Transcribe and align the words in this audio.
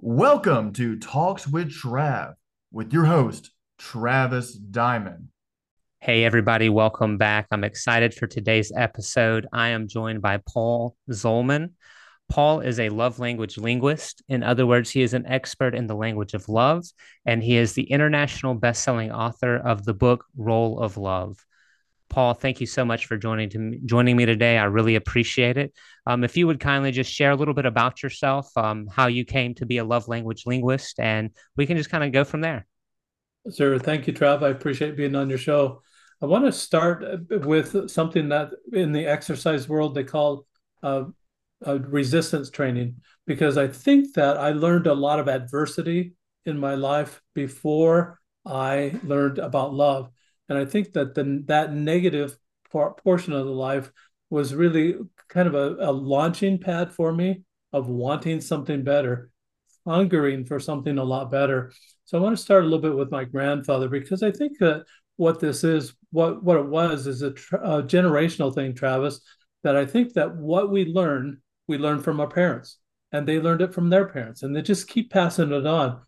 Welcome 0.00 0.74
to 0.74 0.96
Talks 0.96 1.44
with 1.44 1.72
Trav 1.72 2.34
with 2.70 2.92
your 2.92 3.06
host, 3.06 3.50
Travis 3.78 4.52
Diamond. 4.52 5.30
Hey, 5.98 6.22
everybody, 6.22 6.68
welcome 6.68 7.18
back. 7.18 7.48
I'm 7.50 7.64
excited 7.64 8.14
for 8.14 8.28
today's 8.28 8.70
episode. 8.76 9.48
I 9.52 9.70
am 9.70 9.88
joined 9.88 10.22
by 10.22 10.38
Paul 10.48 10.94
Zolman. 11.10 11.70
Paul 12.28 12.60
is 12.60 12.78
a 12.78 12.90
love 12.90 13.18
language 13.18 13.58
linguist. 13.58 14.22
In 14.28 14.44
other 14.44 14.68
words, 14.68 14.88
he 14.88 15.02
is 15.02 15.14
an 15.14 15.26
expert 15.26 15.74
in 15.74 15.88
the 15.88 15.96
language 15.96 16.32
of 16.32 16.48
love, 16.48 16.84
and 17.26 17.42
he 17.42 17.56
is 17.56 17.72
the 17.72 17.90
international 17.90 18.54
best-selling 18.54 19.10
author 19.10 19.56
of 19.56 19.84
the 19.84 19.94
book 19.94 20.26
Roll 20.36 20.78
of 20.78 20.96
Love. 20.96 21.44
Paul, 22.08 22.34
thank 22.34 22.60
you 22.60 22.66
so 22.66 22.84
much 22.84 23.06
for 23.06 23.16
joining 23.16 23.50
to 23.50 23.78
joining 23.84 24.16
me 24.16 24.24
today. 24.24 24.56
I 24.58 24.64
really 24.64 24.94
appreciate 24.94 25.56
it. 25.56 25.72
Um, 26.06 26.24
if 26.24 26.36
you 26.36 26.46
would 26.46 26.58
kindly 26.58 26.90
just 26.90 27.12
share 27.12 27.32
a 27.32 27.36
little 27.36 27.54
bit 27.54 27.66
about 27.66 28.02
yourself, 28.02 28.50
um, 28.56 28.86
how 28.90 29.08
you 29.08 29.24
came 29.24 29.54
to 29.56 29.66
be 29.66 29.78
a 29.78 29.84
love 29.84 30.08
language 30.08 30.44
linguist, 30.46 30.98
and 30.98 31.30
we 31.56 31.66
can 31.66 31.76
just 31.76 31.90
kind 31.90 32.02
of 32.02 32.12
go 32.12 32.24
from 32.24 32.40
there. 32.40 32.66
Sure. 33.54 33.78
Thank 33.78 34.06
you, 34.06 34.12
Trav. 34.12 34.42
I 34.42 34.48
appreciate 34.48 34.96
being 34.96 35.14
on 35.14 35.28
your 35.28 35.38
show. 35.38 35.82
I 36.20 36.26
want 36.26 36.44
to 36.46 36.52
start 36.52 37.04
with 37.30 37.90
something 37.90 38.30
that 38.30 38.50
in 38.72 38.92
the 38.92 39.06
exercise 39.06 39.68
world 39.68 39.94
they 39.94 40.04
call 40.04 40.46
uh, 40.82 41.04
resistance 41.64 42.50
training, 42.50 42.96
because 43.26 43.56
I 43.56 43.68
think 43.68 44.14
that 44.14 44.36
I 44.36 44.50
learned 44.50 44.86
a 44.86 44.94
lot 44.94 45.20
of 45.20 45.28
adversity 45.28 46.14
in 46.46 46.58
my 46.58 46.74
life 46.74 47.22
before 47.34 48.18
I 48.46 48.98
learned 49.04 49.38
about 49.38 49.74
love. 49.74 50.10
And 50.48 50.58
I 50.58 50.64
think 50.64 50.92
that 50.92 51.14
the 51.14 51.42
that 51.46 51.72
negative 51.72 52.36
portion 52.70 53.32
of 53.32 53.46
the 53.46 53.52
life 53.52 53.90
was 54.30 54.54
really 54.54 54.94
kind 55.28 55.48
of 55.48 55.54
a, 55.54 55.76
a 55.80 55.92
launching 55.92 56.58
pad 56.58 56.92
for 56.92 57.12
me 57.12 57.42
of 57.72 57.88
wanting 57.88 58.40
something 58.40 58.82
better, 58.82 59.30
hungering 59.86 60.44
for 60.44 60.60
something 60.60 60.98
a 60.98 61.04
lot 61.04 61.30
better. 61.30 61.72
So 62.04 62.18
I 62.18 62.20
want 62.20 62.36
to 62.36 62.42
start 62.42 62.62
a 62.62 62.66
little 62.66 62.80
bit 62.80 62.96
with 62.96 63.10
my 63.10 63.24
grandfather 63.24 63.88
because 63.88 64.22
I 64.22 64.30
think 64.30 64.58
that 64.58 64.84
what 65.16 65.40
this 65.40 65.64
is, 65.64 65.94
what 66.10 66.42
what 66.42 66.56
it 66.56 66.66
was, 66.66 67.06
is 67.06 67.22
a, 67.22 67.30
a 67.52 67.82
generational 67.82 68.54
thing, 68.54 68.74
Travis. 68.74 69.20
That 69.64 69.76
I 69.76 69.86
think 69.86 70.12
that 70.12 70.36
what 70.36 70.70
we 70.70 70.84
learn, 70.84 71.42
we 71.66 71.78
learn 71.78 72.00
from 72.00 72.20
our 72.20 72.28
parents, 72.28 72.78
and 73.10 73.26
they 73.26 73.40
learned 73.40 73.60
it 73.60 73.74
from 73.74 73.90
their 73.90 74.06
parents, 74.06 74.42
and 74.42 74.54
they 74.54 74.62
just 74.62 74.88
keep 74.88 75.10
passing 75.10 75.52
it 75.52 75.66
on, 75.66 76.00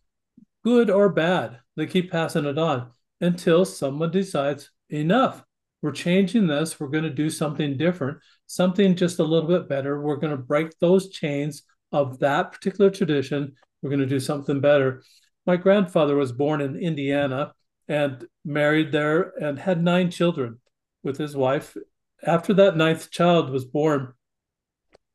good 0.64 0.88
or 0.88 1.08
bad. 1.08 1.58
They 1.76 1.86
keep 1.86 2.12
passing 2.12 2.44
it 2.44 2.58
on 2.58 2.92
until 3.20 3.64
someone 3.64 4.10
decides 4.10 4.70
enough. 4.88 5.42
We're 5.82 5.92
changing 5.92 6.46
this. 6.46 6.78
We're 6.78 6.88
going 6.88 7.04
to 7.04 7.10
do 7.10 7.30
something 7.30 7.76
different, 7.76 8.18
something 8.46 8.96
just 8.96 9.18
a 9.18 9.24
little 9.24 9.48
bit 9.48 9.68
better. 9.68 10.00
We're 10.00 10.16
going 10.16 10.36
to 10.36 10.42
break 10.42 10.78
those 10.78 11.10
chains 11.10 11.62
of 11.92 12.18
that 12.18 12.52
particular 12.52 12.90
tradition. 12.90 13.54
We're 13.82 13.90
going 13.90 14.00
to 14.00 14.06
do 14.06 14.20
something 14.20 14.60
better. 14.60 15.02
My 15.46 15.56
grandfather 15.56 16.16
was 16.16 16.32
born 16.32 16.60
in 16.60 16.76
Indiana 16.76 17.54
and 17.88 18.26
married 18.44 18.92
there 18.92 19.32
and 19.42 19.58
had 19.58 19.82
nine 19.82 20.10
children 20.10 20.60
with 21.02 21.16
his 21.16 21.34
wife. 21.34 21.76
After 22.22 22.52
that 22.54 22.76
ninth 22.76 23.10
child 23.10 23.50
was 23.50 23.64
born, 23.64 24.12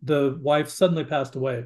the 0.02 0.38
wife 0.42 0.70
suddenly 0.70 1.04
passed 1.04 1.36
away. 1.36 1.66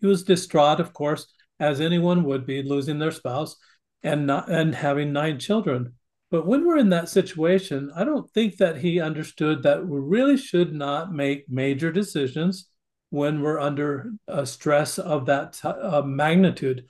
He 0.00 0.06
was 0.06 0.24
distraught, 0.24 0.80
of 0.80 0.92
course, 0.92 1.26
as 1.60 1.80
anyone 1.80 2.24
would 2.24 2.46
be 2.46 2.62
losing 2.62 2.98
their 2.98 3.10
spouse 3.10 3.56
and 4.04 4.26
not 4.26 4.48
and 4.50 4.74
having 4.74 5.12
nine 5.12 5.38
children. 5.40 5.94
But 6.30 6.46
when 6.46 6.66
we're 6.66 6.78
in 6.78 6.90
that 6.90 7.08
situation, 7.08 7.90
I 7.96 8.04
don't 8.04 8.30
think 8.30 8.58
that 8.58 8.76
he 8.76 9.00
understood 9.00 9.62
that 9.62 9.86
we 9.86 9.98
really 9.98 10.36
should 10.36 10.74
not 10.74 11.12
make 11.12 11.48
major 11.48 11.90
decisions 11.90 12.68
when 13.10 13.40
we're 13.40 13.60
under 13.60 14.12
a 14.28 14.44
stress 14.44 14.98
of 14.98 15.26
that 15.26 15.54
t- 15.54 15.68
uh, 15.68 16.02
magnitude. 16.02 16.86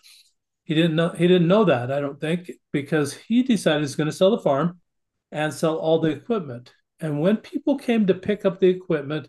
He 0.65 0.75
didn't 0.75 0.97
know 0.97 1.11
he 1.11 1.29
didn't 1.29 1.49
know 1.49 1.65
that, 1.65 1.93
I 1.93 2.01
don't 2.01 2.21
think, 2.21 2.51
because 2.73 3.15
he 3.15 3.43
decided 3.43 3.83
he's 3.83 3.97
going 3.97 4.11
to 4.11 4.17
sell 4.17 4.31
the 4.31 4.39
farm 4.39 4.81
and 5.31 5.53
sell 5.53 5.77
all 5.77 6.01
the 6.01 6.11
equipment. 6.11 6.73
And 7.01 7.21
when 7.21 7.37
people 7.37 7.77
came 7.77 8.07
to 8.07 8.15
pick 8.15 8.45
up 8.45 8.59
the 8.59 8.69
equipment, 8.69 9.29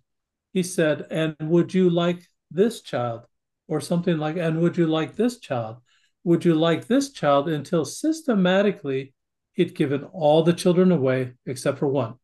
he 0.53 0.63
said, 0.63 1.05
"And 1.11 1.35
would 1.41 1.73
you 1.73 1.89
like 1.89 2.25
this 2.49 2.81
child?" 2.81 3.25
or 3.67 3.81
something 3.81 4.17
like, 4.17 4.37
"And 4.37 4.61
would 4.61 4.77
you 4.77 4.87
like 4.87 5.15
this 5.15 5.39
child?" 5.39 5.77
Would 6.25 6.43
you 6.43 6.55
like 6.55 6.87
this 6.87 7.11
child 7.11 7.47
until 7.47 7.85
systematically 7.85 9.13
he'd 9.53 9.75
given 9.75 10.03
all 10.05 10.43
the 10.43 10.53
children 10.53 10.91
away 10.91 11.33
except 11.45 11.77
for 11.77 11.87
one. 11.87 12.15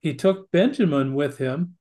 He 0.00 0.14
took 0.14 0.50
Benjamin 0.52 1.14
with 1.14 1.36
him 1.36 1.74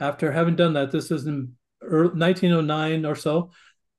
after 0.00 0.32
having 0.32 0.56
done 0.56 0.72
that. 0.74 0.90
This 0.90 1.12
is 1.12 1.26
in 1.26 1.54
1909 1.80 3.06
or 3.06 3.14
so. 3.14 3.52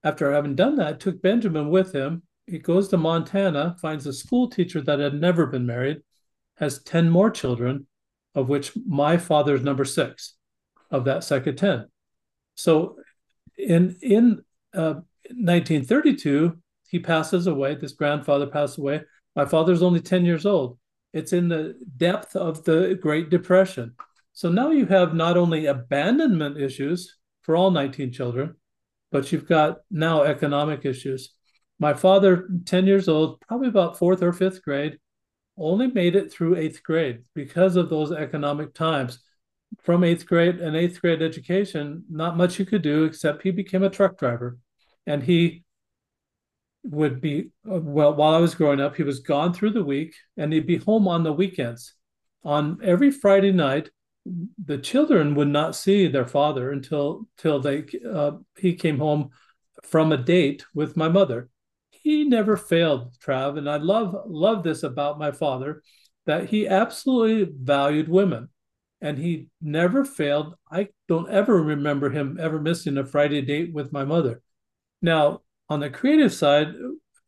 After 0.04 0.34
having 0.34 0.56
done 0.56 0.76
that, 0.76 1.00
took 1.00 1.22
Benjamin 1.22 1.70
with 1.70 1.96
him. 1.96 2.24
He 2.48 2.60
goes 2.60 2.90
to 2.90 2.98
Montana, 2.98 3.78
finds 3.82 4.06
a 4.06 4.12
school 4.12 4.50
teacher 4.50 4.82
that 4.82 5.00
had 5.00 5.14
never 5.14 5.46
been 5.46 5.66
married, 5.66 6.02
has 6.58 6.84
10 6.84 7.10
more 7.10 7.32
children, 7.32 7.88
of 8.36 8.50
which 8.50 8.74
my 8.86 9.16
father 9.16 9.56
is 9.56 9.62
number 9.62 9.86
six 9.86 10.36
of 10.92 11.06
that 11.06 11.24
second 11.24 11.56
10. 11.56 11.88
So 12.56 12.98
in, 13.58 13.96
in 14.02 14.44
uh, 14.74 15.00
1932, 15.30 16.58
he 16.94 17.00
passes 17.00 17.48
away. 17.48 17.74
This 17.74 17.94
grandfather 17.94 18.46
passed 18.46 18.78
away. 18.78 19.02
My 19.36 19.46
father's 19.46 19.82
only 19.82 20.00
10 20.00 20.26
years 20.26 20.46
old. 20.46 20.78
It's 21.12 21.34
in 21.34 21.48
the 21.48 21.76
depth 21.98 22.36
of 22.36 22.64
the 22.66 22.96
Great 23.02 23.32
Depression. 23.32 23.96
So 24.34 24.52
now 24.52 24.70
you 24.70 24.86
have 24.86 25.16
not 25.16 25.36
only 25.36 25.66
abandonment 25.66 26.60
issues 26.60 27.18
for 27.42 27.56
all 27.56 27.72
19 27.72 28.12
children, 28.12 28.58
but 29.12 29.32
you've 29.32 29.48
got 29.48 29.80
now 29.90 30.22
economic 30.22 30.86
issues. 30.86 31.34
My 31.80 31.96
father, 31.96 32.48
10 32.64 32.86
years 32.86 33.10
old, 33.10 33.42
probably 33.42 33.70
about 33.70 33.98
fourth 33.98 34.22
or 34.22 34.32
fifth 34.32 34.64
grade, 34.64 35.00
only 35.58 35.88
made 35.88 36.16
it 36.16 36.32
through 36.32 36.58
eighth 36.58 36.84
grade 36.84 37.24
because 37.34 37.76
of 37.76 37.90
those 37.90 38.12
economic 38.12 38.76
times. 38.76 39.18
From 39.82 40.04
eighth 40.04 40.28
grade 40.28 40.62
and 40.62 40.76
eighth 40.76 41.02
grade 41.02 41.24
education, 41.24 42.04
not 42.08 42.38
much 42.38 42.60
you 42.60 42.68
could 42.68 42.84
do 42.84 43.06
except 43.06 43.42
he 43.42 43.50
became 43.50 43.82
a 43.82 43.90
truck 43.90 44.20
driver. 44.20 44.60
And 45.08 45.24
he 45.24 45.63
would 46.84 47.22
be 47.22 47.50
well 47.64 48.14
while 48.14 48.34
I 48.34 48.40
was 48.40 48.56
growing 48.56 48.82
up, 48.82 48.96
he 48.96 49.04
was 49.04 49.20
gone 49.20 49.54
through 49.54 49.72
the 49.72 49.84
week 49.84 50.16
and 50.38 50.52
he'd 50.52 50.68
be 50.68 50.78
home 50.78 51.08
on 51.08 51.24
the 51.24 51.34
weekends. 51.34 51.94
On 52.44 52.78
every 52.84 53.10
Friday 53.10 53.52
night, 53.52 53.90
the 54.64 54.78
children 54.78 55.36
would 55.36 55.48
not 55.48 55.76
see 55.76 56.08
their 56.08 56.28
father 56.28 56.72
until 56.72 57.28
till 57.38 57.60
they 57.60 57.86
uh, 58.10 58.32
he 58.58 58.76
came 58.76 58.98
home 58.98 59.30
from 59.84 60.12
a 60.12 60.18
date 60.18 60.66
with 60.74 60.98
my 60.98 61.10
mother. 61.10 61.50
He 61.90 62.26
never 62.26 62.58
failed, 62.58 63.16
Trav, 63.20 63.58
and 63.58 63.70
I 63.70 63.78
love 63.78 64.16
love 64.26 64.64
this 64.64 64.84
about 64.84 65.20
my 65.20 65.32
father 65.32 65.82
that 66.26 66.50
he 66.50 66.68
absolutely 66.68 67.54
valued 67.62 68.08
women 68.08 68.50
and 69.02 69.18
he 69.18 69.48
never 69.62 70.06
failed. 70.06 70.56
I 70.72 70.90
don't 71.08 71.30
ever 71.30 71.62
remember 71.62 72.10
him 72.10 72.38
ever 72.40 72.60
missing 72.60 72.98
a 72.98 73.06
Friday 73.06 73.42
date 73.42 73.74
with 73.74 73.92
my 73.92 74.06
mother. 74.06 74.42
Now, 75.02 75.42
on 75.74 75.80
the 75.80 75.90
creative 75.90 76.32
side, 76.32 76.76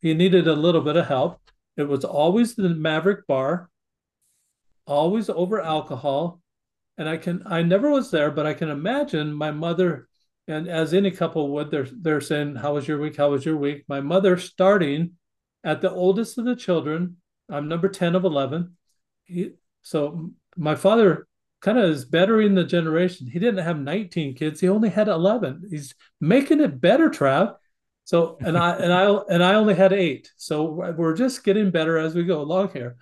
he 0.01 0.13
needed 0.13 0.47
a 0.47 0.53
little 0.53 0.81
bit 0.81 0.95
of 0.95 1.07
help. 1.07 1.41
It 1.77 1.87
was 1.87 2.05
always 2.05 2.53
the 2.53 2.69
Maverick 2.69 3.25
Bar, 3.25 3.71
always 4.85 5.31
over 5.31 5.59
alcohol. 5.59 6.41
And 6.95 7.09
I 7.09 7.17
can 7.17 7.41
I 7.47 7.63
never 7.63 7.89
was 7.89 8.11
there, 8.11 8.29
but 8.29 8.45
I 8.45 8.53
can 8.53 8.69
imagine 8.69 9.33
my 9.33 9.49
mother, 9.49 10.07
and 10.47 10.69
as 10.69 10.93
any 10.93 11.09
couple 11.09 11.49
would, 11.53 11.71
they're 11.71 11.87
they're 11.91 12.21
saying, 12.21 12.57
How 12.57 12.75
was 12.75 12.87
your 12.87 12.99
week? 12.99 13.17
How 13.17 13.31
was 13.31 13.43
your 13.43 13.57
week? 13.57 13.83
My 13.89 13.99
mother 13.99 14.37
starting 14.37 15.13
at 15.63 15.81
the 15.81 15.91
oldest 15.91 16.37
of 16.37 16.45
the 16.45 16.55
children. 16.55 17.17
I'm 17.49 17.67
number 17.67 17.89
10 17.89 18.15
of 18.15 18.25
11. 18.25 18.77
He, 19.25 19.53
so 19.81 20.31
my 20.55 20.75
father 20.75 21.27
kind 21.61 21.79
of 21.79 21.89
is 21.89 22.05
bettering 22.05 22.53
the 22.53 22.63
generation. 22.63 23.27
He 23.27 23.39
didn't 23.39 23.65
have 23.65 23.79
19 23.79 24.35
kids, 24.35 24.59
he 24.59 24.69
only 24.69 24.89
had 24.89 25.07
11. 25.07 25.67
He's 25.71 25.95
making 26.21 26.61
it 26.61 26.79
better, 26.79 27.09
Trav. 27.09 27.55
So 28.05 28.37
and 28.39 28.55
I 28.55 28.75
and 28.75 28.93
I 28.93 29.05
and 29.29 29.43
I 29.43 29.55
only 29.55 29.73
had 29.73 29.91
eight. 29.91 30.31
So 30.37 30.93
we're 30.95 31.15
just 31.15 31.43
getting 31.43 31.71
better 31.71 31.97
as 31.97 32.13
we 32.15 32.23
go 32.23 32.39
along 32.39 32.69
here. 32.71 32.95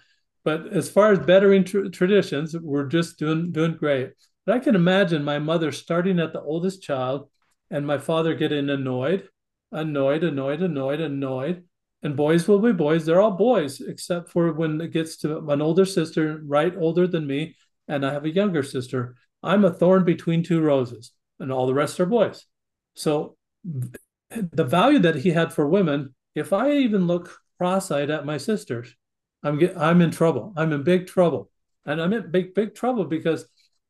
But 0.46 0.68
as 0.74 0.90
far 0.90 1.12
as 1.12 1.20
bettering 1.20 1.66
tr- 1.66 1.90
traditions, 1.90 2.56
we're 2.58 2.88
just 2.88 3.20
doing 3.20 3.52
doing 3.52 3.74
great. 3.74 4.14
But 4.46 4.56
I 4.56 4.60
can 4.60 4.76
imagine 4.76 5.24
my 5.24 5.40
mother 5.40 5.72
starting 5.74 6.20
at 6.20 6.32
the 6.32 6.42
oldest 6.42 6.82
child, 6.82 7.30
and 7.70 7.86
my 7.86 7.98
father 7.98 8.34
getting 8.34 8.70
annoyed, 8.70 9.28
annoyed, 9.74 10.24
annoyed, 10.24 10.62
annoyed, 10.62 11.02
annoyed. 11.02 11.64
And 12.02 12.16
boys 12.16 12.48
will 12.48 12.60
be 12.60 12.74
boys. 12.74 13.06
They're 13.06 13.22
all 13.22 13.32
boys, 13.32 13.82
except 13.82 14.30
for 14.30 14.52
when 14.54 14.80
it 14.80 14.92
gets 14.92 15.18
to 15.18 15.38
an 15.50 15.62
older 15.62 15.86
sister, 15.86 16.42
right 16.46 16.74
older 16.78 17.08
than 17.08 17.28
me, 17.28 17.56
and 17.90 18.06
I 18.06 18.14
have 18.14 18.26
a 18.26 18.30
younger 18.34 18.64
sister. 18.64 19.16
I'm 19.42 19.66
a 19.66 19.74
thorn 19.74 20.06
between 20.06 20.44
two 20.44 20.62
roses, 20.62 21.12
and 21.40 21.52
all 21.52 21.68
the 21.68 21.74
rest 21.74 22.00
are 22.00 22.06
boys. 22.06 22.46
So 22.96 23.36
the 24.52 24.64
value 24.64 25.00
that 25.00 25.16
he 25.16 25.32
had 25.32 25.54
for 25.54 25.68
women, 25.68 26.14
if 26.36 26.54
I 26.54 26.72
even 26.72 27.08
look 27.08 27.40
cross-eyed 27.58 28.10
at 28.10 28.26
my 28.26 28.38
sisters, 28.38 28.96
I'm 29.44 29.58
get, 29.60 29.78
I'm 29.78 30.02
in 30.02 30.12
trouble. 30.12 30.54
I'm 30.56 30.72
in 30.74 30.84
big 30.84 31.08
trouble, 31.08 31.52
and 31.86 32.02
I'm 32.02 32.14
in 32.14 32.32
big 32.32 32.54
big 32.54 32.76
trouble 32.76 33.06
because 33.06 33.46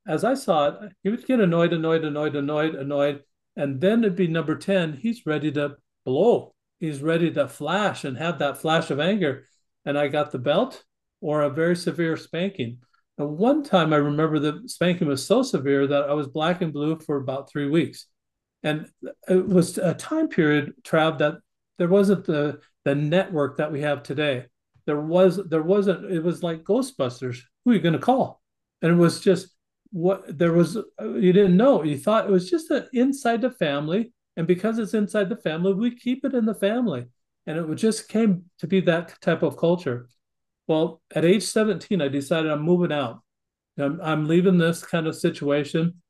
as 0.08 0.24
I 0.24 0.34
saw 0.34 0.68
it, 0.68 0.92
he 1.04 1.10
would 1.10 1.26
get 1.26 1.40
annoyed, 1.40 1.74
annoyed, 1.74 2.04
annoyed, 2.04 2.36
annoyed, 2.36 2.76
annoyed, 2.76 3.24
and 3.56 3.80
then 3.80 4.04
it'd 4.04 4.16
be 4.16 4.28
number 4.28 4.56
ten. 4.56 4.94
He's 4.94 5.26
ready 5.26 5.52
to 5.54 5.78
blow. 6.06 6.54
He's 6.80 7.02
ready 7.02 7.32
to 7.32 7.48
flash 7.48 8.04
and 8.04 8.18
have 8.18 8.40
that 8.40 8.58
flash 8.58 8.90
of 8.90 9.00
anger. 9.00 9.46
And 9.86 9.98
I 9.98 10.10
got 10.10 10.32
the 10.32 10.40
belt 10.40 10.84
or 11.22 11.42
a 11.42 11.50
very 11.50 11.76
severe 11.78 12.18
spanking. 12.18 12.80
And 13.18 13.38
one 13.38 13.64
time 13.64 13.94
I 13.94 13.98
remember 13.98 14.40
the 14.40 14.64
spanking 14.66 15.08
was 15.08 15.26
so 15.26 15.44
severe 15.44 15.88
that 15.88 16.10
I 16.10 16.14
was 16.14 16.28
black 16.28 16.62
and 16.62 16.74
blue 16.74 17.00
for 17.00 17.18
about 17.18 17.50
three 17.50 17.70
weeks. 17.70 18.08
And 18.64 18.88
it 19.28 19.48
was 19.48 19.78
a 19.78 19.94
time 19.94 20.30
period, 20.30 20.74
Trav, 20.84 21.18
that 21.20 21.36
there 21.78 21.90
wasn't 21.90 22.26
the 22.26 22.60
the 22.86 22.96
network 22.96 23.58
that 23.58 23.72
we 23.72 23.82
have 23.82 24.04
today. 24.04 24.46
There 24.86 25.00
was 25.00 25.38
there 25.50 25.64
wasn't 25.64 26.12
it 26.12 26.24
was 26.24 26.44
like 26.44 26.64
Ghostbusters. 26.64 27.40
Who 27.64 27.72
are 27.72 27.74
you 27.74 27.80
going 27.82 27.94
to 27.94 28.00
call? 28.00 28.42
And 28.82 28.92
it 28.92 28.96
was 28.96 29.22
just 29.22 29.50
what 29.92 30.38
there 30.38 30.54
was 30.54 30.76
you 31.00 31.34
didn't 31.34 31.58
know. 31.58 31.84
You 31.84 31.98
thought 31.98 32.26
it 32.26 32.32
was 32.32 32.50
just 32.50 32.72
a, 32.72 32.88
inside 32.94 33.42
the 33.42 33.52
family, 33.52 34.14
and 34.38 34.48
because 34.48 34.80
it's 34.80 34.94
inside 34.94 35.30
the 35.30 35.38
family, 35.38 35.74
we 35.74 35.96
keep 35.96 36.26
it 36.26 36.34
in 36.34 36.46
the 36.46 36.56
family. 36.56 37.06
And 37.46 37.58
it 37.58 37.76
just 37.76 38.08
came 38.08 38.46
to 38.60 38.68
be 38.68 38.80
that 38.82 39.20
type 39.22 39.44
of 39.44 39.58
culture. 39.58 40.08
Well, 40.68 41.02
at 41.14 41.26
age 41.26 41.44
17, 41.44 42.02
I 42.02 42.08
decided 42.08 42.50
I'm 42.50 42.62
moving 42.62 42.94
out. 42.94 43.22
I'm, 43.78 44.00
I'm 44.02 44.28
leaving 44.28 44.58
this 44.58 44.84
kind 44.84 45.08
of 45.08 45.16
situation. 45.16 46.02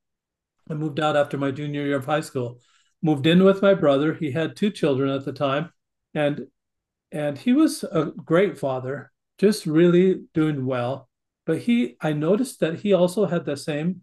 I 0.68 0.74
moved 0.74 1.00
out 1.00 1.16
after 1.16 1.36
my 1.36 1.50
junior 1.50 1.84
year 1.84 1.96
of 1.96 2.06
high 2.06 2.20
school. 2.20 2.60
Moved 3.02 3.26
in 3.26 3.44
with 3.44 3.60
my 3.60 3.74
brother. 3.74 4.14
He 4.14 4.30
had 4.30 4.56
two 4.56 4.70
children 4.70 5.10
at 5.10 5.24
the 5.24 5.32
time, 5.32 5.70
and 6.14 6.46
and 7.12 7.36
he 7.36 7.52
was 7.52 7.84
a 7.84 8.06
great 8.06 8.58
father, 8.58 9.12
just 9.38 9.66
really 9.66 10.22
doing 10.32 10.64
well. 10.66 11.08
But 11.46 11.58
he, 11.58 11.96
I 12.00 12.12
noticed 12.14 12.60
that 12.60 12.80
he 12.80 12.94
also 12.94 13.26
had 13.26 13.44
the 13.44 13.56
same. 13.56 14.02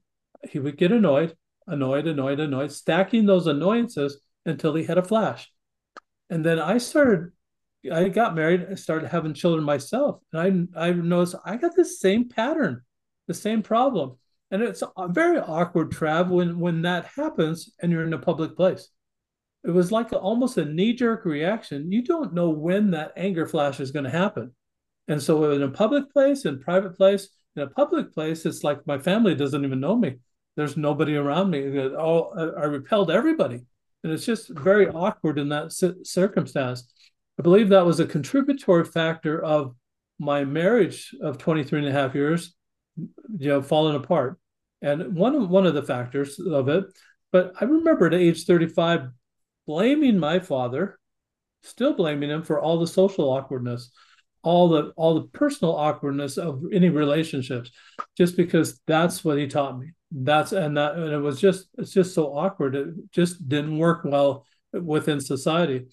He 0.49 0.59
would 0.59 0.77
get 0.77 0.91
annoyed, 0.91 1.35
annoyed, 1.67 2.05
annoyed, 2.07 2.39
annoyed, 2.39 2.71
stacking 2.71 3.25
those 3.25 3.47
annoyances 3.47 4.21
until 4.45 4.75
he 4.75 4.83
had 4.83 4.99
a 4.99 5.03
flash. 5.03 5.51
And 6.29 6.45
then 6.45 6.59
I 6.59 6.77
started 6.77 7.31
I 7.91 8.09
got 8.09 8.35
married 8.35 8.61
and 8.61 8.77
started 8.77 9.07
having 9.09 9.33
children 9.33 9.63
myself, 9.63 10.21
and 10.31 10.69
I 10.75 10.89
I 10.89 10.91
noticed 10.91 11.35
I 11.43 11.57
got 11.57 11.75
the 11.75 11.85
same 11.85 12.29
pattern, 12.29 12.83
the 13.27 13.33
same 13.33 13.63
problem, 13.63 14.17
and 14.51 14.61
it's 14.61 14.83
very 15.09 15.39
awkward, 15.39 15.91
Trav, 15.91 16.29
when 16.29 16.59
when 16.59 16.81
that 16.81 17.05
happens 17.15 17.73
and 17.81 17.91
you're 17.91 18.05
in 18.05 18.13
a 18.13 18.19
public 18.19 18.55
place. 18.55 18.89
It 19.63 19.71
was 19.71 19.91
like 19.91 20.11
a, 20.11 20.17
almost 20.17 20.57
a 20.57 20.65
knee 20.65 20.93
jerk 20.93 21.23
reaction. 21.23 21.91
You 21.91 22.03
don't 22.03 22.33
know 22.33 22.49
when 22.49 22.91
that 22.91 23.13
anger 23.15 23.47
flash 23.47 23.79
is 23.79 23.91
going 23.91 24.05
to 24.05 24.11
happen, 24.11 24.53
and 25.07 25.21
so 25.21 25.51
in 25.51 25.63
a 25.63 25.69
public 25.69 26.11
place, 26.11 26.45
in 26.45 26.59
private 26.59 26.97
place, 26.97 27.29
in 27.55 27.63
a 27.63 27.67
public 27.67 28.13
place, 28.13 28.45
it's 28.45 28.63
like 28.63 28.85
my 28.85 28.97
family 28.97 29.35
doesn't 29.35 29.63
even 29.63 29.79
know 29.79 29.95
me. 29.95 30.15
There's 30.57 30.75
nobody 30.75 31.15
around 31.15 31.49
me. 31.49 31.79
All 31.95 32.33
I 32.37 32.65
repelled 32.65 33.09
everybody, 33.09 33.61
and 34.03 34.11
it's 34.11 34.25
just 34.25 34.49
very 34.49 34.87
awkward 34.89 35.39
in 35.39 35.49
that 35.49 35.71
circumstance. 36.03 36.91
I 37.39 37.43
believe 37.43 37.69
that 37.69 37.85
was 37.85 37.99
a 37.99 38.05
contributory 38.05 38.83
factor 38.83 39.41
of 39.43 39.75
my 40.19 40.43
marriage 40.43 41.15
of 41.21 41.37
23 41.37 41.79
and 41.79 41.87
a 41.87 41.91
half 41.91 42.13
years, 42.13 42.53
you 42.95 43.49
know, 43.49 43.61
falling 43.61 43.95
apart. 43.95 44.40
And 44.81 45.15
one 45.15 45.35
of, 45.35 45.49
one 45.49 45.65
of 45.65 45.73
the 45.73 45.83
factors 45.83 46.39
of 46.39 46.69
it, 46.69 46.85
but 47.31 47.53
I 47.59 47.65
remember 47.65 48.07
at 48.07 48.13
age 48.13 48.45
35 48.45 49.09
blaming 49.67 50.17
my 50.17 50.39
father, 50.39 50.99
still 51.61 51.93
blaming 51.93 52.29
him 52.29 52.43
for 52.43 52.59
all 52.59 52.79
the 52.79 52.87
social 52.87 53.29
awkwardness, 53.29 53.91
all 54.43 54.69
the 54.69 54.91
all 54.95 55.15
the 55.15 55.27
personal 55.27 55.75
awkwardness 55.75 56.37
of 56.37 56.63
any 56.73 56.89
relationships, 56.89 57.69
just 58.17 58.35
because 58.35 58.81
that's 58.87 59.23
what 59.23 59.37
he 59.37 59.47
taught 59.47 59.79
me. 59.79 59.91
That's 60.11 60.51
and 60.51 60.75
that 60.77 60.95
and 60.95 61.13
it 61.13 61.19
was 61.19 61.39
just 61.39 61.67
it's 61.77 61.93
just 61.93 62.15
so 62.15 62.35
awkward. 62.35 62.75
It 62.75 62.87
just 63.11 63.47
didn't 63.47 63.77
work 63.77 64.01
well 64.03 64.45
within 64.73 65.21
society 65.21 65.85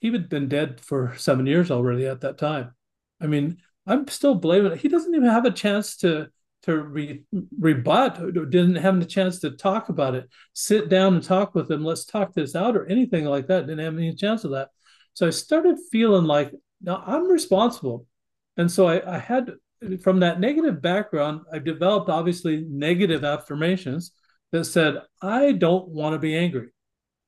he 0.00 0.10
had 0.10 0.28
been 0.28 0.48
dead 0.48 0.80
for 0.80 1.14
seven 1.16 1.46
years 1.46 1.70
already 1.70 2.06
at 2.06 2.22
that 2.22 2.38
time. 2.38 2.74
I 3.20 3.26
mean, 3.26 3.58
I'm 3.86 4.08
still 4.08 4.34
blaming. 4.34 4.76
He 4.78 4.88
doesn't 4.88 5.14
even 5.14 5.28
have 5.28 5.44
a 5.44 5.50
chance 5.50 5.98
to 5.98 6.28
to 6.62 6.78
re, 6.78 7.22
rebut. 7.58 8.34
Didn't 8.50 8.76
have 8.76 9.00
a 9.00 9.04
chance 9.04 9.40
to 9.40 9.50
talk 9.50 9.88
about 9.88 10.14
it. 10.14 10.28
Sit 10.52 10.88
down 10.88 11.14
and 11.14 11.22
talk 11.22 11.54
with 11.54 11.68
them 11.68 11.84
Let's 11.84 12.04
talk 12.04 12.34
this 12.34 12.54
out 12.54 12.76
or 12.76 12.86
anything 12.86 13.24
like 13.24 13.46
that. 13.48 13.66
Didn't 13.66 13.84
have 13.84 13.96
any 13.96 14.14
chance 14.14 14.44
of 14.44 14.52
that. 14.52 14.68
So 15.14 15.26
I 15.26 15.30
started 15.30 15.76
feeling 15.90 16.24
like 16.24 16.52
now 16.82 17.02
I'm 17.06 17.28
responsible, 17.28 18.06
and 18.56 18.70
so 18.70 18.88
I, 18.88 19.16
I 19.16 19.18
had 19.18 19.52
from 20.02 20.20
that 20.20 20.40
negative 20.40 20.80
background. 20.80 21.42
I 21.52 21.58
developed 21.58 22.08
obviously 22.08 22.64
negative 22.68 23.24
affirmations 23.24 24.12
that 24.52 24.64
said 24.64 25.02
I 25.20 25.52
don't 25.52 25.88
want 25.88 26.14
to 26.14 26.18
be 26.18 26.36
angry. 26.36 26.68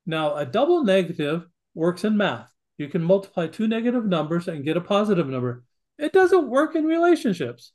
Now 0.06 0.36
a 0.36 0.46
double 0.46 0.84
negative 0.84 1.46
works 1.74 2.04
in 2.04 2.16
math 2.16 2.52
you 2.78 2.88
can 2.88 3.02
multiply 3.02 3.46
two 3.46 3.68
negative 3.68 4.04
numbers 4.04 4.48
and 4.48 4.64
get 4.64 4.76
a 4.76 4.80
positive 4.80 5.28
number. 5.28 5.64
It 5.98 6.12
doesn't 6.12 6.48
work 6.48 6.74
in 6.74 6.84
relationships. 6.84 7.72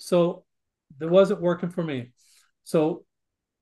So 0.00 0.44
it 1.00 1.08
wasn't 1.08 1.42
working 1.42 1.68
for 1.68 1.84
me. 1.84 2.12
So 2.64 3.04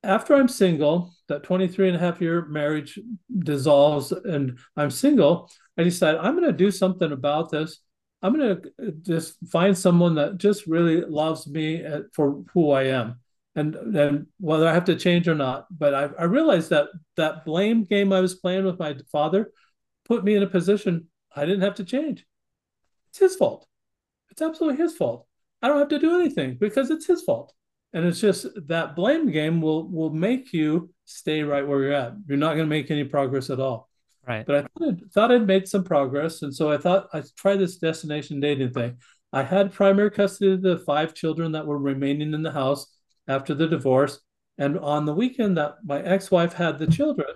after 0.04 0.34
I'm 0.34 0.48
single, 0.48 1.12
that 1.26 1.42
23 1.42 1.88
and 1.88 1.96
a 1.96 2.00
half 2.00 2.20
year 2.20 2.46
marriage 2.46 2.98
dissolves 3.40 4.12
and 4.12 4.58
I'm 4.76 4.90
single, 4.90 5.50
I 5.76 5.82
decide 5.82 6.16
I'm 6.16 6.36
going 6.36 6.46
to 6.46 6.52
do 6.52 6.70
something 6.70 7.10
about 7.10 7.50
this. 7.50 7.80
I'm 8.22 8.36
going 8.36 8.62
to 8.62 8.68
uh, 8.88 8.90
just 9.02 9.36
find 9.50 9.76
someone 9.76 10.14
that 10.14 10.38
just 10.38 10.66
really 10.66 11.02
loves 11.02 11.46
me 11.46 11.84
uh, 11.84 12.02
for 12.12 12.42
who 12.54 12.70
I 12.70 12.84
am. 12.84 13.20
And, 13.56 13.74
and 13.74 14.26
whether 14.38 14.68
I 14.68 14.74
have 14.74 14.84
to 14.84 14.94
change 14.94 15.26
or 15.26 15.34
not, 15.34 15.66
but 15.76 15.92
I, 15.92 16.08
I 16.16 16.24
realized 16.24 16.70
that 16.70 16.86
that 17.16 17.44
blame 17.44 17.82
game 17.82 18.12
I 18.12 18.20
was 18.20 18.36
playing 18.36 18.64
with 18.64 18.78
my 18.78 18.96
father 19.10 19.50
put 20.04 20.22
me 20.22 20.36
in 20.36 20.44
a 20.44 20.48
position 20.48 21.08
I 21.34 21.44
didn't 21.44 21.62
have 21.62 21.74
to 21.76 21.84
change. 21.84 22.24
It's 23.10 23.18
his 23.18 23.34
fault. 23.34 23.66
It's 24.30 24.42
absolutely 24.42 24.78
his 24.78 24.96
fault. 24.96 25.27
I 25.62 25.68
don't 25.68 25.78
have 25.78 25.88
to 25.88 25.98
do 25.98 26.20
anything 26.20 26.56
because 26.58 26.90
it's 26.90 27.06
his 27.06 27.22
fault. 27.22 27.52
And 27.92 28.04
it's 28.04 28.20
just 28.20 28.46
that 28.66 28.94
blame 28.94 29.30
game 29.30 29.62
will 29.62 29.88
will 29.90 30.10
make 30.10 30.52
you 30.52 30.90
stay 31.04 31.42
right 31.42 31.66
where 31.66 31.82
you're 31.82 31.92
at. 31.92 32.14
You're 32.26 32.36
not 32.36 32.54
going 32.54 32.66
to 32.66 32.66
make 32.66 32.90
any 32.90 33.04
progress 33.04 33.48
at 33.50 33.60
all. 33.60 33.88
Right. 34.26 34.44
But 34.44 34.56
I 34.56 34.60
thought 34.60 34.88
I'd, 34.88 35.12
thought 35.12 35.32
I'd 35.32 35.46
made 35.46 35.66
some 35.66 35.84
progress, 35.84 36.42
and 36.42 36.54
so 36.54 36.70
I 36.70 36.76
thought 36.76 37.08
I'd 37.14 37.24
try 37.36 37.56
this 37.56 37.78
destination 37.78 38.40
dating 38.40 38.72
thing. 38.72 38.98
I 39.32 39.42
had 39.42 39.72
primary 39.72 40.10
custody 40.10 40.52
of 40.52 40.62
the 40.62 40.78
five 40.80 41.14
children 41.14 41.52
that 41.52 41.66
were 41.66 41.78
remaining 41.78 42.34
in 42.34 42.42
the 42.42 42.52
house 42.52 42.86
after 43.26 43.54
the 43.54 43.66
divorce, 43.66 44.20
and 44.58 44.78
on 44.78 45.06
the 45.06 45.14
weekend 45.14 45.56
that 45.56 45.76
my 45.82 46.02
ex-wife 46.02 46.52
had 46.52 46.78
the 46.78 46.86
children, 46.86 47.28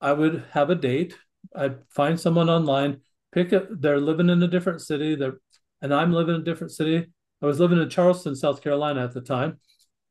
I 0.00 0.12
would 0.12 0.44
have 0.52 0.70
a 0.70 0.76
date 0.76 1.16
I'd 1.54 1.78
find 1.90 2.18
someone 2.18 2.48
online, 2.48 3.00
pick 3.32 3.52
it. 3.52 3.80
They're 3.80 4.00
living 4.00 4.30
in 4.30 4.42
a 4.42 4.48
different 4.48 4.80
city. 4.80 5.14
They're, 5.14 5.38
and 5.82 5.94
I'm 5.94 6.12
living 6.12 6.34
in 6.34 6.40
a 6.40 6.44
different 6.44 6.72
city. 6.72 7.12
I 7.42 7.46
was 7.46 7.60
living 7.60 7.80
in 7.80 7.88
Charleston, 7.90 8.34
South 8.34 8.62
Carolina 8.62 9.04
at 9.04 9.12
the 9.12 9.20
time. 9.20 9.58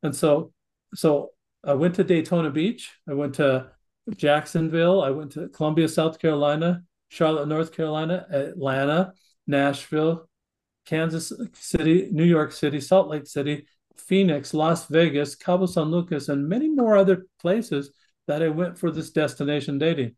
And 0.04 0.16
so, 0.16 0.54
so 0.94 1.32
I 1.64 1.74
went 1.74 1.96
to 1.96 2.04
Daytona 2.04 2.52
Beach. 2.52 2.92
I 3.10 3.14
went 3.14 3.36
to 3.36 3.72
Jacksonville. 4.16 5.02
I 5.02 5.10
went 5.10 5.32
to 5.32 5.50
Columbia, 5.50 5.88
South 5.88 6.20
Carolina, 6.20 6.84
Charlotte, 7.10 7.48
North 7.48 7.72
Carolina, 7.72 8.28
Atlanta, 8.30 9.14
Nashville, 9.48 10.30
Kansas 10.86 11.34
City, 11.54 12.10
New 12.12 12.24
York 12.24 12.52
City, 12.52 12.80
Salt 12.80 13.08
Lake 13.08 13.26
City, 13.26 13.66
Phoenix, 13.98 14.54
Las 14.54 14.88
Vegas, 14.88 15.36
Cabo 15.36 15.66
San 15.66 15.86
Lucas, 15.86 16.30
and 16.30 16.48
many 16.48 16.70
more 16.70 16.96
other 16.96 17.26
places 17.40 17.92
that 18.28 18.44
I 18.44 18.50
went 18.50 18.78
for 18.78 18.92
this 18.92 19.12
destination 19.12 19.80
dating. 19.80 20.16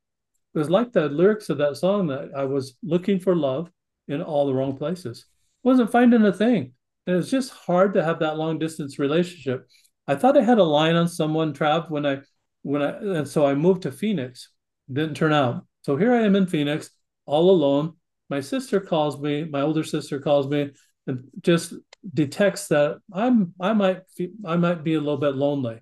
It 0.53 0.57
was 0.57 0.69
like 0.69 0.91
the 0.91 1.09
lyrics 1.09 1.49
of 1.49 1.59
that 1.59 1.77
song 1.77 2.07
that 2.07 2.31
I 2.35 2.45
was 2.45 2.75
looking 2.83 3.19
for 3.19 3.35
love 3.35 3.71
in 4.07 4.21
all 4.21 4.47
the 4.47 4.53
wrong 4.53 4.77
places. 4.77 5.25
Wasn't 5.63 5.91
finding 5.91 6.25
a 6.25 6.33
thing. 6.33 6.73
And 7.07 7.13
it 7.13 7.17
was 7.17 7.31
just 7.31 7.51
hard 7.51 7.93
to 7.93 8.03
have 8.03 8.19
that 8.19 8.37
long 8.37 8.59
distance 8.59 8.99
relationship. 8.99 9.65
I 10.07 10.15
thought 10.15 10.37
I 10.37 10.43
had 10.43 10.57
a 10.57 10.63
line 10.63 10.95
on 10.95 11.07
someone, 11.07 11.53
Trav, 11.53 11.89
when 11.89 12.05
I 12.05 12.19
when 12.63 12.81
I 12.81 12.97
and 12.97 13.27
so 13.27 13.45
I 13.45 13.55
moved 13.55 13.83
to 13.83 13.91
Phoenix. 13.91 14.49
Didn't 14.91 15.15
turn 15.15 15.33
out. 15.33 15.65
So 15.81 15.95
here 15.95 16.13
I 16.13 16.23
am 16.23 16.35
in 16.35 16.47
Phoenix, 16.47 16.89
all 17.25 17.49
alone. 17.49 17.93
My 18.29 18.41
sister 18.41 18.81
calls 18.81 19.19
me, 19.19 19.45
my 19.45 19.61
older 19.61 19.83
sister 19.83 20.19
calls 20.19 20.49
me, 20.49 20.71
and 21.07 21.23
just 21.41 21.73
detects 22.13 22.67
that 22.67 22.99
I'm 23.13 23.53
I 23.59 23.71
might 23.71 24.01
I 24.45 24.57
might 24.57 24.83
be 24.83 24.95
a 24.95 24.99
little 24.99 25.17
bit 25.17 25.35
lonely. 25.35 25.79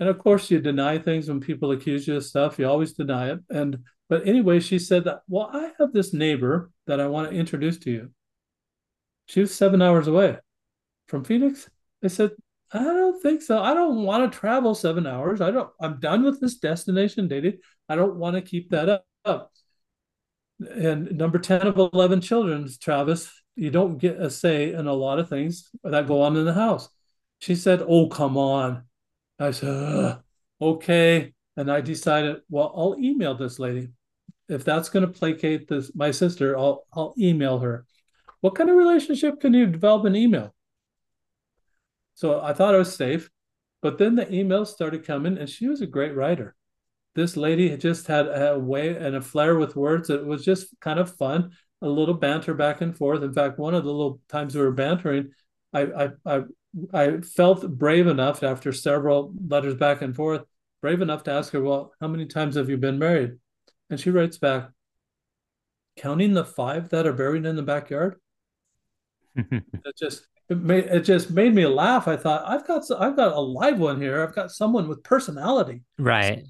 And 0.00 0.08
of 0.08 0.18
course, 0.18 0.50
you 0.50 0.60
deny 0.60 0.98
things 0.98 1.28
when 1.28 1.40
people 1.40 1.72
accuse 1.72 2.06
you 2.08 2.16
of 2.16 2.24
stuff. 2.24 2.58
You 2.58 2.68
always 2.68 2.94
deny 2.94 3.32
it. 3.32 3.40
And 3.50 3.84
but 4.08 4.26
anyway, 4.26 4.60
she 4.60 4.78
said 4.78 5.04
that. 5.04 5.20
Well, 5.28 5.50
I 5.52 5.72
have 5.78 5.92
this 5.92 6.14
neighbor 6.14 6.70
that 6.86 7.00
I 7.00 7.06
want 7.08 7.30
to 7.30 7.36
introduce 7.36 7.78
to 7.80 7.90
you. 7.90 8.10
She 9.28 9.40
was 9.40 9.54
seven 9.54 9.82
hours 9.82 10.08
away 10.08 10.38
from 11.08 11.24
Phoenix. 11.24 11.70
I 12.04 12.08
said, 12.08 12.32
I 12.72 12.82
don't 12.82 13.20
think 13.22 13.42
so. 13.42 13.62
I 13.62 13.74
don't 13.74 14.02
want 14.04 14.30
to 14.30 14.38
travel 14.38 14.74
seven 14.74 15.06
hours. 15.06 15.40
I 15.40 15.50
don't. 15.50 15.70
I'm 15.80 16.00
done 16.00 16.24
with 16.24 16.40
this 16.40 16.56
destination 16.58 17.28
dating. 17.28 17.58
I 17.88 17.96
don't 17.96 18.16
want 18.16 18.36
to 18.36 18.42
keep 18.42 18.70
that 18.70 19.04
up. 19.24 19.52
And 20.60 21.12
number 21.16 21.38
ten 21.38 21.66
of 21.66 21.78
eleven 21.78 22.20
children, 22.20 22.68
Travis, 22.80 23.30
you 23.56 23.70
don't 23.70 23.98
get 23.98 24.20
a 24.20 24.30
say 24.30 24.72
in 24.72 24.86
a 24.86 24.92
lot 24.94 25.18
of 25.20 25.28
things 25.28 25.70
that 25.84 26.06
go 26.08 26.22
on 26.22 26.36
in 26.36 26.44
the 26.44 26.54
house. 26.54 26.88
She 27.40 27.54
said, 27.54 27.82
"Oh, 27.86 28.08
come 28.08 28.36
on." 28.36 28.84
I 29.40 29.52
said, 29.52 30.18
okay. 30.60 31.34
And 31.56 31.70
I 31.72 31.80
decided, 31.80 32.42
well, 32.50 32.72
I'll 32.76 32.96
email 32.98 33.34
this 33.36 33.58
lady. 33.58 33.88
if 34.48 34.64
that's 34.64 34.88
going 34.88 35.06
to 35.06 35.12
placate 35.12 35.68
this 35.68 35.94
my 35.94 36.10
sister, 36.10 36.58
I'll 36.58 36.86
I'll 36.92 37.14
email 37.18 37.58
her. 37.60 37.86
What 38.40 38.54
kind 38.54 38.70
of 38.70 38.76
relationship 38.76 39.40
can 39.40 39.54
you 39.54 39.66
develop 39.66 40.06
in 40.06 40.14
email? 40.14 40.54
So 42.14 42.40
I 42.40 42.52
thought 42.52 42.74
I 42.74 42.78
was 42.78 42.94
safe, 42.94 43.30
but 43.82 43.98
then 43.98 44.14
the 44.14 44.26
emails 44.26 44.68
started 44.68 45.04
coming, 45.04 45.38
and 45.38 45.48
she 45.48 45.68
was 45.68 45.80
a 45.80 45.86
great 45.86 46.14
writer. 46.14 46.54
This 47.14 47.36
lady 47.36 47.76
just 47.76 48.06
had 48.06 48.26
a 48.26 48.58
way 48.58 48.96
and 48.96 49.16
a 49.16 49.20
flair 49.20 49.56
with 49.56 49.76
words 49.76 50.08
that 50.08 50.24
was 50.24 50.44
just 50.44 50.68
kind 50.80 51.00
of 51.00 51.16
fun, 51.16 51.50
a 51.82 51.88
little 51.88 52.14
banter 52.14 52.54
back 52.54 52.80
and 52.80 52.96
forth. 52.96 53.22
In 53.22 53.32
fact, 53.32 53.58
one 53.58 53.74
of 53.74 53.84
the 53.84 53.92
little 53.92 54.20
times 54.28 54.54
we 54.54 54.60
were 54.60 54.72
bantering, 54.72 55.32
I 55.72 55.82
I 55.82 56.10
I, 56.24 56.42
I 56.92 57.20
felt 57.20 57.68
brave 57.68 58.06
enough 58.06 58.42
after 58.42 58.72
several 58.72 59.34
letters 59.48 59.74
back 59.74 60.02
and 60.02 60.14
forth, 60.14 60.44
brave 60.80 61.02
enough 61.02 61.24
to 61.24 61.32
ask 61.32 61.52
her, 61.52 61.62
"Well, 61.62 61.92
how 62.00 62.08
many 62.08 62.26
times 62.26 62.54
have 62.54 62.68
you 62.70 62.76
been 62.76 62.98
married?" 62.98 63.38
And 63.90 63.98
she 63.98 64.10
writes 64.10 64.38
back, 64.38 64.70
"Counting 65.96 66.34
the 66.34 66.44
five 66.44 66.88
that 66.90 67.06
are 67.06 67.12
buried 67.12 67.46
in 67.46 67.56
the 67.56 67.62
backyard." 67.62 68.20
it 69.52 69.96
just 69.96 70.26
it 70.48 70.58
made 70.58 70.84
it 70.84 71.00
just 71.00 71.30
made 71.30 71.54
me 71.54 71.66
laugh. 71.66 72.08
I 72.08 72.16
thought 72.16 72.42
I've 72.46 72.66
got 72.66 72.82
I've 72.98 73.16
got 73.16 73.32
a 73.32 73.40
live 73.40 73.78
one 73.78 74.00
here. 74.00 74.22
I've 74.22 74.34
got 74.34 74.50
someone 74.50 74.88
with 74.88 75.02
personality. 75.02 75.82
Right. 75.98 76.44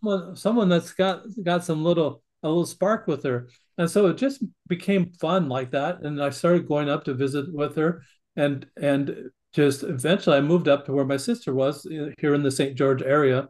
Someone 0.00 0.36
someone 0.36 0.68
that's 0.68 0.92
got 0.92 1.22
got 1.42 1.64
some 1.64 1.84
little 1.84 2.22
a 2.42 2.48
little 2.48 2.66
spark 2.66 3.06
with 3.06 3.22
her. 3.24 3.48
And 3.78 3.90
so 3.90 4.06
it 4.06 4.18
just 4.18 4.44
became 4.68 5.12
fun 5.14 5.48
like 5.48 5.70
that. 5.70 6.02
And 6.02 6.22
I 6.22 6.30
started 6.30 6.68
going 6.68 6.88
up 6.88 7.04
to 7.04 7.14
visit 7.14 7.52
with 7.52 7.76
her 7.76 8.02
and 8.36 8.66
and 8.80 9.30
just 9.52 9.84
eventually 9.84 10.36
I 10.36 10.40
moved 10.40 10.66
up 10.66 10.84
to 10.86 10.92
where 10.92 11.04
my 11.04 11.16
sister 11.16 11.54
was 11.54 11.86
uh, 11.86 12.10
here 12.18 12.34
in 12.34 12.42
the 12.42 12.50
St. 12.50 12.76
George 12.76 13.02
area. 13.02 13.48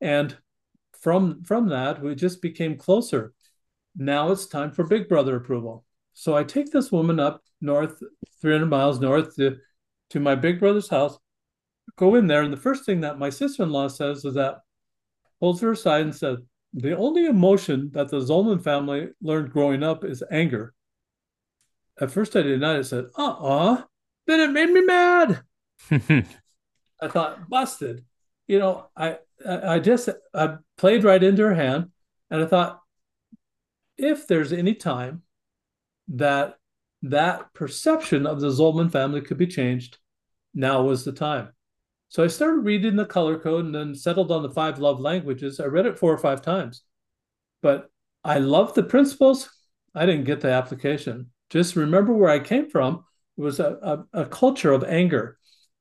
And 0.00 0.36
from 1.00 1.42
from 1.42 1.68
that 1.70 2.02
we 2.02 2.14
just 2.14 2.42
became 2.42 2.76
closer. 2.76 3.32
Now 3.96 4.30
it's 4.30 4.46
time 4.46 4.72
for 4.72 4.86
big 4.86 5.08
brother 5.08 5.36
approval. 5.36 5.84
So 6.12 6.36
I 6.36 6.44
take 6.44 6.70
this 6.70 6.92
woman 6.92 7.18
up 7.18 7.42
north, 7.60 8.02
300 8.40 8.66
miles 8.66 9.00
north 9.00 9.36
to, 9.36 9.56
to 10.10 10.20
my 10.20 10.34
big 10.34 10.60
brother's 10.60 10.88
house, 10.88 11.18
go 11.96 12.14
in 12.14 12.26
there. 12.26 12.42
And 12.42 12.52
the 12.52 12.58
first 12.58 12.84
thing 12.84 13.00
that 13.00 13.18
my 13.18 13.30
sister 13.30 13.62
in 13.62 13.70
law 13.70 13.88
says 13.88 14.24
is 14.24 14.34
that, 14.34 14.60
holds 15.40 15.60
her 15.60 15.72
aside 15.72 16.02
and 16.02 16.14
says, 16.14 16.38
the 16.74 16.96
only 16.96 17.26
emotion 17.26 17.90
that 17.92 18.08
the 18.08 18.20
Zolman 18.20 18.62
family 18.62 19.08
learned 19.22 19.52
growing 19.52 19.82
up 19.82 20.04
is 20.04 20.22
anger. 20.30 20.74
At 22.00 22.10
first 22.10 22.36
I 22.36 22.42
denied 22.42 22.80
it, 22.80 22.84
said, 22.84 23.06
uh 23.16 23.22
uh-uh. 23.22 23.72
uh, 23.72 23.82
then 24.26 24.40
it 24.40 24.52
made 24.52 24.70
me 24.70 24.82
mad. 24.82 25.42
I 27.00 27.08
thought, 27.08 27.48
busted. 27.48 28.04
You 28.46 28.58
know, 28.58 28.86
I, 28.96 29.18
I 29.46 29.78
just 29.78 30.08
I 30.34 30.56
played 30.76 31.04
right 31.04 31.22
into 31.22 31.42
her 31.42 31.54
hand 31.54 31.90
and 32.30 32.42
I 32.42 32.46
thought, 32.46 32.80
if 33.96 34.26
there's 34.26 34.52
any 34.52 34.74
time 34.74 35.22
that 36.08 36.57
that 37.02 37.52
perception 37.54 38.26
of 38.26 38.40
the 38.40 38.48
Zolman 38.48 38.90
family 38.90 39.20
could 39.20 39.38
be 39.38 39.46
changed, 39.46 39.98
now 40.54 40.82
was 40.82 41.04
the 41.04 41.12
time. 41.12 41.52
So 42.08 42.24
I 42.24 42.28
started 42.28 42.60
reading 42.60 42.96
the 42.96 43.04
color 43.04 43.38
code 43.38 43.66
and 43.66 43.74
then 43.74 43.94
settled 43.94 44.32
on 44.32 44.42
the 44.42 44.50
five 44.50 44.78
love 44.78 44.98
languages. 44.98 45.60
I 45.60 45.66
read 45.66 45.86
it 45.86 45.98
four 45.98 46.12
or 46.12 46.18
five 46.18 46.42
times, 46.42 46.82
but 47.62 47.90
I 48.24 48.38
loved 48.38 48.74
the 48.74 48.82
principles. 48.82 49.50
I 49.94 50.06
didn't 50.06 50.24
get 50.24 50.40
the 50.40 50.50
application. 50.50 51.30
Just 51.50 51.76
remember 51.76 52.12
where 52.12 52.30
I 52.30 52.40
came 52.40 52.68
from. 52.68 53.04
It 53.36 53.42
was 53.42 53.60
a, 53.60 54.04
a, 54.12 54.22
a 54.22 54.26
culture 54.26 54.72
of 54.72 54.84
anger. 54.84 55.38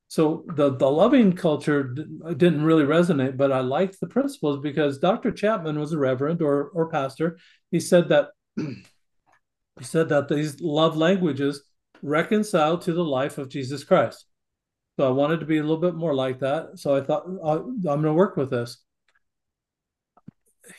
So 0.10 0.46
the, 0.56 0.76
the 0.76 0.90
loving 0.90 1.34
culture 1.34 1.84
didn't 1.84 2.64
really 2.64 2.86
resonate, 2.86 3.36
but 3.36 3.52
I 3.52 3.60
liked 3.60 4.00
the 4.00 4.08
principles 4.08 4.60
because 4.62 5.00
Dr. 5.00 5.32
Chapman 5.32 5.80
was 5.80 5.92
a 5.92 5.98
reverend 5.98 6.42
or, 6.42 6.70
or 6.74 6.90
pastor. 6.90 7.38
He 7.72 7.80
said 7.80 8.10
that 8.10 8.30
he 9.78 9.84
said 9.84 10.10
that 10.10 10.28
these 10.28 10.60
love 10.62 10.98
languages 10.98 11.64
reconcile 12.02 12.78
to 12.80 12.94
the 12.94 13.04
life 13.04 13.38
of 13.38 13.50
Jesus 13.50 13.84
Christ. 13.84 14.26
So 14.98 15.08
I 15.08 15.12
wanted 15.12 15.40
to 15.40 15.46
be 15.46 15.58
a 15.58 15.62
little 15.62 15.78
bit 15.78 15.96
more 15.96 16.16
like 16.16 16.40
that. 16.40 16.80
So 16.80 16.96
I 16.96 17.02
thought 17.02 17.26
uh, 17.44 17.60
I'm 17.64 17.82
going 17.82 18.04
to 18.04 18.14
work 18.14 18.36
with 18.36 18.50
this. 18.50 18.84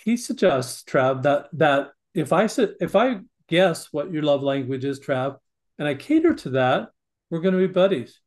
He 0.04 0.16
suggests, 0.16 0.82
Trav, 0.82 1.22
that 1.22 1.48
that 1.54 1.92
if 2.14 2.32
I 2.32 2.48
if 2.80 2.94
I 2.94 3.20
guess 3.48 3.92
what 3.92 4.12
your 4.12 4.22
love 4.22 4.42
language 4.42 4.84
is, 4.84 5.00
Trav, 5.00 5.38
and 5.78 5.88
I 5.88 5.94
cater 5.94 6.34
to 6.34 6.50
that, 6.50 6.88
we're 7.30 7.40
going 7.40 7.54
to 7.54 7.66
be 7.66 7.72
buddies. 7.72 8.20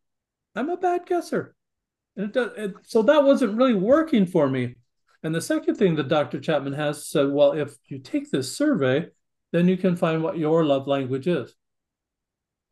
I'm 0.55 0.69
a 0.69 0.77
bad 0.77 1.05
guesser, 1.05 1.55
and 2.15 2.25
it 2.25 2.33
does, 2.33 2.51
it, 2.57 2.73
so 2.83 3.03
that 3.03 3.23
wasn't 3.23 3.57
really 3.57 3.75
working 3.75 4.25
for 4.25 4.49
me. 4.49 4.75
And 5.23 5.35
the 5.35 5.41
second 5.41 5.75
thing 5.75 5.95
that 5.95 6.07
Dr. 6.07 6.39
Chapman 6.39 6.73
has 6.73 7.07
said, 7.07 7.29
well, 7.29 7.51
if 7.51 7.75
you 7.87 7.99
take 7.99 8.31
this 8.31 8.55
survey 8.57 9.07
then 9.51 9.67
you 9.67 9.77
can 9.77 9.96
find 9.96 10.24
what 10.24 10.38
your 10.38 10.63
love 10.63 10.88
language 10.88 11.27
is. 11.27 11.55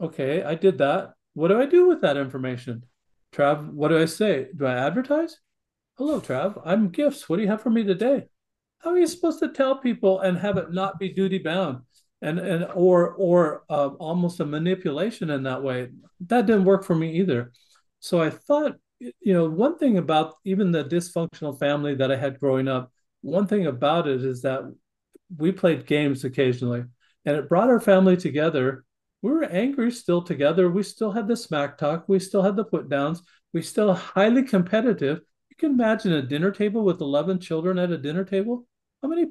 Okay, 0.02 0.44
I 0.44 0.56
did 0.56 0.78
that. 0.78 1.14
What 1.34 1.50
do 1.50 1.60
I 1.60 1.66
do 1.66 1.88
with 1.88 2.02
that 2.02 2.18
information? 2.18 2.86
Trav, 3.34 3.72
what 3.72 3.90
do 3.90 4.02
I 4.02 4.06
say? 4.06 4.48
Do 4.56 4.66
I 4.66 4.74
advertise? 4.74 5.38
Hello, 5.98 6.20
Trav. 6.20 6.62
I'm 6.66 6.90
gifts. 6.90 7.28
What 7.28 7.36
do 7.36 7.42
you 7.44 7.50
have 7.50 7.62
for 7.62 7.70
me 7.70 7.84
today? 7.84 8.28
How 8.80 8.92
are 8.92 8.98
you 8.98 9.08
supposed 9.08 9.40
to 9.40 9.50
tell 9.50 9.78
people 9.78 10.22
and 10.22 10.38
have 10.38 10.58
it 10.58 10.72
not 10.72 11.00
be 11.00 11.10
duty 11.10 11.38
bound 11.38 11.82
and 12.22 12.40
and 12.40 12.66
or 12.74 13.14
or 13.16 13.64
uh, 13.70 13.90
almost 14.00 14.40
a 14.40 14.46
manipulation 14.46 15.30
in 15.30 15.44
that 15.44 15.62
way? 15.62 15.90
That 16.28 16.46
didn't 16.46 16.64
work 16.64 16.86
for 16.86 16.96
me 16.96 17.18
either. 17.20 17.52
So 18.00 18.22
I 18.22 18.30
thought, 18.30 18.78
you 19.00 19.34
know, 19.34 19.50
one 19.50 19.78
thing 19.78 19.98
about 19.98 20.36
even 20.46 20.72
the 20.72 20.86
dysfunctional 20.86 21.60
family 21.60 21.96
that 21.96 22.12
I 22.12 22.16
had 22.16 22.40
growing 22.40 22.70
up, 22.70 22.92
one 23.22 23.48
thing 23.48 23.68
about 23.68 24.08
it 24.08 24.24
is 24.24 24.42
that 24.44 24.62
we 25.36 25.52
played 25.52 25.86
games 25.86 26.24
occasionally, 26.24 26.84
and 27.26 27.36
it 27.38 27.50
brought 27.50 27.70
our 27.70 27.80
family 27.80 28.18
together. 28.18 28.86
We 29.22 29.32
were 29.32 29.44
angry 29.44 29.92
still 29.92 30.22
together. 30.22 30.70
We 30.70 30.84
still 30.84 31.12
had 31.12 31.28
the 31.28 31.36
smack 31.36 31.78
talk. 31.78 32.06
We 32.08 32.20
still 32.20 32.42
had 32.42 32.56
the 32.56 32.64
put 32.64 32.90
downs. 32.90 33.22
We 33.54 33.62
still 33.62 33.94
highly 33.94 34.44
competitive. 34.44 35.22
You 35.50 35.56
can 35.58 35.72
imagine 35.72 36.14
a 36.14 36.22
dinner 36.22 36.52
table 36.52 36.84
with 36.84 37.02
11 37.02 37.40
children 37.40 37.78
at 37.78 37.92
a 37.92 37.98
dinner 37.98 38.24
table. 38.24 38.66
How 39.02 39.10
many, 39.10 39.28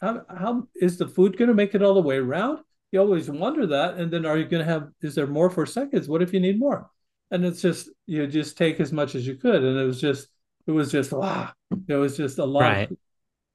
how, 0.00 0.22
how 0.28 0.68
is 0.74 0.98
the 0.98 1.08
food 1.08 1.38
going 1.38 1.48
to 1.48 1.54
make 1.54 1.74
it 1.74 1.82
all 1.82 1.94
the 1.94 2.02
way 2.02 2.16
around? 2.16 2.58
You 2.92 3.00
always 3.00 3.30
wonder 3.30 3.66
that. 3.68 3.94
And 3.94 4.12
then 4.12 4.26
are 4.26 4.36
you 4.36 4.44
going 4.44 4.64
to 4.64 4.70
have, 4.70 4.88
is 5.00 5.14
there 5.14 5.26
more 5.26 5.50
for 5.50 5.66
seconds? 5.66 6.06
What 6.08 6.22
if 6.22 6.32
you 6.32 6.40
need 6.40 6.58
more? 6.58 6.90
And 7.30 7.44
it's 7.44 7.62
just, 7.62 7.88
you 8.06 8.26
just 8.26 8.58
take 8.58 8.78
as 8.78 8.92
much 8.92 9.14
as 9.14 9.26
you 9.26 9.36
could. 9.36 9.64
And 9.64 9.78
it 9.78 9.84
was 9.84 10.00
just, 10.00 10.28
it 10.66 10.70
was 10.70 10.92
just, 10.92 11.12
wow. 11.12 11.50
It 11.88 11.94
was 11.94 12.16
just 12.16 12.38
a 12.38 12.44
lot, 12.44 12.60
right. 12.60 12.90
of, 12.90 12.96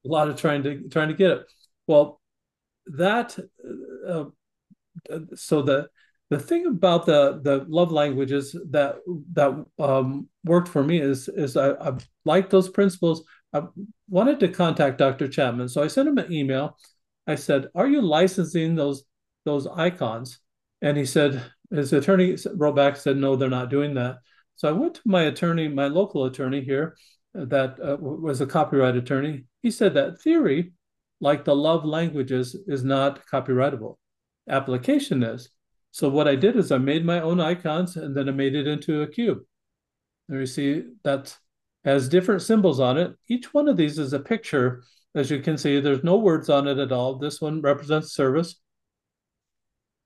a 0.06 0.08
lot 0.08 0.30
of 0.30 0.36
trying 0.36 0.64
to, 0.64 0.90
trying 0.90 1.10
to 1.10 1.14
get 1.14 1.32
it. 1.32 1.52
Well, 1.90 2.22
that 2.86 3.36
uh, 4.08 4.26
so 5.34 5.64
the 5.64 5.90
the 6.30 6.38
thing 6.40 6.68
about 6.68 7.08
the 7.08 7.40
the 7.42 7.66
love 7.68 7.92
languages 7.92 8.56
that 8.70 8.98
that 9.34 9.66
um, 9.80 10.30
worked 10.44 10.68
for 10.68 10.84
me 10.84 11.00
is 11.00 11.28
is 11.30 11.58
I, 11.58 11.72
I 11.72 11.98
like 12.26 12.52
those 12.52 12.70
principles. 12.70 13.24
I 13.54 13.64
wanted 14.08 14.40
to 14.42 14.50
contact 14.50 15.00
Dr. 15.00 15.28
Chapman, 15.28 15.68
so 15.68 15.82
I 15.82 15.88
sent 15.88 16.08
him 16.08 16.20
an 16.20 16.32
email. 16.32 16.78
I 17.26 17.34
said, 17.34 17.70
"Are 17.74 17.88
you 17.88 18.04
licensing 18.04 18.76
those 18.76 19.04
those 19.46 19.66
icons?" 19.66 20.40
And 20.84 20.96
he 20.96 21.06
said, 21.06 21.44
his 21.72 21.92
attorney 21.92 22.38
wrote 22.54 22.76
back 22.76 22.98
said, 22.98 23.18
"No, 23.18 23.36
they're 23.36 23.50
not 23.50 23.72
doing 23.72 23.96
that." 23.96 24.18
So 24.58 24.70
I 24.70 24.74
went 24.74 24.94
to 24.94 25.02
my 25.06 25.24
attorney, 25.24 25.68
my 25.68 25.88
local 25.88 26.26
attorney 26.26 26.62
here, 26.62 26.96
that 27.34 27.80
uh, 27.80 27.98
was 28.00 28.42
a 28.42 28.46
copyright 28.46 28.96
attorney. 28.96 29.46
He 29.64 29.72
said 29.72 29.96
that 29.96 30.22
theory 30.22 30.74
like 31.20 31.46
the 31.46 31.56
love 31.56 31.86
languages 31.86 32.56
is 32.68 32.84
not 32.84 33.26
copyrightable. 33.28 33.98
Application 34.50 35.24
is. 35.24 35.50
So 35.92 36.10
what 36.10 36.28
I 36.28 36.36
did 36.36 36.56
is 36.56 36.72
I 36.72 36.78
made 36.78 37.06
my 37.06 37.22
own 37.22 37.40
icons 37.40 37.96
and 37.96 38.16
then 38.16 38.30
I 38.30 38.32
made 38.32 38.56
it 38.56 38.68
into 38.68 39.02
a 39.02 39.08
cube. 39.08 39.40
There 40.28 40.40
you 40.40 40.46
see 40.46 40.84
that 41.04 41.36
has 41.84 42.10
different 42.10 42.42
symbols 42.42 42.80
on 42.80 42.98
it. 42.98 43.16
Each 43.28 43.54
one 43.54 43.68
of 43.68 43.78
these 43.78 43.98
is 43.98 44.14
a 44.14 44.20
picture. 44.20 44.84
As 45.16 45.32
you 45.32 45.40
can 45.40 45.58
see, 45.58 45.80
there's 45.80 46.04
no 46.04 46.18
words 46.18 46.50
on 46.50 46.68
it 46.68 46.78
at 46.78 46.92
all. 46.92 47.18
This 47.18 47.42
one 47.42 47.62
represents 47.62 48.14
service. 48.14 48.56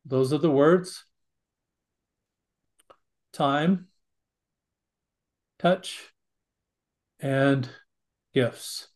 Those 0.06 0.32
are 0.32 0.38
the 0.38 0.50
words. 0.50 1.06
Time, 3.34 3.88
touch, 5.60 6.14
and 7.20 7.68
gifts 8.34 8.93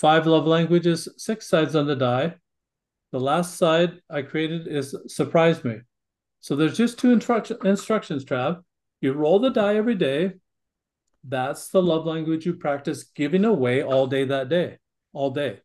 five 0.00 0.26
love 0.26 0.46
languages, 0.46 1.08
six 1.18 1.46
sides 1.46 1.76
on 1.76 1.86
the 1.86 1.94
die. 1.94 2.34
The 3.12 3.20
last 3.20 3.58
side 3.58 4.00
I 4.08 4.22
created 4.22 4.66
is 4.66 4.96
surprise 5.08 5.62
me. 5.62 5.80
So 6.40 6.56
there's 6.56 6.76
just 6.76 6.98
two 6.98 7.12
instruction, 7.12 7.58
instructions, 7.64 8.24
Trav. 8.24 8.62
You 9.02 9.12
roll 9.12 9.38
the 9.38 9.50
die 9.50 9.76
every 9.76 9.94
day. 9.94 10.32
That's 11.22 11.68
the 11.68 11.82
love 11.82 12.06
language 12.06 12.46
you 12.46 12.54
practice 12.54 13.04
giving 13.04 13.44
away 13.44 13.82
all 13.82 14.06
day 14.06 14.24
that 14.24 14.48
day, 14.48 14.78
all 15.12 15.32
day. 15.32 15.60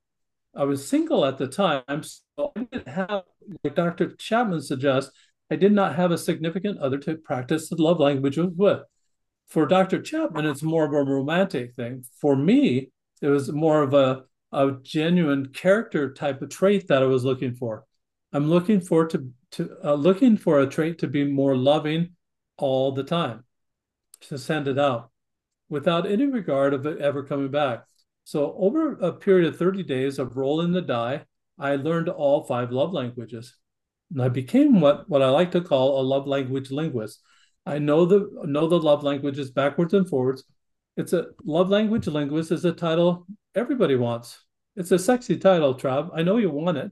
I 0.54 0.66
was 0.66 0.86
single 0.86 1.24
at 1.24 1.38
the 1.38 1.48
time, 1.48 2.04
so 2.04 2.52
I 2.58 2.64
didn't 2.64 2.90
have, 2.90 3.24
like 3.64 3.76
Dr. 3.76 4.16
Chapman 4.18 4.62
suggests, 4.62 5.12
I 5.50 5.56
did 5.56 5.72
not 5.72 5.96
have 5.96 6.12
a 6.12 6.18
significant 6.18 6.80
other 6.80 6.98
to 7.00 7.16
practice 7.16 7.70
the 7.70 7.82
love 7.82 8.02
language 8.02 8.38
with. 8.38 8.82
For 9.48 9.66
Dr. 9.66 10.02
Chapman, 10.02 10.46
it's 10.46 10.64
more 10.64 10.86
of 10.86 10.94
a 10.94 11.10
romantic 11.10 11.74
thing. 11.76 12.04
For 12.20 12.36
me, 12.36 12.90
it 13.26 13.30
was 13.30 13.52
more 13.52 13.82
of 13.82 13.94
a 13.94 14.24
a 14.52 14.72
genuine 14.84 15.48
character 15.48 16.14
type 16.14 16.42
of 16.42 16.50
trait 16.50 16.88
that 16.88 17.04
I 17.04 17.08
was 17.08 17.26
looking 17.26 17.54
for. 17.54 17.86
I'm 18.32 18.50
looking 18.50 18.80
for 18.80 19.06
to 19.08 19.30
to 19.52 19.76
uh, 19.84 19.94
looking 19.94 20.38
for 20.38 20.60
a 20.60 20.68
trait 20.68 21.00
to 21.00 21.08
be 21.08 21.24
more 21.24 21.56
loving 21.56 22.12
all 22.58 22.92
the 22.92 23.04
time, 23.04 23.44
to 24.22 24.38
send 24.38 24.68
it 24.68 24.80
out 24.80 25.12
without 25.70 26.10
any 26.10 26.26
regard 26.26 26.74
of 26.74 26.86
it 26.86 27.00
ever 27.00 27.24
coming 27.24 27.50
back. 27.50 27.86
So 28.24 28.56
over 28.58 28.94
a 28.94 29.14
period 29.14 29.48
of 29.48 29.58
30 29.58 29.84
days 29.84 30.20
of 30.20 30.38
rolling 30.38 30.72
the 30.72 30.82
die, 30.82 31.26
I 31.60 31.76
learned 31.76 32.10
all 32.10 32.44
five 32.44 32.72
love 32.72 32.92
languages. 32.92 33.56
And 34.12 34.22
I 34.22 34.30
became 34.30 34.82
what, 34.82 35.10
what 35.10 35.22
I 35.22 35.30
like 35.30 35.52
to 35.52 35.62
call 35.62 36.00
a 36.00 36.04
love 36.04 36.28
language 36.28 36.72
linguist. 36.72 37.22
I 37.66 37.80
know 37.80 38.06
the 38.06 38.30
know 38.44 38.68
the 38.68 38.80
love 38.80 39.04
languages 39.04 39.52
backwards 39.52 39.94
and 39.94 40.08
forwards. 40.08 40.44
It's 40.98 41.14
a 41.14 41.28
love 41.44 41.70
language 41.70 42.08
linguist 42.08 42.52
is 42.52 42.66
a 42.66 42.72
title 42.72 43.28
everybody 43.54 43.96
wants. 43.96 44.44
It's 44.76 44.92
a 44.92 45.00
sexy 45.00 45.38
title, 45.38 45.76
Trav. 45.76 46.10
I 46.14 46.24
know 46.24 46.38
you 46.38 46.50
want 46.50 46.78
it. 46.78 46.92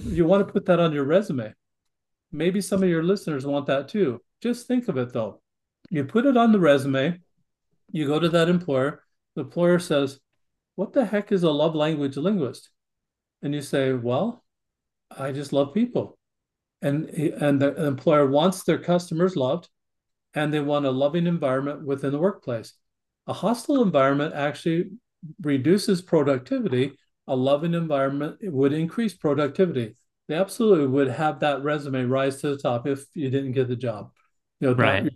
You 0.00 0.26
want 0.26 0.46
to 0.46 0.52
put 0.52 0.66
that 0.66 0.80
on 0.80 0.92
your 0.92 1.04
resume. 1.04 1.54
Maybe 2.30 2.60
some 2.60 2.82
of 2.82 2.88
your 2.88 3.02
listeners 3.02 3.46
want 3.46 3.66
that 3.66 3.88
too. 3.88 4.20
Just 4.42 4.66
think 4.66 4.88
of 4.88 4.98
it 4.98 5.12
though. 5.12 5.40
You 5.90 6.04
put 6.04 6.26
it 6.26 6.36
on 6.36 6.52
the 6.52 6.60
resume, 6.60 7.20
you 7.90 8.06
go 8.06 8.20
to 8.20 8.28
that 8.28 8.50
employer, 8.50 9.04
the 9.34 9.42
employer 9.42 9.78
says, 9.78 10.20
What 10.74 10.92
the 10.92 11.06
heck 11.06 11.32
is 11.32 11.42
a 11.42 11.50
love 11.50 11.74
language 11.74 12.16
linguist? 12.16 12.68
And 13.42 13.54
you 13.54 13.62
say, 13.62 13.92
Well, 13.92 14.44
I 15.16 15.32
just 15.32 15.54
love 15.54 15.72
people. 15.72 16.18
And, 16.82 17.08
and 17.08 17.60
the 17.60 17.86
employer 17.86 18.26
wants 18.26 18.62
their 18.62 18.78
customers 18.78 19.36
loved 19.36 19.68
and 20.34 20.52
they 20.52 20.60
want 20.60 20.86
a 20.86 20.90
loving 20.90 21.26
environment 21.26 21.84
within 21.84 22.12
the 22.12 22.18
workplace. 22.18 22.74
A 23.28 23.32
hostile 23.32 23.82
environment 23.82 24.34
actually 24.34 24.90
reduces 25.42 26.02
productivity. 26.02 26.92
A 27.26 27.36
loving 27.36 27.74
environment 27.74 28.38
would 28.42 28.72
increase 28.72 29.14
productivity. 29.14 29.96
They 30.28 30.34
absolutely 30.34 30.86
would 30.86 31.08
have 31.08 31.40
that 31.40 31.62
resume 31.62 32.04
rise 32.04 32.40
to 32.40 32.48
the 32.48 32.58
top 32.58 32.86
if 32.86 33.04
you 33.14 33.30
didn't 33.30 33.52
get 33.52 33.68
the 33.68 33.76
job. 33.76 34.10
You 34.60 34.68
know, 34.68 34.74
right. 34.74 35.12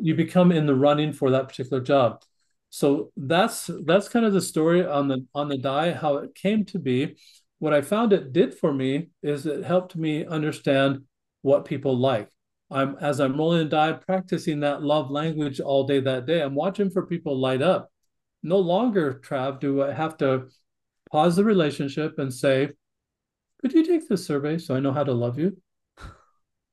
you 0.00 0.14
become 0.14 0.52
in 0.52 0.66
the 0.66 0.74
running 0.74 1.12
for 1.12 1.30
that 1.30 1.48
particular 1.48 1.82
job. 1.82 2.22
So 2.70 3.12
that's 3.16 3.68
that's 3.84 4.08
kind 4.08 4.24
of 4.24 4.32
the 4.32 4.40
story 4.40 4.86
on 4.86 5.08
the 5.08 5.26
on 5.34 5.48
the 5.48 5.58
die, 5.58 5.92
how 5.92 6.18
it 6.18 6.34
came 6.34 6.64
to 6.66 6.78
be. 6.78 7.16
What 7.58 7.74
I 7.74 7.82
found 7.82 8.12
it 8.12 8.32
did 8.32 8.56
for 8.56 8.72
me 8.72 9.10
is 9.22 9.44
it 9.44 9.64
helped 9.64 9.96
me 9.96 10.24
understand 10.24 11.02
what 11.42 11.64
people 11.64 11.96
like. 11.96 12.28
I'm 12.70 12.96
as 13.00 13.20
I'm 13.20 13.36
rolling 13.36 13.64
the 13.64 13.70
die, 13.70 13.92
practicing 13.92 14.60
that 14.60 14.82
love 14.82 15.10
language 15.10 15.60
all 15.60 15.84
day 15.84 16.00
that 16.00 16.26
day. 16.26 16.40
I'm 16.40 16.54
watching 16.54 16.90
for 16.90 17.06
people 17.06 17.38
light 17.38 17.62
up. 17.62 17.90
No 18.42 18.58
longer, 18.58 19.20
Trav, 19.22 19.60
do 19.60 19.82
I 19.82 19.92
have 19.92 20.16
to 20.18 20.48
pause 21.10 21.36
the 21.36 21.44
relationship 21.44 22.18
and 22.18 22.32
say, 22.32 22.70
could 23.60 23.72
you 23.72 23.84
take 23.84 24.08
this 24.08 24.24
survey 24.24 24.56
so 24.56 24.74
I 24.74 24.80
know 24.80 24.92
how 24.92 25.04
to 25.04 25.12
love 25.12 25.38
you? 25.38 25.56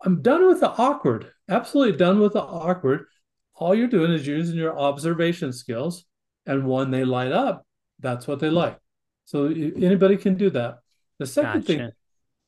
I'm 0.03 0.21
done 0.21 0.47
with 0.47 0.59
the 0.59 0.69
awkward, 0.69 1.31
absolutely 1.49 1.97
done 1.97 2.19
with 2.19 2.33
the 2.33 2.43
awkward. 2.43 3.05
All 3.55 3.73
you're 3.73 3.87
doing 3.87 4.11
is 4.11 4.27
using 4.27 4.55
your 4.55 4.77
observation 4.77 5.51
skills, 5.51 6.05
and 6.45 6.67
when 6.67 6.91
they 6.91 7.03
light 7.03 7.31
up, 7.31 7.65
that's 7.99 8.27
what 8.27 8.39
they 8.39 8.51
like. 8.51 8.77
So 9.25 9.47
anybody 9.47 10.15
can 10.15 10.35
do 10.35 10.51
that. 10.51 10.79
The 11.17 11.25
second 11.25 11.61
gotcha. 11.61 11.65
thing, 11.65 11.91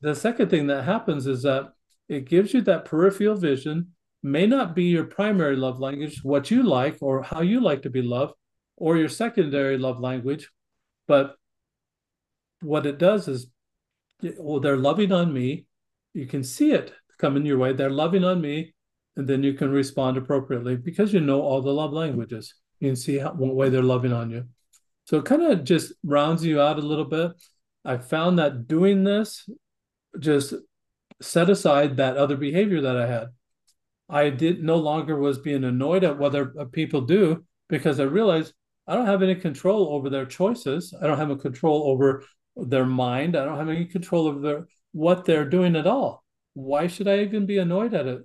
the 0.00 0.14
second 0.14 0.48
thing 0.48 0.68
that 0.68 0.84
happens 0.84 1.26
is 1.26 1.42
that 1.42 1.72
it 2.10 2.28
gives 2.28 2.52
you 2.52 2.60
that 2.62 2.84
peripheral 2.84 3.36
vision. 3.36 3.92
May 4.22 4.46
not 4.46 4.74
be 4.74 4.84
your 4.84 5.04
primary 5.04 5.56
love 5.56 5.78
language, 5.78 6.22
what 6.24 6.50
you 6.50 6.64
like 6.64 6.98
or 7.00 7.22
how 7.22 7.40
you 7.40 7.60
like 7.60 7.82
to 7.82 7.90
be 7.90 8.02
loved, 8.02 8.34
or 8.76 8.96
your 8.96 9.08
secondary 9.08 9.78
love 9.78 10.00
language, 10.00 10.50
but 11.06 11.36
what 12.62 12.84
it 12.84 12.98
does 12.98 13.28
is 13.28 13.46
well, 14.38 14.60
they're 14.60 14.76
loving 14.76 15.12
on 15.12 15.32
me. 15.32 15.66
You 16.12 16.26
can 16.26 16.42
see 16.42 16.72
it 16.72 16.92
coming 17.18 17.46
your 17.46 17.58
way. 17.58 17.72
They're 17.72 17.90
loving 17.90 18.24
on 18.24 18.40
me, 18.40 18.74
and 19.16 19.28
then 19.28 19.42
you 19.42 19.54
can 19.54 19.70
respond 19.70 20.16
appropriately 20.16 20.76
because 20.76 21.14
you 21.14 21.20
know 21.20 21.40
all 21.40 21.62
the 21.62 21.72
love 21.72 21.92
languages. 21.92 22.54
You 22.80 22.88
can 22.88 22.96
see 22.96 23.18
how, 23.18 23.32
what 23.32 23.54
way 23.54 23.68
they're 23.70 23.82
loving 23.82 24.12
on 24.12 24.30
you. 24.30 24.44
So 25.04 25.18
it 25.18 25.24
kind 25.26 25.42
of 25.42 25.64
just 25.64 25.92
rounds 26.02 26.44
you 26.44 26.60
out 26.60 26.78
a 26.78 26.82
little 26.82 27.04
bit. 27.04 27.32
I 27.84 27.98
found 27.98 28.38
that 28.38 28.66
doing 28.66 29.04
this 29.04 29.48
just 30.18 30.54
set 31.20 31.50
aside 31.50 31.96
that 31.96 32.16
other 32.16 32.36
behavior 32.36 32.80
that 32.80 32.96
I 32.96 33.06
had. 33.06 33.28
I 34.08 34.30
did 34.30 34.62
no 34.62 34.76
longer 34.76 35.16
was 35.16 35.38
being 35.38 35.64
annoyed 35.64 36.04
at 36.04 36.18
what 36.18 36.34
other 36.34 36.66
people 36.66 37.02
do 37.02 37.44
because 37.68 38.00
I 38.00 38.04
realized 38.04 38.52
I 38.86 38.94
don't 38.94 39.06
have 39.06 39.22
any 39.22 39.36
control 39.36 39.94
over 39.94 40.10
their 40.10 40.26
choices. 40.26 40.92
I 41.00 41.06
don't 41.06 41.18
have 41.18 41.30
a 41.30 41.36
control 41.36 41.84
over 41.88 42.24
their 42.56 42.86
mind. 42.86 43.36
I 43.36 43.44
don't 43.44 43.58
have 43.58 43.68
any 43.68 43.84
control 43.84 44.26
over 44.26 44.40
their, 44.40 44.68
what 44.92 45.24
they're 45.24 45.48
doing 45.48 45.76
at 45.76 45.86
all. 45.86 46.24
Why 46.54 46.88
should 46.88 47.06
I 47.06 47.20
even 47.20 47.46
be 47.46 47.58
annoyed 47.58 47.94
at 47.94 48.06
it? 48.06 48.22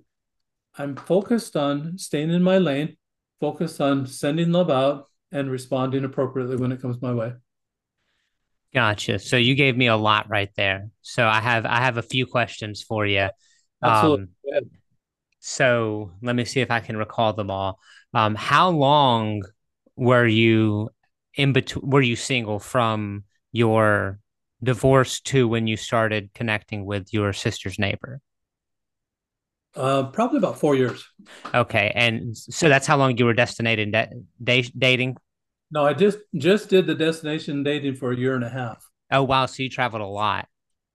I'm 0.78 0.96
focused 0.96 1.56
on 1.56 1.98
staying 1.98 2.32
in 2.32 2.42
my 2.42 2.58
lane, 2.58 2.98
focused 3.40 3.80
on 3.80 4.08
sending 4.08 4.52
love 4.52 4.72
out 4.72 5.08
and 5.32 5.52
responding 5.52 6.04
appropriately 6.04 6.56
when 6.58 6.72
it 6.72 6.82
comes 6.82 7.02
my 7.02 7.14
way. 7.14 7.34
Gotcha. 8.76 9.20
So 9.20 9.38
you 9.38 9.56
gave 9.56 9.78
me 9.78 9.88
a 9.88 9.96
lot 9.96 10.30
right 10.30 10.50
there. 10.58 10.90
So 11.02 11.26
I 11.26 11.40
have 11.40 11.66
I 11.66 11.80
have 11.80 11.98
a 11.98 12.02
few 12.02 12.26
questions 12.26 12.82
for 12.82 13.06
you. 13.06 13.30
Absolutely. 13.82 14.28
Um, 14.58 14.70
so 15.40 16.12
let 16.22 16.36
me 16.36 16.44
see 16.44 16.60
if 16.60 16.70
I 16.70 16.82
can 16.82 16.98
recall 16.98 17.32
them 17.32 17.50
all. 17.50 17.80
Um, 18.14 18.36
how 18.36 18.70
long 18.70 19.44
were 19.96 20.28
you 20.28 20.90
in 21.36 21.54
between? 21.54 21.90
Were 21.90 22.02
you 22.02 22.18
single 22.18 22.60
from 22.60 23.24
your 23.54 24.20
divorce 24.62 25.22
to 25.22 25.48
when 25.48 25.68
you 25.68 25.78
started 25.78 26.32
connecting 26.34 26.84
with 26.84 27.14
your 27.14 27.32
sister's 27.32 27.80
neighbor? 27.80 28.20
Uh, 29.74 30.04
probably 30.04 30.38
about 30.38 30.60
four 30.60 30.76
years. 30.76 31.06
Okay, 31.54 31.94
and 31.96 32.36
so 32.36 32.68
that's 32.68 32.88
how 32.88 32.98
long 32.98 33.18
you 33.18 33.24
were 33.24 33.34
destinated 33.34 33.94
da- 34.44 34.70
dating. 34.78 35.16
No, 35.72 35.86
I 35.86 35.94
just 35.94 36.20
just 36.36 36.70
did 36.70 36.88
the 36.88 36.96
destination 36.96 37.64
dating 37.64 37.96
for 37.96 38.12
a 38.12 38.18
year 38.18 38.36
and 38.36 38.44
a 38.44 38.50
half. 38.50 38.88
Oh 39.12 39.24
wow! 39.24 39.46
So 39.46 39.64
you 39.64 39.70
traveled 39.70 40.02
a 40.02 40.08
lot. 40.08 40.48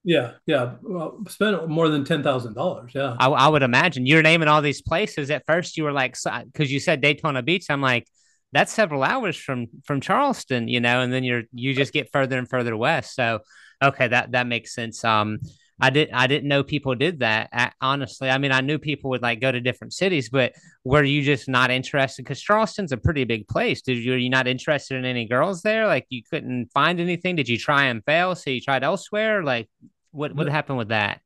Yeah, 0.02 0.32
yeah. 0.46 0.76
Well, 0.82 1.22
spent 1.28 1.68
more 1.68 1.88
than 1.88 2.04
ten 2.04 2.22
thousand 2.22 2.54
dollars. 2.54 2.92
Yeah, 2.94 3.16
I, 3.18 3.28
I, 3.28 3.48
would 3.48 3.62
imagine. 3.62 4.06
You're 4.06 4.22
naming 4.22 4.48
all 4.48 4.62
these 4.62 4.80
places. 4.80 5.30
At 5.30 5.44
first, 5.46 5.76
you 5.76 5.84
were 5.84 5.92
like, 5.92 6.16
because 6.24 6.72
you 6.72 6.80
said 6.80 7.02
Daytona 7.02 7.42
Beach. 7.42 7.66
I'm 7.68 7.82
like, 7.82 8.06
that's 8.52 8.72
several 8.72 9.02
hours 9.02 9.36
from 9.36 9.66
from 9.84 10.00
Charleston, 10.00 10.68
you 10.68 10.80
know, 10.80 11.00
and 11.02 11.12
then 11.12 11.24
you're 11.24 11.42
you 11.52 11.74
just 11.74 11.92
get 11.92 12.10
further 12.12 12.38
and 12.38 12.48
further 12.48 12.76
west. 12.76 13.14
So 13.14 13.40
okay, 13.82 14.08
that 14.08 14.32
that 14.32 14.46
makes 14.46 14.74
sense. 14.74 15.04
Um, 15.04 15.38
I 15.80 15.90
didn't. 15.90 16.14
I 16.14 16.26
didn't 16.26 16.48
know 16.48 16.62
people 16.62 16.94
did 16.94 17.20
that. 17.20 17.48
I, 17.52 17.72
honestly, 17.80 18.28
I 18.30 18.38
mean, 18.38 18.52
I 18.52 18.60
knew 18.60 18.78
people 18.78 19.10
would 19.10 19.22
like 19.22 19.40
go 19.40 19.50
to 19.50 19.60
different 19.60 19.92
cities, 19.92 20.28
but 20.28 20.52
were 20.84 21.02
you 21.02 21.22
just 21.22 21.48
not 21.48 21.70
interested? 21.70 22.22
Because 22.22 22.40
Charleston's 22.40 22.92
a 22.92 22.96
pretty 22.96 23.24
big 23.24 23.48
place. 23.48 23.82
Did 23.82 23.98
you 23.98 24.12
were 24.12 24.18
you 24.18 24.30
not 24.30 24.46
interested 24.46 24.96
in 24.96 25.04
any 25.04 25.26
girls 25.26 25.62
there? 25.62 25.86
Like 25.86 26.06
you 26.10 26.22
couldn't 26.28 26.70
find 26.72 27.00
anything? 27.00 27.36
Did 27.36 27.48
you 27.48 27.58
try 27.58 27.84
and 27.84 28.04
fail? 28.04 28.34
So 28.34 28.50
you 28.50 28.60
tried 28.60 28.84
elsewhere? 28.84 29.42
Like 29.42 29.68
what 30.12 30.34
what 30.34 30.48
happened 30.48 30.78
with 30.78 30.88
that? 30.88 31.20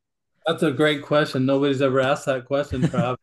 That's 0.46 0.62
a 0.62 0.70
great 0.70 1.02
question. 1.02 1.46
Nobody's 1.46 1.82
ever 1.82 2.00
asked 2.00 2.26
that 2.26 2.44
question, 2.44 2.82
Trav. 2.88 3.16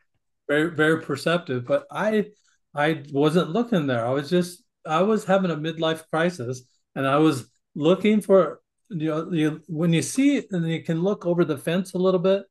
very 0.47 0.71
very 0.71 1.01
perceptive. 1.01 1.65
But 1.65 1.85
I 1.91 2.27
I 2.75 3.03
wasn't 3.11 3.51
looking 3.51 3.87
there. 3.87 4.05
I 4.05 4.11
was 4.11 4.29
just 4.29 4.63
I 4.85 5.01
was 5.03 5.25
having 5.25 5.51
a 5.51 5.55
midlife 5.55 6.03
crisis, 6.09 6.63
and 6.95 7.07
I 7.07 7.17
was 7.17 7.45
looking 7.75 8.21
for 8.21 8.61
you 8.91 9.09
know 9.09 9.31
you 9.31 9.61
when 9.67 9.93
you 9.93 10.01
see 10.01 10.37
it 10.37 10.47
and 10.51 10.67
you 10.67 10.83
can 10.83 11.01
look 11.01 11.25
over 11.25 11.45
the 11.45 11.57
fence 11.57 11.93
a 11.93 11.97
little 11.97 12.19
bit, 12.19 12.43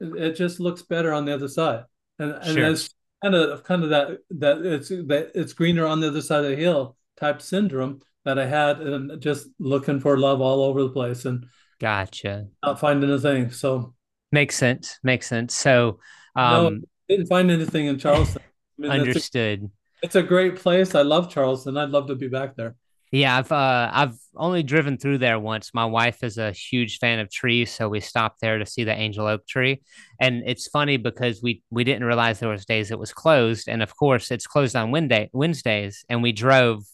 it, 0.00 0.32
just 0.32 0.60
looks 0.60 0.82
better 0.82 1.12
on 1.12 1.24
the 1.24 1.34
other 1.34 1.48
side, 1.48 1.84
and 2.18 2.32
and 2.32 2.54
sure. 2.54 2.66
it's 2.66 2.94
kind 3.22 3.34
of 3.34 3.64
kind 3.64 3.82
of 3.82 3.90
that 3.90 4.18
that 4.30 4.58
it's 4.64 4.88
that 4.88 5.32
it's 5.34 5.52
greener 5.52 5.86
on 5.86 6.00
the 6.00 6.08
other 6.08 6.20
side 6.20 6.44
of 6.44 6.50
the 6.50 6.56
hill 6.56 6.96
type 7.16 7.40
syndrome 7.40 8.00
that 8.24 8.38
I 8.38 8.46
had, 8.46 8.80
and 8.80 9.20
just 9.20 9.48
looking 9.58 10.00
for 10.00 10.18
love 10.18 10.40
all 10.40 10.62
over 10.62 10.82
the 10.82 10.90
place, 10.90 11.24
and 11.24 11.46
gotcha, 11.80 12.46
not 12.62 12.80
finding 12.80 13.10
a 13.10 13.18
thing. 13.18 13.50
So 13.50 13.94
makes 14.32 14.56
sense, 14.56 14.98
makes 15.02 15.26
sense. 15.26 15.54
So 15.54 16.00
um, 16.34 16.74
no, 16.74 16.80
didn't 17.08 17.26
find 17.26 17.50
anything 17.50 17.86
in 17.86 17.98
Charleston. 17.98 18.42
I 18.78 18.82
mean, 18.82 18.90
Understood. 18.90 19.70
It's 20.02 20.14
a, 20.14 20.18
it's 20.18 20.26
a, 20.26 20.28
great 20.28 20.56
place. 20.56 20.94
I 20.94 21.02
love 21.02 21.30
Charleston. 21.30 21.78
I'd 21.78 21.90
love 21.90 22.08
to 22.08 22.14
be 22.14 22.28
back 22.28 22.56
there. 22.56 22.74
Yeah, 23.12 23.36
I've 23.36 23.52
uh, 23.52 23.90
I've 23.92 24.18
only 24.34 24.62
driven 24.62 24.98
through 24.98 25.18
there 25.18 25.38
once. 25.38 25.72
My 25.72 25.84
wife 25.84 26.22
is 26.24 26.38
a 26.38 26.50
huge 26.50 26.98
fan 26.98 27.20
of 27.20 27.30
trees, 27.30 27.70
so 27.70 27.88
we 27.88 28.00
stopped 28.00 28.40
there 28.40 28.58
to 28.58 28.66
see 28.66 28.84
the 28.84 28.94
angel 28.94 29.26
oak 29.26 29.46
tree. 29.46 29.82
And 30.20 30.42
it's 30.44 30.66
funny 30.66 30.96
because 30.96 31.40
we 31.42 31.62
we 31.70 31.84
didn't 31.84 32.04
realize 32.04 32.40
there 32.40 32.48
was 32.48 32.66
days 32.66 32.90
it 32.90 32.98
was 32.98 33.12
closed, 33.12 33.68
and 33.68 33.82
of 33.82 33.96
course 33.96 34.30
it's 34.30 34.46
closed 34.46 34.74
on 34.74 34.90
Wednesday 34.90 35.30
Wednesdays. 35.32 36.04
And 36.08 36.22
we 36.22 36.32
drove 36.32 36.84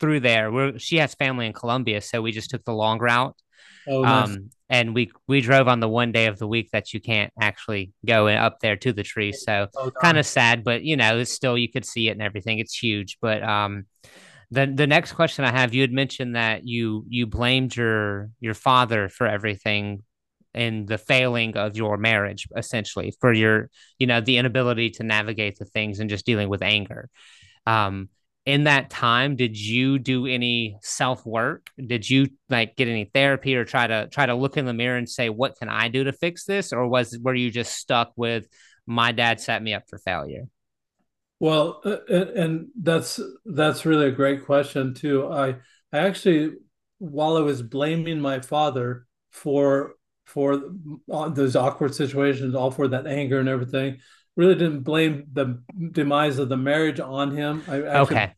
through 0.00 0.20
there. 0.20 0.50
We're, 0.50 0.78
she 0.78 0.96
has 0.96 1.14
family 1.14 1.46
in 1.46 1.52
Columbia, 1.52 2.00
so 2.00 2.20
we 2.20 2.32
just 2.32 2.50
took 2.50 2.64
the 2.64 2.74
long 2.74 2.98
route. 2.98 3.36
Oh, 3.86 4.02
nice. 4.02 4.28
Um, 4.28 4.50
and 4.68 4.94
we 4.94 5.10
we 5.28 5.40
drove 5.40 5.68
on 5.68 5.80
the 5.80 5.88
one 5.88 6.12
day 6.12 6.26
of 6.26 6.38
the 6.38 6.46
week 6.46 6.70
that 6.72 6.92
you 6.92 7.00
can't 7.00 7.32
actually 7.40 7.92
go 8.04 8.28
up 8.28 8.60
there 8.60 8.76
to 8.76 8.92
the 8.92 9.02
tree. 9.02 9.32
So 9.32 9.68
oh, 9.76 9.90
kind 9.90 10.18
of 10.18 10.26
sad, 10.26 10.64
but 10.64 10.82
you 10.82 10.96
know, 10.96 11.18
it's 11.18 11.32
still 11.32 11.56
you 11.56 11.70
could 11.70 11.84
see 11.84 12.08
it 12.08 12.12
and 12.12 12.22
everything. 12.22 12.58
It's 12.58 12.76
huge, 12.76 13.18
but 13.20 13.42
um, 13.42 13.86
the 14.50 14.66
the 14.66 14.86
next 14.86 15.12
question 15.12 15.44
I 15.44 15.52
have, 15.52 15.74
you 15.74 15.80
had 15.80 15.92
mentioned 15.92 16.36
that 16.36 16.66
you 16.66 17.04
you 17.08 17.26
blamed 17.26 17.76
your 17.76 18.30
your 18.40 18.54
father 18.54 19.08
for 19.08 19.26
everything 19.26 20.02
in 20.54 20.86
the 20.86 20.98
failing 20.98 21.56
of 21.56 21.76
your 21.76 21.96
marriage, 21.96 22.48
essentially, 22.56 23.14
for 23.20 23.32
your, 23.32 23.70
you 23.98 24.06
know, 24.06 24.20
the 24.20 24.36
inability 24.36 24.90
to 24.90 25.04
navigate 25.04 25.56
the 25.58 25.64
things 25.64 26.00
and 26.00 26.10
just 26.10 26.26
dealing 26.26 26.48
with 26.48 26.62
anger. 26.62 27.08
Um, 27.66 28.08
in 28.46 28.64
that 28.64 28.90
time, 28.90 29.36
did 29.36 29.56
you 29.56 29.98
do 29.98 30.26
any 30.26 30.76
self 30.82 31.24
work? 31.24 31.70
Did 31.78 32.08
you 32.08 32.28
like 32.48 32.74
get 32.74 32.88
any 32.88 33.04
therapy 33.04 33.54
or 33.54 33.64
try 33.64 33.86
to 33.86 34.08
try 34.08 34.26
to 34.26 34.34
look 34.34 34.56
in 34.56 34.64
the 34.64 34.72
mirror 34.72 34.96
and 34.96 35.08
say, 35.08 35.28
what 35.28 35.56
can 35.58 35.68
I 35.68 35.88
do 35.88 36.04
to 36.04 36.12
fix 36.12 36.44
this? 36.44 36.72
Or 36.72 36.88
was 36.88 37.16
were 37.22 37.34
you 37.34 37.50
just 37.50 37.76
stuck 37.76 38.12
with 38.16 38.48
my 38.86 39.12
dad 39.12 39.40
set 39.40 39.62
me 39.62 39.74
up 39.74 39.84
for 39.88 39.98
failure? 39.98 40.46
Well, 41.40 41.80
uh, 41.84 41.96
and 42.06 42.68
that's 42.80 43.18
that's 43.46 43.86
really 43.86 44.06
a 44.06 44.12
great 44.12 44.44
question 44.44 44.92
too. 44.92 45.26
I 45.26 45.56
I 45.90 45.98
actually, 45.98 46.52
while 46.98 47.38
I 47.38 47.40
was 47.40 47.62
blaming 47.62 48.20
my 48.20 48.40
father 48.40 49.06
for 49.30 49.94
for 50.26 50.62
those 51.08 51.56
awkward 51.56 51.94
situations, 51.94 52.54
all 52.54 52.70
for 52.70 52.88
that 52.88 53.06
anger 53.06 53.40
and 53.40 53.48
everything, 53.48 54.00
really 54.36 54.54
didn't 54.54 54.82
blame 54.82 55.24
the 55.32 55.62
demise 55.92 56.38
of 56.38 56.50
the 56.50 56.56
marriage 56.58 57.00
on 57.00 57.34
him. 57.34 57.64
I 57.66 57.82
actually, 57.82 58.16
okay. 58.16 58.32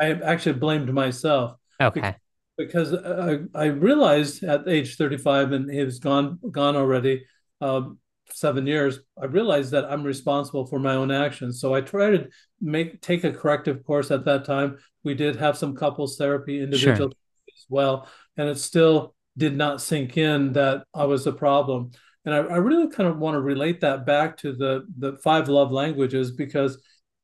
I 0.00 0.12
actually 0.12 0.58
blamed 0.58 0.92
myself. 0.92 1.56
Okay. 1.80 2.14
Because 2.56 2.94
I, 2.94 3.40
I 3.52 3.66
realized 3.66 4.44
at 4.44 4.68
age 4.68 4.96
35 4.96 5.50
and 5.50 5.70
he 5.70 5.82
was 5.82 5.98
gone 5.98 6.38
gone 6.52 6.76
already. 6.76 7.26
Um, 7.60 7.98
seven 8.34 8.66
years, 8.66 9.00
I 9.20 9.26
realized 9.26 9.70
that 9.72 9.84
I'm 9.84 10.02
responsible 10.02 10.66
for 10.66 10.78
my 10.78 10.94
own 10.94 11.10
actions. 11.10 11.60
So 11.60 11.74
I 11.74 11.80
tried 11.80 12.10
to 12.10 12.28
make 12.60 13.00
take 13.00 13.24
a 13.24 13.32
corrective 13.32 13.84
course 13.84 14.10
at 14.10 14.24
that 14.24 14.44
time. 14.44 14.78
We 15.02 15.14
did 15.14 15.36
have 15.36 15.58
some 15.58 15.74
couples 15.74 16.16
therapy, 16.16 16.62
individual 16.62 17.10
sure. 17.10 17.54
as 17.54 17.66
well, 17.68 18.08
and 18.36 18.48
it 18.48 18.58
still 18.58 19.14
did 19.36 19.56
not 19.56 19.82
sink 19.82 20.16
in 20.16 20.52
that 20.52 20.84
I 20.94 21.04
was 21.04 21.26
a 21.26 21.32
problem. 21.32 21.90
And 22.24 22.34
I, 22.34 22.38
I 22.38 22.56
really 22.56 22.88
kind 22.88 23.08
of 23.08 23.18
want 23.18 23.34
to 23.34 23.40
relate 23.40 23.80
that 23.82 24.06
back 24.06 24.36
to 24.38 24.52
the 24.52 24.86
the 24.98 25.16
five 25.18 25.48
love 25.48 25.72
languages 25.72 26.30
because 26.30 26.78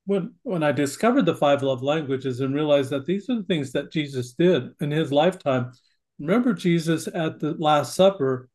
when 0.04 0.34
when 0.42 0.62
I 0.62 0.72
discovered 0.72 1.24
the 1.24 1.34
five 1.34 1.62
love 1.62 1.82
languages 1.82 2.40
and 2.40 2.54
realized 2.54 2.90
that 2.90 3.06
these 3.06 3.30
are 3.30 3.36
the 3.36 3.44
things 3.44 3.72
that 3.72 3.92
Jesus 3.92 4.32
did 4.32 4.70
in 4.80 4.90
his 4.90 5.12
lifetime. 5.12 5.72
Remember 6.18 6.52
Jesus 6.52 7.06
at 7.06 7.40
the 7.40 7.54
Last 7.54 7.94
Supper 7.94 8.49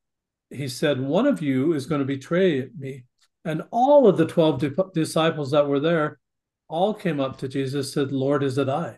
he 0.55 0.67
said, 0.67 0.99
One 0.99 1.27
of 1.27 1.41
you 1.41 1.73
is 1.73 1.85
going 1.85 1.99
to 1.99 2.05
betray 2.05 2.69
me. 2.77 3.05
And 3.43 3.63
all 3.71 4.07
of 4.07 4.17
the 4.17 4.25
12 4.25 4.59
di- 4.59 4.83
disciples 4.93 5.51
that 5.51 5.67
were 5.67 5.79
there 5.79 6.19
all 6.67 6.93
came 6.93 7.19
up 7.19 7.37
to 7.37 7.47
Jesus, 7.47 7.93
said, 7.93 8.11
Lord, 8.11 8.43
is 8.43 8.57
it 8.57 8.69
I? 8.69 8.97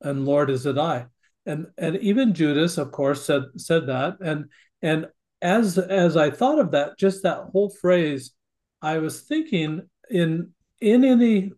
And 0.00 0.24
Lord, 0.24 0.50
is 0.50 0.66
it 0.66 0.78
I? 0.78 1.06
And 1.46 1.66
and 1.76 1.96
even 1.96 2.34
Judas, 2.34 2.78
of 2.78 2.92
course, 2.92 3.24
said 3.24 3.42
said 3.56 3.86
that. 3.88 4.18
And 4.20 4.46
and 4.80 5.08
as 5.42 5.76
as 5.76 6.16
I 6.16 6.30
thought 6.30 6.58
of 6.58 6.70
that, 6.70 6.98
just 6.98 7.22
that 7.22 7.48
whole 7.52 7.70
phrase, 7.70 8.32
I 8.80 8.98
was 8.98 9.22
thinking 9.22 9.88
in 10.08 10.52
in 10.80 11.04
any 11.04 11.52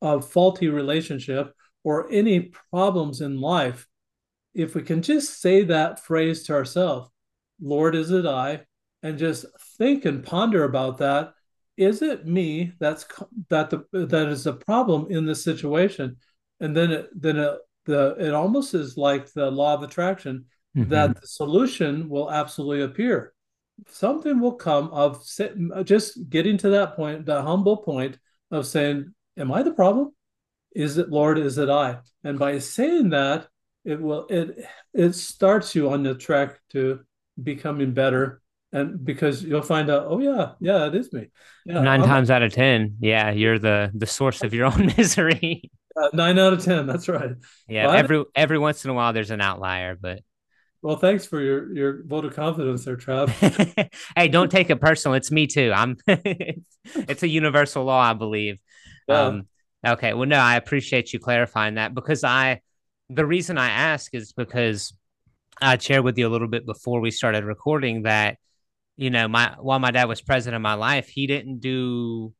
uh, 0.00 0.20
faulty 0.20 0.68
relationship 0.68 1.54
or 1.84 2.10
any 2.10 2.52
problems 2.70 3.20
in 3.20 3.40
life, 3.40 3.86
if 4.54 4.74
we 4.74 4.82
can 4.82 5.02
just 5.02 5.40
say 5.40 5.64
that 5.64 6.04
phrase 6.04 6.44
to 6.44 6.52
ourselves, 6.52 7.08
Lord, 7.62 7.94
is 7.94 8.10
it 8.10 8.26
I? 8.26 8.64
And 9.02 9.18
just 9.18 9.46
think 9.78 10.04
and 10.04 10.24
ponder 10.24 10.64
about 10.64 10.98
that. 10.98 11.34
Is 11.76 12.02
it 12.02 12.26
me 12.26 12.72
that's 12.78 13.06
that 13.48 13.70
the 13.70 13.84
that 13.92 14.28
is 14.28 14.44
the 14.44 14.52
problem 14.52 15.06
in 15.10 15.24
this 15.24 15.42
situation? 15.42 16.18
And 16.60 16.76
then 16.76 16.92
it 16.92 17.08
then 17.14 17.38
it 17.38 17.58
the 17.86 18.14
it 18.18 18.34
almost 18.34 18.74
is 18.74 18.96
like 18.96 19.32
the 19.32 19.50
law 19.50 19.74
of 19.74 19.82
attraction 19.82 20.46
mm-hmm. 20.76 20.90
that 20.90 21.20
the 21.20 21.26
solution 21.26 22.08
will 22.08 22.30
absolutely 22.30 22.82
appear. 22.82 23.32
Something 23.88 24.38
will 24.38 24.54
come 24.54 24.88
of 24.88 25.24
just 25.84 26.28
getting 26.28 26.58
to 26.58 26.68
that 26.70 26.94
point, 26.94 27.26
the 27.26 27.42
humble 27.42 27.78
point 27.78 28.18
of 28.50 28.66
saying, 28.66 29.14
"Am 29.36 29.50
I 29.50 29.62
the 29.62 29.72
problem? 29.72 30.12
Is 30.76 30.98
it 30.98 31.10
Lord? 31.10 31.38
Is 31.38 31.58
it 31.58 31.70
I?" 31.70 31.98
And 32.22 32.38
by 32.38 32.58
saying 32.58 33.10
that, 33.10 33.48
it 33.84 34.00
will 34.00 34.26
it 34.28 34.64
it 34.92 35.14
starts 35.14 35.74
you 35.74 35.90
on 35.90 36.02
the 36.02 36.14
track 36.14 36.60
to 36.70 37.00
becoming 37.40 37.92
better. 37.92 38.40
And 38.74 39.04
because 39.04 39.44
you'll 39.44 39.60
find 39.60 39.90
out 39.90 40.06
oh 40.08 40.18
yeah 40.18 40.52
yeah 40.58 40.86
it 40.86 40.94
is 40.94 41.12
me. 41.12 41.28
Yeah, 41.66 41.82
9 41.82 42.00
I'm, 42.00 42.08
times 42.08 42.30
out 42.30 42.42
of 42.42 42.52
10 42.54 42.96
yeah 43.00 43.30
you're 43.30 43.58
the 43.58 43.90
the 43.92 44.06
source 44.06 44.42
of 44.42 44.54
your 44.54 44.64
own 44.66 44.86
misery. 44.96 45.70
Uh, 45.94 46.08
9 46.14 46.38
out 46.38 46.54
of 46.54 46.64
10 46.64 46.86
that's 46.86 47.06
right. 47.06 47.32
Yeah 47.68 47.92
every 47.92 48.24
every 48.34 48.58
once 48.58 48.84
in 48.86 48.90
a 48.90 48.94
while 48.94 49.12
there's 49.12 49.30
an 49.30 49.42
outlier 49.42 49.94
but 50.00 50.20
well 50.80 50.96
thanks 50.96 51.26
for 51.26 51.38
your 51.42 51.70
your 51.74 52.02
vote 52.04 52.24
of 52.24 52.34
confidence 52.34 52.86
there 52.86 52.96
trav. 52.96 53.28
Hey 54.16 54.28
don't 54.28 54.50
take 54.50 54.70
it 54.70 54.80
personal. 54.80 55.16
It's 55.16 55.30
me 55.30 55.46
too. 55.46 55.70
I'm 55.74 55.98
it's 56.06 57.22
a 57.22 57.28
universal 57.28 57.84
law 57.84 58.00
i 58.00 58.14
believe. 58.14 58.58
Yeah. 59.06 59.20
um 59.20 59.48
okay 59.86 60.14
well 60.14 60.28
no 60.28 60.38
i 60.38 60.56
appreciate 60.56 61.12
you 61.12 61.18
clarifying 61.18 61.74
that 61.74 61.92
because 61.94 62.24
i 62.24 62.60
the 63.10 63.26
reason 63.26 63.58
i 63.58 63.68
ask 63.68 64.14
is 64.14 64.32
because 64.32 64.94
I 65.60 65.78
shared 65.78 66.04
with 66.04 66.18
you 66.18 66.26
a 66.26 66.30
little 66.30 66.48
bit 66.48 66.66
before 66.66 67.00
we 67.00 67.10
started 67.10 67.44
recording 67.44 68.02
that, 68.02 68.38
you 68.96 69.10
know, 69.10 69.28
my 69.28 69.54
while 69.60 69.78
my 69.78 69.90
dad 69.90 70.08
was 70.08 70.20
present 70.20 70.54
in 70.54 70.62
my 70.62 70.74
life, 70.74 71.08
he 71.08 71.26
didn't 71.26 71.60
do 71.60 72.34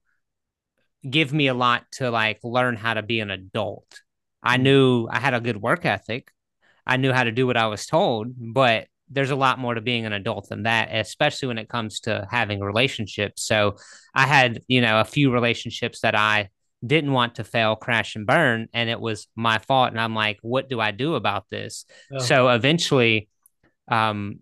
give 1.09 1.33
me 1.33 1.48
a 1.48 1.55
lot 1.55 1.85
to 1.92 2.11
like 2.11 2.38
learn 2.42 2.77
how 2.77 2.94
to 2.94 3.03
be 3.03 3.20
an 3.20 3.31
adult. 3.31 4.01
I 4.42 4.57
mm. 4.57 4.62
knew 4.62 5.09
I 5.11 5.18
had 5.18 5.35
a 5.35 5.40
good 5.40 5.61
work 5.61 5.85
ethic. 5.85 6.31
I 6.87 6.96
knew 6.96 7.12
how 7.12 7.25
to 7.25 7.33
do 7.33 7.46
what 7.46 7.57
I 7.57 7.66
was 7.66 7.87
told, 7.87 8.29
but 8.37 8.87
there's 9.09 9.31
a 9.31 9.37
lot 9.37 9.59
more 9.59 9.75
to 9.75 9.81
being 9.81 10.07
an 10.07 10.12
adult 10.12 10.48
than 10.48 10.64
that, 10.64 10.88
especially 10.92 11.48
when 11.48 11.59
it 11.59 11.68
comes 11.68 12.01
to 12.01 12.27
having 12.31 12.61
relationships. 12.61 13.42
So 13.42 13.77
I 14.14 14.27
had, 14.27 14.62
you 14.68 14.81
know, 14.81 15.01
a 15.01 15.05
few 15.05 15.31
relationships 15.31 16.01
that 16.01 16.14
I 16.14 16.48
didn't 16.85 17.12
want 17.12 17.37
to 17.37 17.45
fail, 17.45 17.77
crash, 17.77 18.16
and 18.16 18.27
burn. 18.27 18.68
And 18.73 18.90
it 18.90 19.01
was 19.01 19.29
my 19.37 19.59
fault. 19.59 19.90
And 19.90 20.01
I'm 20.01 20.14
like, 20.14 20.38
what 20.42 20.68
do 20.68 20.81
I 20.81 20.90
do 20.90 21.14
about 21.14 21.47
this? 21.51 21.85
Oh. 22.12 22.18
So 22.18 22.49
eventually, 22.49 23.29
um, 23.88 24.40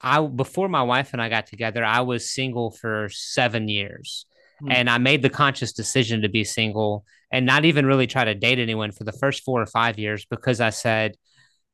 I 0.00 0.20
before 0.20 0.68
my 0.68 0.82
wife 0.82 1.12
and 1.12 1.20
I 1.20 1.28
got 1.28 1.46
together, 1.46 1.84
I 1.84 2.02
was 2.02 2.30
single 2.30 2.70
for 2.70 3.08
seven 3.10 3.68
years. 3.68 4.26
Hmm. 4.60 4.72
And 4.72 4.90
I 4.90 4.98
made 4.98 5.22
the 5.22 5.30
conscious 5.30 5.72
decision 5.72 6.22
to 6.22 6.28
be 6.28 6.44
single 6.44 7.04
and 7.30 7.46
not 7.46 7.64
even 7.64 7.86
really 7.86 8.06
try 8.06 8.24
to 8.24 8.34
date 8.34 8.58
anyone 8.58 8.92
for 8.92 9.04
the 9.04 9.12
first 9.12 9.44
four 9.44 9.60
or 9.60 9.66
five 9.66 9.98
years 9.98 10.24
because 10.24 10.60
I 10.60 10.70
said, 10.70 11.16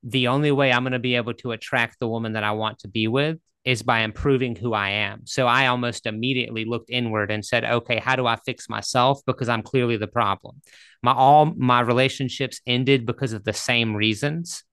the 0.02 0.28
only 0.28 0.52
way 0.52 0.70
I'm 0.70 0.82
going 0.82 0.92
to 0.92 0.98
be 0.98 1.16
able 1.16 1.34
to 1.34 1.52
attract 1.52 1.98
the 1.98 2.08
woman 2.08 2.34
that 2.34 2.44
I 2.44 2.52
want 2.52 2.80
to 2.80 2.88
be 2.88 3.08
with 3.08 3.38
is 3.64 3.82
by 3.82 4.00
improving 4.00 4.54
who 4.54 4.74
I 4.74 4.90
am. 4.90 5.22
So 5.24 5.46
I 5.46 5.68
almost 5.68 6.06
immediately 6.06 6.64
looked 6.64 6.90
inward 6.90 7.30
and 7.30 7.44
said, 7.44 7.64
okay, 7.64 7.98
how 7.98 8.14
do 8.14 8.26
I 8.26 8.36
fix 8.36 8.68
myself? 8.68 9.22
Because 9.26 9.48
I'm 9.48 9.62
clearly 9.62 9.96
the 9.96 10.06
problem. 10.06 10.60
My 11.02 11.12
all 11.12 11.46
my 11.56 11.80
relationships 11.80 12.60
ended 12.66 13.06
because 13.06 13.32
of 13.32 13.44
the 13.44 13.52
same 13.54 13.96
reasons, 13.96 14.64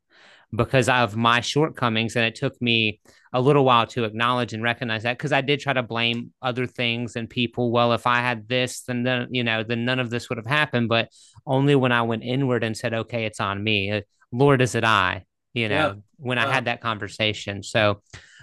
because 0.53 0.89
of 0.89 1.15
my 1.15 1.39
shortcomings. 1.39 2.15
And 2.15 2.25
it 2.25 2.35
took 2.35 2.61
me 2.61 2.99
a 3.33 3.39
little 3.39 3.63
while 3.63 3.87
to 3.87 4.03
acknowledge 4.03 4.51
and 4.51 4.61
recognize 4.61 5.03
that 5.03 5.17
because 5.17 5.31
I 5.31 5.39
did 5.39 5.61
try 5.61 5.71
to 5.71 5.83
blame 5.83 6.33
other 6.41 6.67
things 6.67 7.15
and 7.15 7.29
people. 7.29 7.71
Well, 7.71 7.93
if 7.93 8.05
I 8.05 8.17
had 8.17 8.49
this, 8.49 8.81
then 8.81 9.03
then 9.03 9.29
you 9.31 9.43
know, 9.43 9.63
then 9.63 9.85
none 9.85 9.99
of 9.99 10.09
this 10.09 10.27
would 10.27 10.37
have 10.37 10.45
happened. 10.45 10.89
But 10.89 11.09
only 11.45 11.75
when 11.75 11.93
I 11.93 12.01
went 12.01 12.23
inward 12.23 12.63
and 12.63 12.75
said, 12.75 12.93
okay, 12.93 13.23
it's 13.23 13.39
on 13.39 13.63
me. 13.63 14.03
Lord, 14.33 14.61
is 14.61 14.75
it 14.75 14.83
I? 14.83 15.23
You 15.53 15.69
know, 15.69 15.87
yeah. 15.87 15.93
when 16.17 16.37
I 16.37 16.45
uh, 16.45 16.51
had 16.51 16.65
that 16.65 16.81
conversation. 16.81 17.63
So 17.63 18.01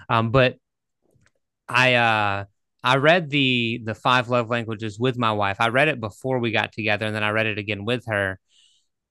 um, 0.09 0.31
but 0.31 0.57
I 1.67 1.93
uh 1.95 2.45
I 2.83 2.95
read 2.97 3.29
the 3.29 3.81
the 3.83 3.95
five 3.95 4.29
love 4.29 4.49
languages 4.49 4.99
with 4.99 5.17
my 5.17 5.31
wife. 5.31 5.57
I 5.59 5.67
read 5.67 5.87
it 5.87 5.99
before 5.99 6.39
we 6.39 6.51
got 6.51 6.71
together, 6.71 7.05
and 7.05 7.15
then 7.15 7.23
I 7.23 7.29
read 7.29 7.45
it 7.45 7.57
again 7.57 7.85
with 7.85 8.05
her. 8.07 8.39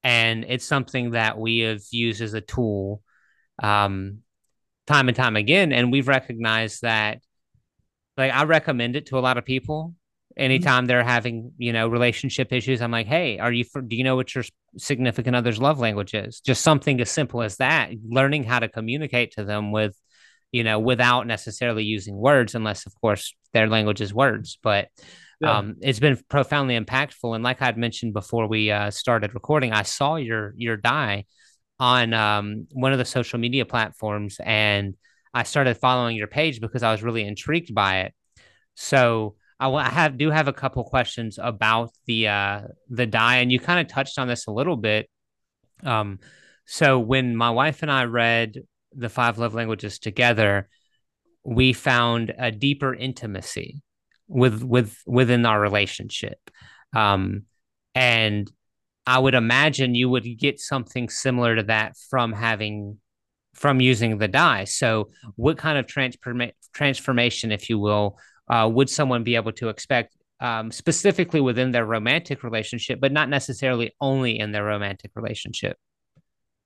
And 0.02 0.44
it's 0.48 0.64
something 0.64 1.10
that 1.12 1.38
we 1.38 1.58
have 1.60 1.82
used 1.90 2.22
as 2.22 2.32
a 2.32 2.40
tool, 2.40 3.02
um, 3.62 4.18
time 4.86 5.08
and 5.08 5.16
time 5.16 5.36
again. 5.36 5.72
And 5.72 5.92
we've 5.92 6.08
recognized 6.08 6.82
that, 6.82 7.20
like, 8.16 8.32
I 8.32 8.44
recommend 8.44 8.96
it 8.96 9.06
to 9.06 9.18
a 9.18 9.20
lot 9.20 9.38
of 9.38 9.44
people. 9.44 9.94
Anytime 10.36 10.86
they're 10.86 11.02
having, 11.02 11.52
you 11.58 11.72
know, 11.72 11.88
relationship 11.88 12.52
issues, 12.52 12.80
I'm 12.80 12.92
like, 12.92 13.08
hey, 13.08 13.40
are 13.40 13.52
you? 13.52 13.64
For, 13.64 13.82
do 13.82 13.96
you 13.96 14.04
know 14.04 14.14
what 14.14 14.34
your 14.34 14.44
significant 14.76 15.34
other's 15.34 15.60
love 15.60 15.80
language 15.80 16.14
is? 16.14 16.40
Just 16.40 16.62
something 16.62 17.00
as 17.00 17.10
simple 17.10 17.42
as 17.42 17.56
that. 17.56 17.90
Learning 18.08 18.44
how 18.44 18.60
to 18.60 18.68
communicate 18.68 19.32
to 19.32 19.44
them 19.44 19.72
with 19.72 19.96
you 20.52 20.64
know, 20.64 20.78
without 20.78 21.26
necessarily 21.26 21.84
using 21.84 22.16
words, 22.16 22.54
unless, 22.54 22.86
of 22.86 22.94
course, 23.00 23.34
their 23.52 23.66
language 23.66 24.00
is 24.00 24.14
words. 24.14 24.58
But 24.62 24.88
yeah. 25.40 25.58
um, 25.58 25.76
it's 25.80 26.00
been 26.00 26.18
profoundly 26.28 26.78
impactful. 26.78 27.34
And 27.34 27.44
like 27.44 27.62
I'd 27.62 27.76
mentioned 27.76 28.14
before 28.14 28.48
we 28.48 28.70
uh, 28.70 28.90
started 28.90 29.34
recording, 29.34 29.72
I 29.72 29.82
saw 29.82 30.16
your 30.16 30.54
your 30.56 30.76
die 30.76 31.24
on 31.78 32.12
um, 32.12 32.66
one 32.72 32.92
of 32.92 32.98
the 32.98 33.04
social 33.04 33.38
media 33.38 33.64
platforms, 33.64 34.38
and 34.44 34.94
I 35.32 35.44
started 35.44 35.76
following 35.76 36.16
your 36.16 36.28
page 36.28 36.60
because 36.60 36.82
I 36.82 36.92
was 36.92 37.02
really 37.02 37.24
intrigued 37.24 37.74
by 37.74 38.00
it. 38.00 38.14
So 38.74 39.36
I, 39.60 39.68
I 39.68 39.90
have 39.90 40.18
do 40.18 40.30
have 40.30 40.48
a 40.48 40.52
couple 40.52 40.82
questions 40.84 41.38
about 41.40 41.90
the 42.06 42.28
uh, 42.28 42.60
the 42.88 43.06
die, 43.06 43.36
and 43.36 43.52
you 43.52 43.60
kind 43.60 43.80
of 43.80 43.92
touched 43.92 44.18
on 44.18 44.28
this 44.28 44.46
a 44.46 44.52
little 44.52 44.76
bit. 44.76 45.08
Um, 45.84 46.18
So 46.70 46.98
when 46.98 47.34
my 47.34 47.48
wife 47.48 47.82
and 47.82 47.90
I 47.90 48.04
read 48.04 48.56
the 48.98 49.08
five 49.08 49.38
love 49.38 49.54
languages 49.54 49.98
together, 49.98 50.68
we 51.44 51.72
found 51.72 52.34
a 52.38 52.50
deeper 52.50 52.94
intimacy 52.94 53.82
with 54.26 54.62
with 54.62 54.96
within 55.06 55.46
our 55.46 55.60
relationship. 55.60 56.38
Um, 56.94 57.44
and 57.94 58.50
I 59.06 59.18
would 59.18 59.34
imagine 59.34 59.94
you 59.94 60.10
would 60.10 60.26
get 60.38 60.60
something 60.60 61.08
similar 61.08 61.56
to 61.56 61.62
that 61.64 61.96
from 62.10 62.32
having 62.32 62.98
from 63.54 63.80
using 63.80 64.18
the 64.18 64.28
die. 64.28 64.64
So, 64.64 65.08
what 65.36 65.58
kind 65.58 65.78
of 65.78 65.86
transforma- 65.86 66.52
transformation, 66.72 67.50
if 67.50 67.68
you 67.68 67.78
will, 67.78 68.18
uh, 68.48 68.68
would 68.72 68.90
someone 68.90 69.24
be 69.24 69.36
able 69.36 69.52
to 69.52 69.68
expect 69.68 70.16
um, 70.40 70.70
specifically 70.70 71.40
within 71.40 71.72
their 71.72 71.84
romantic 71.84 72.44
relationship, 72.44 73.00
but 73.00 73.12
not 73.12 73.28
necessarily 73.28 73.94
only 74.00 74.38
in 74.38 74.52
their 74.52 74.64
romantic 74.64 75.10
relationship? 75.14 75.76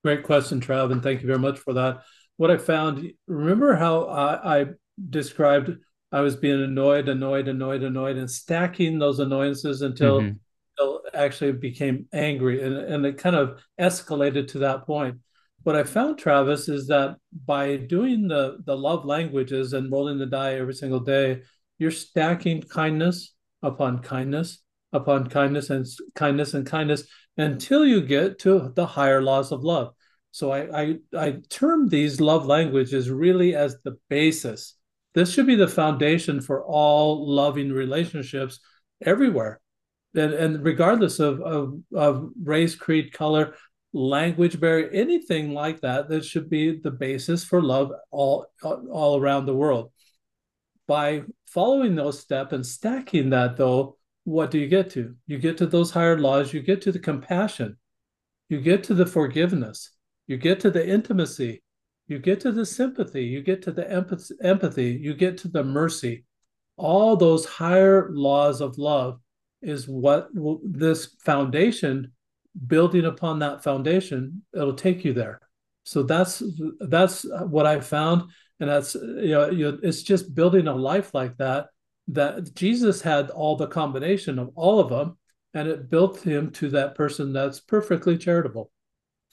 Great 0.04 0.24
question, 0.24 0.60
Trav, 0.60 0.90
and 0.90 1.02
thank 1.02 1.22
you 1.22 1.26
very 1.28 1.38
much 1.38 1.58
for 1.58 1.72
that. 1.74 2.02
What 2.36 2.50
I 2.50 2.56
found, 2.56 3.12
remember 3.26 3.74
how 3.74 4.04
I, 4.04 4.60
I 4.60 4.66
described 5.10 5.70
I 6.10 6.20
was 6.20 6.36
being 6.36 6.62
annoyed, 6.62 7.08
annoyed, 7.08 7.48
annoyed, 7.48 7.82
annoyed, 7.82 8.16
and 8.16 8.30
stacking 8.30 8.98
those 8.98 9.18
annoyances 9.18 9.82
until, 9.82 10.20
mm-hmm. 10.20 10.36
until 10.78 11.00
actually 11.14 11.52
became 11.52 12.06
angry, 12.12 12.62
and 12.62 12.76
and 12.76 13.06
it 13.06 13.18
kind 13.18 13.36
of 13.36 13.62
escalated 13.80 14.48
to 14.48 14.58
that 14.60 14.86
point. 14.86 15.18
What 15.62 15.76
I 15.76 15.84
found, 15.84 16.18
Travis, 16.18 16.68
is 16.68 16.88
that 16.88 17.16
by 17.46 17.76
doing 17.76 18.28
the 18.28 18.58
the 18.64 18.76
love 18.76 19.04
languages 19.04 19.72
and 19.72 19.90
rolling 19.90 20.18
the 20.18 20.26
die 20.26 20.54
every 20.54 20.74
single 20.74 21.00
day, 21.00 21.42
you're 21.78 21.90
stacking 21.90 22.62
kindness 22.62 23.34
upon 23.62 24.00
kindness 24.02 24.58
upon 24.92 25.28
kindness 25.28 25.70
and 25.70 25.86
kindness 26.14 26.54
and 26.54 26.66
kindness 26.66 27.04
until 27.36 27.84
you 27.84 28.02
get 28.02 28.38
to 28.40 28.72
the 28.74 28.86
higher 28.86 29.22
laws 29.22 29.52
of 29.52 29.64
love. 29.64 29.94
So 30.32 30.50
I 30.52 30.80
I, 30.82 30.98
I 31.16 31.36
term 31.48 31.88
these 31.88 32.20
love 32.20 32.46
languages 32.46 33.08
really 33.08 33.54
as 33.54 33.80
the 33.84 33.96
basis 34.08 34.74
this 35.14 35.32
should 35.32 35.46
be 35.46 35.56
the 35.56 35.68
foundation 35.68 36.40
for 36.40 36.64
all 36.64 37.28
loving 37.28 37.70
relationships 37.70 38.60
everywhere. 39.04 39.60
And, 40.14 40.32
and 40.32 40.64
regardless 40.64 41.20
of, 41.20 41.40
of, 41.40 41.78
of 41.94 42.30
race, 42.42 42.74
creed, 42.74 43.12
color, 43.12 43.54
language 43.92 44.58
barrier, 44.58 44.88
anything 44.90 45.52
like 45.52 45.80
that, 45.82 46.08
that 46.08 46.24
should 46.24 46.48
be 46.48 46.78
the 46.78 46.90
basis 46.90 47.44
for 47.44 47.62
love 47.62 47.92
all, 48.10 48.46
all 48.62 49.20
around 49.20 49.46
the 49.46 49.54
world. 49.54 49.92
By 50.86 51.22
following 51.46 51.94
those 51.94 52.20
steps 52.20 52.52
and 52.52 52.64
stacking 52.64 53.30
that, 53.30 53.56
though, 53.56 53.96
what 54.24 54.50
do 54.50 54.58
you 54.58 54.68
get 54.68 54.90
to? 54.90 55.14
You 55.26 55.38
get 55.38 55.58
to 55.58 55.66
those 55.66 55.90
higher 55.90 56.18
laws, 56.18 56.52
you 56.52 56.60
get 56.60 56.82
to 56.82 56.92
the 56.92 56.98
compassion, 56.98 57.76
you 58.48 58.60
get 58.60 58.84
to 58.84 58.94
the 58.94 59.06
forgiveness, 59.06 59.90
you 60.32 60.38
get 60.38 60.60
to 60.60 60.70
the 60.70 60.88
intimacy, 60.88 61.62
you 62.06 62.18
get 62.18 62.40
to 62.40 62.52
the 62.52 62.64
sympathy, 62.64 63.22
you 63.22 63.42
get 63.42 63.60
to 63.64 63.70
the 63.70 63.86
empathy, 64.40 64.98
you 64.98 65.12
get 65.12 65.36
to 65.36 65.48
the 65.48 65.62
mercy. 65.62 66.24
All 66.78 67.16
those 67.16 67.44
higher 67.44 68.08
laws 68.10 68.62
of 68.62 68.78
love 68.78 69.20
is 69.60 69.86
what 69.86 70.30
this 70.64 71.16
foundation, 71.22 72.12
building 72.66 73.04
upon 73.04 73.40
that 73.40 73.62
foundation, 73.62 74.42
it'll 74.54 74.72
take 74.72 75.04
you 75.04 75.12
there. 75.12 75.38
So 75.84 76.02
that's 76.02 76.42
that's 76.80 77.26
what 77.56 77.66
I 77.66 77.80
found, 77.80 78.30
and 78.58 78.70
that's 78.70 78.94
you 78.94 79.32
know, 79.32 79.50
you 79.50 79.64
know 79.70 79.78
it's 79.82 80.02
just 80.02 80.34
building 80.34 80.66
a 80.66 80.74
life 80.74 81.12
like 81.12 81.36
that. 81.36 81.66
That 82.08 82.54
Jesus 82.54 83.02
had 83.02 83.28
all 83.28 83.56
the 83.56 83.66
combination 83.66 84.38
of 84.38 84.48
all 84.54 84.80
of 84.80 84.88
them, 84.88 85.18
and 85.52 85.68
it 85.68 85.90
built 85.90 86.22
him 86.22 86.52
to 86.52 86.70
that 86.70 86.94
person 86.94 87.34
that's 87.34 87.60
perfectly 87.60 88.16
charitable. 88.16 88.70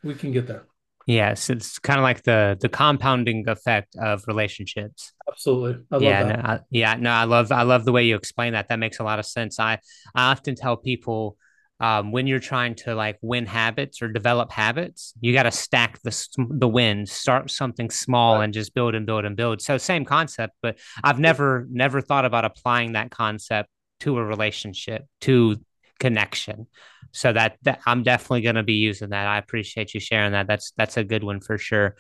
We 0.04 0.14
can 0.14 0.34
get 0.34 0.46
there. 0.46 0.69
Yes, 1.10 1.50
it's 1.50 1.80
kind 1.80 1.98
of 1.98 2.04
like 2.04 2.22
the 2.22 2.56
the 2.62 2.70
compounding 2.70 3.50
effect 3.50 3.96
of 3.96 4.28
relationships. 4.28 5.12
Absolutely. 5.28 5.84
yeah, 6.06 6.22
no, 6.22 6.36
I, 6.36 6.60
yeah, 6.70 6.96
no, 6.98 7.10
I 7.10 7.24
love 7.24 7.52
I 7.52 7.64
love 7.64 7.84
the 7.84 7.92
way 7.92 8.04
you 8.04 8.16
explain 8.16 8.54
that. 8.54 8.70
That 8.70 8.78
makes 8.78 9.00
a 9.00 9.04
lot 9.04 9.18
of 9.18 9.26
sense. 9.26 9.60
I 9.60 9.80
I 10.14 10.30
often 10.30 10.54
tell 10.54 10.78
people 10.78 11.36
um, 11.80 12.12
when 12.12 12.28
you're 12.28 12.38
trying 12.38 12.76
to 12.84 12.94
like 12.94 13.18
win 13.24 13.48
habits 13.48 14.04
or 14.04 14.08
develop 14.08 14.52
habits, 14.52 15.16
you 15.20 15.34
got 15.34 15.44
to 15.44 15.52
stack 15.52 16.00
the 16.04 16.28
the 16.38 16.68
wins. 16.68 17.12
Start 17.12 17.50
something 17.50 17.90
small 17.90 18.36
right. 18.36 18.44
and 18.44 18.54
just 18.54 18.76
build 18.76 18.94
and 18.94 19.08
build 19.08 19.26
and 19.26 19.36
build. 19.36 19.64
So 19.64 19.80
same 19.80 20.06
concept, 20.06 20.54
but 20.62 20.78
I've 21.04 21.20
never 21.20 21.68
never 21.72 22.02
thought 22.02 22.26
about 22.26 22.46
applying 22.46 22.92
that 22.92 23.10
concept 23.10 23.70
to 24.02 24.20
a 24.20 24.24
relationship 24.24 25.08
to 25.22 25.60
connection. 26.00 26.68
So 27.12 27.34
that, 27.34 27.58
that 27.64 27.82
I'm 27.86 28.04
definitely 28.04 28.42
going 28.42 28.56
to 28.56 28.64
be 28.64 28.74
using 28.74 29.10
that. 29.10 29.28
I 29.28 29.38
appreciate 29.38 29.94
you 29.94 30.00
sharing 30.00 30.32
that. 30.34 30.48
That's 30.48 30.72
that's 30.78 30.98
a 30.98 31.04
good 31.04 31.24
one 31.24 31.40
for 31.40 31.58
sure. 31.58 31.96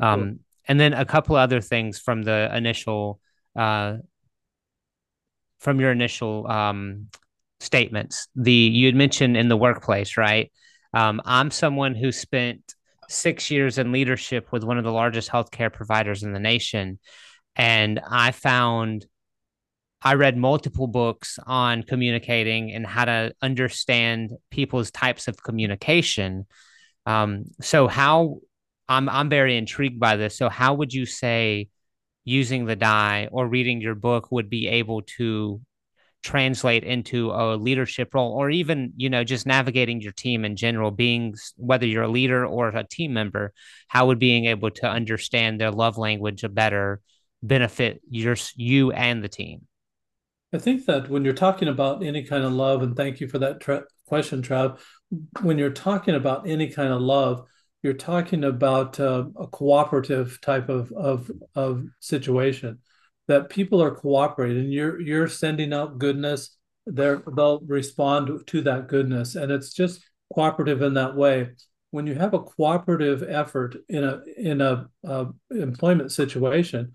Um, 0.00 0.20
cool. 0.20 0.34
And 0.68 0.80
then 0.80 0.92
a 0.94 1.04
couple 1.04 1.36
other 1.36 1.60
things 1.60 1.98
from 1.98 2.22
the 2.22 2.50
initial, 2.54 3.20
uh, 3.54 3.98
from 5.60 5.80
your 5.80 5.92
initial 5.92 6.46
um, 6.48 7.08
statements. 7.60 8.28
The 8.34 8.52
you 8.52 8.86
had 8.86 8.94
mentioned 8.94 9.36
in 9.36 9.48
the 9.48 9.56
workplace, 9.56 10.16
right? 10.16 10.50
Um, 10.92 11.20
I'm 11.24 11.50
someone 11.50 11.94
who 11.94 12.10
spent 12.10 12.74
six 13.08 13.50
years 13.50 13.78
in 13.78 13.92
leadership 13.92 14.50
with 14.50 14.64
one 14.64 14.78
of 14.78 14.84
the 14.84 14.92
largest 14.92 15.30
healthcare 15.30 15.72
providers 15.72 16.22
in 16.22 16.32
the 16.32 16.40
nation, 16.40 16.98
and 17.54 18.00
I 18.08 18.32
found 18.32 19.06
I 20.06 20.14
read 20.14 20.36
multiple 20.36 20.86
books 20.86 21.36
on 21.48 21.82
communicating 21.82 22.72
and 22.72 22.86
how 22.86 23.06
to 23.06 23.32
understand 23.42 24.30
people's 24.52 24.92
types 24.92 25.26
of 25.26 25.42
communication. 25.42 26.46
Um, 27.06 27.46
so 27.60 27.88
how 27.88 28.38
I'm 28.88 29.08
I'm 29.08 29.28
very 29.28 29.56
intrigued 29.56 29.98
by 29.98 30.14
this. 30.14 30.38
So 30.38 30.48
how 30.48 30.74
would 30.74 30.92
you 30.92 31.06
say 31.06 31.70
using 32.24 32.66
the 32.66 32.76
die 32.76 33.28
or 33.32 33.48
reading 33.48 33.80
your 33.80 33.96
book 33.96 34.30
would 34.30 34.48
be 34.48 34.68
able 34.68 35.02
to 35.18 35.60
translate 36.22 36.84
into 36.84 37.32
a 37.32 37.56
leadership 37.56 38.14
role 38.14 38.32
or 38.32 38.48
even 38.48 38.92
you 38.96 39.10
know 39.10 39.24
just 39.24 39.44
navigating 39.44 40.00
your 40.00 40.12
team 40.12 40.44
in 40.44 40.54
general 40.54 40.92
being 40.92 41.34
whether 41.56 41.86
you're 41.86 42.04
a 42.04 42.08
leader 42.08 42.46
or 42.46 42.68
a 42.68 42.84
team 42.84 43.12
member 43.12 43.52
how 43.88 44.06
would 44.06 44.18
being 44.20 44.44
able 44.44 44.70
to 44.70 44.88
understand 44.88 45.60
their 45.60 45.70
love 45.70 45.98
language 45.98 46.44
better 46.52 47.00
benefit 47.42 48.00
your 48.08 48.36
you 48.56 48.90
and 48.92 49.22
the 49.22 49.28
team 49.28 49.66
I 50.56 50.58
think 50.58 50.86
that 50.86 51.10
when 51.10 51.22
you're 51.22 51.34
talking 51.34 51.68
about 51.68 52.02
any 52.02 52.22
kind 52.22 52.42
of 52.42 52.50
love, 52.50 52.82
and 52.82 52.96
thank 52.96 53.20
you 53.20 53.28
for 53.28 53.38
that 53.40 53.60
tra- 53.60 53.84
question, 54.06 54.40
Trav, 54.40 54.80
when 55.42 55.58
you're 55.58 55.68
talking 55.68 56.14
about 56.14 56.48
any 56.48 56.70
kind 56.70 56.94
of 56.94 57.02
love, 57.02 57.44
you're 57.82 57.92
talking 57.92 58.42
about 58.42 58.98
uh, 58.98 59.26
a 59.38 59.48
cooperative 59.48 60.40
type 60.40 60.70
of, 60.70 60.90
of, 60.92 61.30
of 61.54 61.84
situation 62.00 62.78
that 63.28 63.50
people 63.50 63.82
are 63.82 63.94
cooperating. 63.94 64.72
You're 64.72 64.98
you're 64.98 65.28
sending 65.28 65.74
out 65.74 65.98
goodness. 65.98 66.56
They're, 66.86 67.22
they'll 67.36 67.60
respond 67.60 68.46
to 68.46 68.62
that 68.62 68.88
goodness, 68.88 69.34
and 69.34 69.52
it's 69.52 69.74
just 69.74 70.08
cooperative 70.32 70.80
in 70.80 70.94
that 70.94 71.16
way. 71.16 71.50
When 71.90 72.06
you 72.06 72.14
have 72.14 72.32
a 72.32 72.40
cooperative 72.40 73.22
effort 73.28 73.76
in 73.90 74.04
a 74.04 74.22
in 74.38 74.62
a 74.62 74.88
uh, 75.06 75.26
employment 75.50 76.12
situation, 76.12 76.94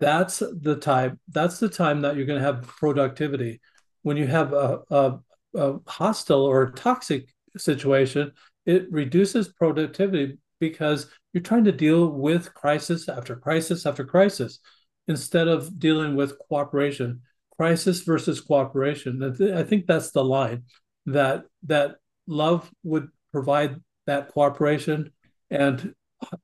that's 0.00 0.38
the 0.38 0.76
time 0.76 1.20
that's 1.28 1.58
the 1.58 1.68
time 1.68 2.00
that 2.02 2.16
you're 2.16 2.26
going 2.26 2.40
to 2.40 2.44
have 2.44 2.66
productivity. 2.66 3.60
When 4.02 4.16
you 4.16 4.26
have 4.26 4.52
a, 4.52 4.80
a, 4.90 5.18
a 5.54 5.78
hostile 5.86 6.44
or 6.44 6.72
toxic 6.72 7.28
situation 7.56 8.32
it 8.66 8.90
reduces 8.90 9.48
productivity 9.48 10.38
because 10.58 11.06
you're 11.32 11.42
trying 11.42 11.64
to 11.64 11.72
deal 11.72 12.08
with 12.08 12.54
crisis 12.54 13.08
after 13.08 13.36
crisis 13.36 13.86
after 13.86 14.04
crisis. 14.04 14.60
Instead 15.08 15.48
of 15.48 15.78
dealing 15.78 16.14
with 16.14 16.38
cooperation 16.38 17.22
crisis 17.60 18.00
versus 18.02 18.40
cooperation. 18.40 19.52
I 19.54 19.64
think 19.64 19.86
that's 19.86 20.12
the 20.12 20.24
line 20.24 20.64
that 21.06 21.44
that 21.64 21.96
love 22.26 22.70
would 22.84 23.08
provide 23.32 23.80
that 24.06 24.28
cooperation 24.28 25.12
and 25.50 25.94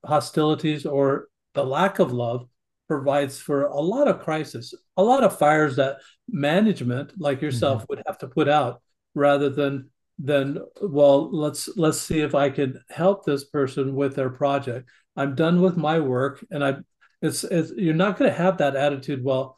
hostilities 0.04 0.84
or 0.84 1.28
the 1.54 1.64
lack 1.64 2.00
of 2.00 2.12
love 2.12 2.48
provides 2.88 3.38
for 3.38 3.64
a 3.64 3.80
lot 3.80 4.08
of 4.08 4.20
crisis, 4.20 4.74
a 4.96 5.02
lot 5.02 5.24
of 5.24 5.38
fires 5.38 5.76
that 5.76 5.98
management 6.28 7.12
like 7.18 7.42
yourself 7.42 7.82
mm-hmm. 7.82 7.86
would 7.90 8.02
have 8.06 8.18
to 8.18 8.28
put 8.28 8.48
out 8.48 8.82
rather 9.14 9.48
than 9.48 9.90
than 10.18 10.58
well 10.80 11.30
let's 11.30 11.68
let's 11.76 12.00
see 12.00 12.20
if 12.20 12.34
I 12.34 12.48
can 12.50 12.80
help 12.88 13.24
this 13.24 13.44
person 13.44 13.94
with 13.94 14.14
their 14.14 14.30
project. 14.30 14.88
I'm 15.16 15.34
done 15.34 15.60
with 15.60 15.76
my 15.76 16.00
work 16.00 16.44
and 16.50 16.64
I 16.64 16.76
it's, 17.22 17.44
it's 17.44 17.72
you're 17.76 17.94
not 17.94 18.18
going 18.18 18.30
to 18.30 18.36
have 18.36 18.58
that 18.58 18.76
attitude 18.76 19.24
well 19.24 19.56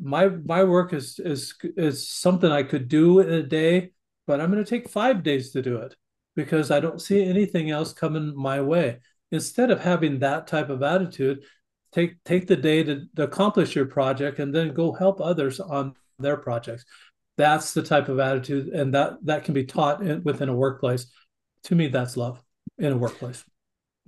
my 0.00 0.28
my 0.28 0.64
work 0.64 0.92
is 0.92 1.18
is 1.18 1.54
is 1.62 2.08
something 2.08 2.50
I 2.50 2.62
could 2.62 2.88
do 2.88 3.20
in 3.20 3.32
a 3.32 3.42
day 3.42 3.92
but 4.26 4.40
I'm 4.40 4.50
going 4.50 4.64
to 4.64 4.68
take 4.68 4.88
5 4.88 5.22
days 5.22 5.52
to 5.52 5.62
do 5.62 5.78
it 5.78 5.94
because 6.36 6.70
I 6.70 6.80
don't 6.80 7.00
see 7.00 7.24
anything 7.24 7.70
else 7.70 7.92
coming 7.92 8.34
my 8.36 8.60
way 8.60 8.98
instead 9.32 9.70
of 9.70 9.80
having 9.80 10.20
that 10.20 10.46
type 10.46 10.70
of 10.70 10.82
attitude 10.82 11.44
take 11.92 12.22
take 12.24 12.46
the 12.46 12.56
day 12.56 12.82
to, 12.82 13.06
to 13.16 13.22
accomplish 13.22 13.74
your 13.74 13.86
project 13.86 14.38
and 14.38 14.54
then 14.54 14.74
go 14.74 14.92
help 14.92 15.20
others 15.20 15.60
on 15.60 15.94
their 16.18 16.36
projects. 16.36 16.84
That's 17.36 17.72
the 17.72 17.82
type 17.82 18.08
of 18.08 18.18
attitude 18.18 18.68
and 18.68 18.94
that 18.94 19.24
that 19.24 19.44
can 19.44 19.54
be 19.54 19.64
taught 19.64 20.02
in, 20.02 20.22
within 20.24 20.48
a 20.48 20.54
workplace. 20.54 21.06
To 21.64 21.74
me 21.74 21.88
that's 21.88 22.16
love 22.16 22.40
in 22.78 22.92
a 22.92 22.96
workplace. 22.96 23.44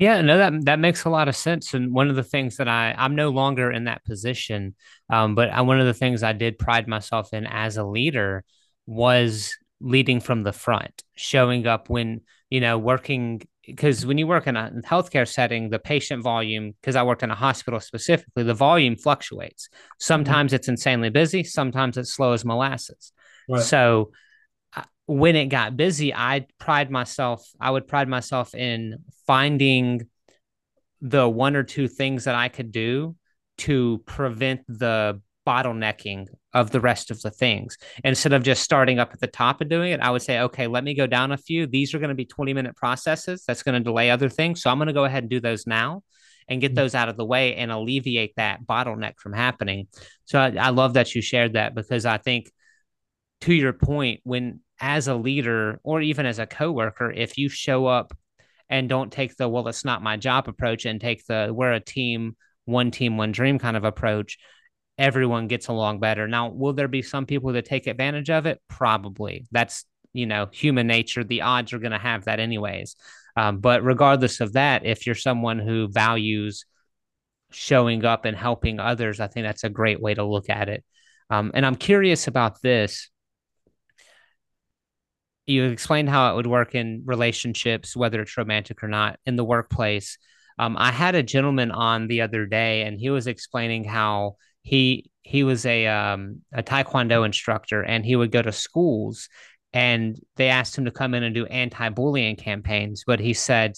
Yeah, 0.01 0.23
no, 0.23 0.39
that 0.39 0.65
that 0.65 0.79
makes 0.79 1.05
a 1.05 1.11
lot 1.11 1.29
of 1.29 1.37
sense. 1.37 1.75
And 1.75 1.93
one 1.93 2.09
of 2.09 2.17
the 2.17 2.25
things 2.25 2.57
that 2.57 2.69
I 2.69 2.95
I'm 2.97 3.15
no 3.15 3.29
longer 3.29 3.71
in 3.71 3.85
that 3.85 4.05
position, 4.05 4.75
um, 5.11 5.35
but 5.35 5.51
I, 5.51 5.61
one 5.61 5.79
of 5.79 5.87
the 5.87 5.95
things 5.95 6.23
I 6.23 6.33
did 6.33 6.59
pride 6.59 6.89
myself 6.89 7.35
in 7.35 7.47
as 7.47 7.77
a 7.77 7.85
leader 7.85 8.43
was 8.87 9.55
leading 9.79 10.21
from 10.21 10.43
the 10.43 10.55
front, 10.55 11.03
showing 11.17 11.67
up 11.67 11.91
when 11.91 12.23
you 12.49 12.61
know 12.61 12.79
working 12.79 13.43
because 13.65 14.07
when 14.07 14.19
you 14.19 14.27
work 14.27 14.47
in 14.47 14.57
a 14.57 14.71
healthcare 14.85 15.29
setting, 15.29 15.71
the 15.71 15.79
patient 15.79 16.23
volume, 16.23 16.75
because 16.81 16.97
I 16.97 17.03
worked 17.03 17.23
in 17.23 17.31
a 17.31 17.35
hospital 17.35 17.81
specifically, 17.81 18.43
the 18.43 18.55
volume 18.55 18.97
fluctuates. 18.97 19.69
Sometimes 19.99 20.51
mm-hmm. 20.51 20.57
it's 20.57 20.69
insanely 20.69 21.11
busy, 21.11 21.45
sometimes 21.45 21.97
it's 21.97 22.13
slow 22.13 22.33
as 22.33 22.45
molasses. 22.45 23.13
Right. 23.49 23.63
So 23.63 24.13
when 25.07 25.37
it 25.37 25.47
got 25.47 25.77
busy, 25.77 26.15
I 26.15 26.47
pride 26.59 26.91
myself, 26.91 27.45
I 27.61 27.71
would 27.71 27.89
pride 27.89 28.09
myself 28.09 28.55
in 28.55 28.99
finding 29.27 30.09
the 31.01 31.29
one 31.29 31.57
or 31.57 31.63
two 31.63 31.89
things 31.89 32.25
that 32.25 32.35
I 32.35 32.49
could 32.49 32.73
do 32.73 33.17
to 33.59 34.03
prevent 34.07 34.63
the 34.69 35.21
bottlenecking 35.47 36.27
of 36.53 36.71
the 36.71 36.81
rest 36.81 37.11
of 37.11 37.21
the 37.23 37.31
things. 37.31 37.77
Instead 38.05 38.33
of 38.33 38.43
just 38.43 38.63
starting 38.63 38.99
up 38.99 39.13
at 39.13 39.21
the 39.21 39.27
top 39.27 39.61
and 39.61 39.71
doing 39.71 39.93
it, 39.93 40.01
I 40.01 40.11
would 40.11 40.23
say, 40.23 40.41
okay, 40.41 40.67
let 40.67 40.85
me 40.85 40.95
go 40.95 41.07
down 41.07 41.33
a 41.33 41.37
few. 41.37 41.67
These 41.67 41.95
are 41.95 41.99
going 41.99 42.11
to 42.11 42.15
be 42.15 42.25
20 42.25 42.53
minute 42.53 42.77
processes. 42.77 43.45
That's 43.47 43.63
going 43.63 43.77
to 43.77 43.85
delay 43.85 44.11
other 44.11 44.29
things. 44.29 44.63
So 44.63 44.71
I'm 44.71 44.79
going 44.79 44.89
to 44.89 44.93
go 44.93 45.05
ahead 45.05 45.23
and 45.23 45.31
do 45.31 45.41
those 45.41 45.67
now 45.67 46.03
and 46.49 46.61
get 46.61 46.71
mm-hmm. 46.71 46.77
those 46.77 46.95
out 46.95 47.09
of 47.09 47.17
the 47.17 47.25
way 47.25 47.55
and 47.55 47.71
alleviate 47.71 48.35
that 48.37 48.67
bottleneck 48.67 49.19
from 49.19 49.33
happening. 49.33 49.87
So 50.25 50.39
I, 50.39 50.55
I 50.59 50.69
love 50.71 50.95
that 50.95 51.15
you 51.15 51.23
shared 51.23 51.55
that 51.55 51.75
because 51.75 52.05
I 52.05 52.19
think 52.19 52.51
to 53.43 53.55
your 53.55 53.73
point, 53.73 54.21
when 54.25 54.61
as 54.81 55.09
a 55.09 55.15
leader 55.15 55.81
or 55.83 56.01
even 56.01 56.27
as 56.27 56.39
a 56.39 56.47
coworker, 56.47 57.11
if 57.11 57.39
you 57.39 57.49
show 57.49 57.87
up 57.87 58.17
and 58.69 58.89
don't 58.89 59.13
take 59.13 59.37
the 59.37 59.49
well, 59.49 59.69
it's 59.69 59.85
not 59.85 60.03
my 60.03 60.17
job 60.17 60.49
approach 60.49 60.85
and 60.85 61.01
take 61.01 61.25
the 61.27 61.51
we're 61.53 61.73
a 61.73 61.81
team, 61.81 62.37
one 62.65 62.91
team, 62.91 63.17
one 63.17 63.33
dream 63.33 63.59
kind 63.59 63.77
of 63.77 63.85
approach, 63.85 64.39
everyone 65.01 65.49
gets 65.49 65.69
along 65.69 65.99
better. 65.99 66.29
Now, 66.29 66.51
will 66.51 66.75
there 66.75 66.89
be 66.89 67.03
some 67.03 67.27
people 67.27 67.53
that 67.55 67.65
take 67.65 67.87
advantage 67.87 68.31
of 68.31 68.47
it? 68.47 68.61
Probably. 68.69 69.47
That's 69.51 69.85
you 70.13 70.27
know 70.27 70.49
human 70.53 70.87
nature. 70.87 71.25
The 71.25 71.43
odds 71.43 71.73
are 71.73 71.79
going 71.79 71.93
to 71.93 71.99
have 71.99 72.27
that 72.27 72.41
anyways. 72.41 72.97
Um, 73.37 73.59
but 73.59 73.83
regardless 73.83 74.41
of 74.41 74.53
that, 74.53 74.85
if 74.85 75.07
you're 75.07 75.15
someone 75.15 75.59
who 75.59 75.89
values 75.89 76.67
showing 77.51 78.05
up 78.05 78.25
and 78.25 78.37
helping 78.37 78.79
others, 78.79 79.19
I 79.19 79.27
think 79.27 79.47
that's 79.47 79.65
a 79.65 79.71
great 79.71 80.01
way 80.01 80.15
to 80.15 80.25
look 80.25 80.51
at 80.51 80.69
it. 80.69 80.85
Um, 81.31 81.53
and 81.55 81.65
I'm 81.65 81.77
curious 81.77 82.27
about 82.27 82.61
this 82.61 83.09
you 85.51 85.65
explained 85.65 86.09
how 86.09 86.33
it 86.33 86.37
would 86.37 86.47
work 86.47 86.75
in 86.75 87.03
relationships, 87.05 87.97
whether 87.97 88.23
it's 88.23 88.37
romantic 88.39 88.83
or 88.83 88.89
not, 88.89 89.19
in 89.27 89.37
the 89.37 89.45
workplace. 89.45 90.17
Um, 90.59 90.77
I 90.79 90.93
had 90.93 91.15
a 91.15 91.23
gentleman 91.23 91.71
on 91.71 92.07
the 92.07 92.21
other 92.21 92.47
day, 92.47 92.83
and 92.83 92.99
he 92.99 93.11
was 93.11 93.27
explaining 93.27 93.85
how 93.85 94.37
he 94.63 95.11
he 95.23 95.45
was 95.45 95.67
a 95.67 95.87
um, 95.87 96.43
a 96.53 96.63
taekwondo 96.63 97.25
instructor, 97.25 97.83
and 97.83 98.05
he 98.05 98.17
would 98.17 98.33
go 98.33 98.43
to 98.43 98.53
schools, 98.53 99.29
and 99.73 100.19
they 100.37 100.49
asked 100.49 100.77
him 100.77 100.85
to 100.87 100.91
come 100.91 101.15
in 101.15 101.23
and 101.23 101.35
do 101.35 101.47
anti-bullying 101.47 102.37
campaigns, 102.37 103.05
but 103.07 103.21
he 103.21 103.35
said 103.35 103.75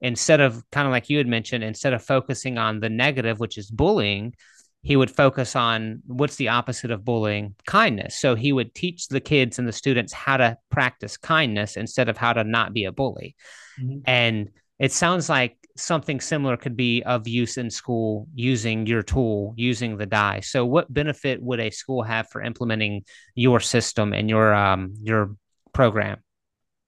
instead 0.00 0.40
of 0.40 0.62
kind 0.70 0.86
of 0.86 0.92
like 0.92 1.08
you 1.08 1.18
had 1.18 1.26
mentioned, 1.26 1.64
instead 1.64 1.94
of 1.94 2.04
focusing 2.04 2.58
on 2.58 2.80
the 2.80 2.90
negative, 2.90 3.40
which 3.40 3.56
is 3.56 3.70
bullying, 3.70 4.34
he 4.82 4.94
would 4.94 5.10
focus 5.10 5.56
on 5.56 6.02
what's 6.06 6.36
the 6.36 6.48
opposite 6.48 6.90
of 6.90 7.04
bullying? 7.04 7.54
Kindness. 7.66 8.16
So 8.18 8.34
he 8.34 8.52
would 8.52 8.74
teach 8.74 9.08
the 9.08 9.20
kids 9.20 9.58
and 9.58 9.66
the 9.66 9.72
students 9.72 10.12
how 10.12 10.36
to 10.36 10.58
practice 10.70 11.16
kindness 11.16 11.76
instead 11.76 12.08
of 12.08 12.16
how 12.16 12.34
to 12.34 12.44
not 12.44 12.72
be 12.72 12.84
a 12.84 12.92
bully. 12.92 13.36
Mm-hmm. 13.80 13.98
and 14.06 14.50
it 14.78 14.90
sounds 14.92 15.28
like 15.28 15.56
something 15.76 16.20
similar 16.20 16.56
could 16.56 16.76
be 16.76 17.02
of 17.04 17.28
use 17.28 17.58
in 17.58 17.70
school 17.70 18.28
using 18.34 18.86
your 18.86 19.02
tool 19.02 19.54
using 19.56 19.96
the 19.96 20.06
die. 20.06 20.40
So 20.40 20.64
what 20.64 20.92
benefit 20.92 21.42
would 21.42 21.60
a 21.60 21.70
school 21.70 22.02
have 22.02 22.28
for 22.30 22.42
implementing 22.42 23.04
your 23.34 23.60
system 23.60 24.12
and 24.12 24.28
your 24.28 24.54
um 24.54 24.94
your 25.02 25.36
program? 25.72 26.18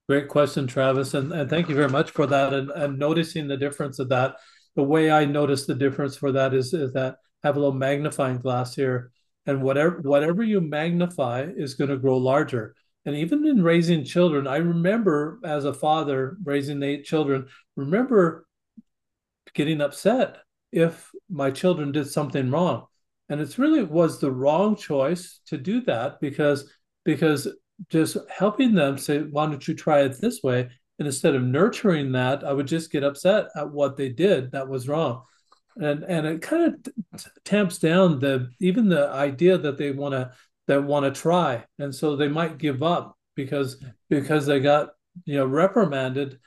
Great 0.07 0.27
question 0.27 0.67
travis 0.67 1.13
and, 1.13 1.31
and 1.31 1.49
thank 1.49 1.69
you 1.69 1.75
very 1.75 1.89
much 1.89 2.11
for 2.11 2.25
that 2.27 2.53
and, 2.53 2.71
and 2.71 2.97
noticing 2.97 3.47
the 3.47 3.57
difference 3.57 3.99
of 3.99 4.09
that. 4.09 4.37
The 4.75 4.83
way 4.83 5.11
i 5.11 5.25
notice 5.25 5.65
the 5.65 5.75
difference 5.75 6.15
for 6.15 6.31
that 6.31 6.53
is, 6.53 6.73
is 6.73 6.93
that 6.93 7.15
I 7.43 7.47
have 7.47 7.57
a 7.57 7.59
little 7.59 7.73
magnifying 7.73 8.39
glass 8.39 8.75
here 8.75 9.11
and 9.45 9.61
whatever 9.61 9.99
whatever 10.01 10.43
you 10.43 10.61
magnify 10.61 11.47
is 11.55 11.75
going 11.75 11.89
to 11.89 11.97
grow 11.97 12.17
larger. 12.17 12.75
And 13.05 13.15
even 13.15 13.47
in 13.47 13.63
raising 13.63 14.03
children 14.03 14.45
i 14.47 14.57
remember 14.57 15.39
as 15.43 15.65
a 15.65 15.73
father 15.73 16.37
raising 16.43 16.83
eight 16.83 17.05
children 17.05 17.47
remember 17.75 18.45
getting 19.53 19.81
upset 19.81 20.37
if 20.71 21.11
my 21.29 21.51
children 21.51 21.91
did 21.91 22.09
something 22.09 22.51
wrong. 22.51 22.85
And 23.29 23.39
it's 23.39 23.59
really 23.59 23.83
was 23.83 24.19
the 24.19 24.31
wrong 24.31 24.75
choice 24.75 25.39
to 25.47 25.57
do 25.57 25.81
that 25.81 26.19
because 26.19 26.71
because 27.05 27.47
just 27.89 28.17
helping 28.29 28.73
them 28.73 28.97
say 28.97 29.19
why 29.19 29.45
don't 29.45 29.67
you 29.67 29.73
try 29.73 30.01
it 30.01 30.19
this 30.19 30.41
way? 30.43 30.69
And 30.97 31.07
instead 31.07 31.33
of 31.33 31.43
nurturing 31.43 32.11
that 32.11 32.43
i 32.43 32.51
would 32.51 32.67
just 32.67 32.91
get 32.91 33.05
upset 33.05 33.47
at 33.55 33.71
what 33.71 33.95
they 33.95 34.09
did 34.09 34.51
that 34.51 34.67
was 34.67 34.87
wrong. 34.87 35.23
And 35.77 36.03
and 36.03 36.25
it 36.25 36.41
kind 36.41 36.75
of 37.13 37.25
tamps 37.45 37.77
down 37.77 38.19
the 38.19 38.49
even 38.59 38.89
the 38.89 39.09
idea 39.09 39.57
that 39.57 39.77
they 39.77 39.91
want 39.91 40.13
to 40.13 40.31
that 40.67 40.83
want 40.83 41.05
to 41.05 41.19
try. 41.19 41.65
And 41.77 41.93
so 41.93 42.15
they 42.15 42.27
might 42.27 42.57
give 42.57 42.83
up 42.83 43.17
because 43.35 43.83
because 44.09 44.45
they 44.45 44.59
got 44.59 44.89
you 45.25 45.35
know 45.35 45.45
reprimanded 45.45 46.39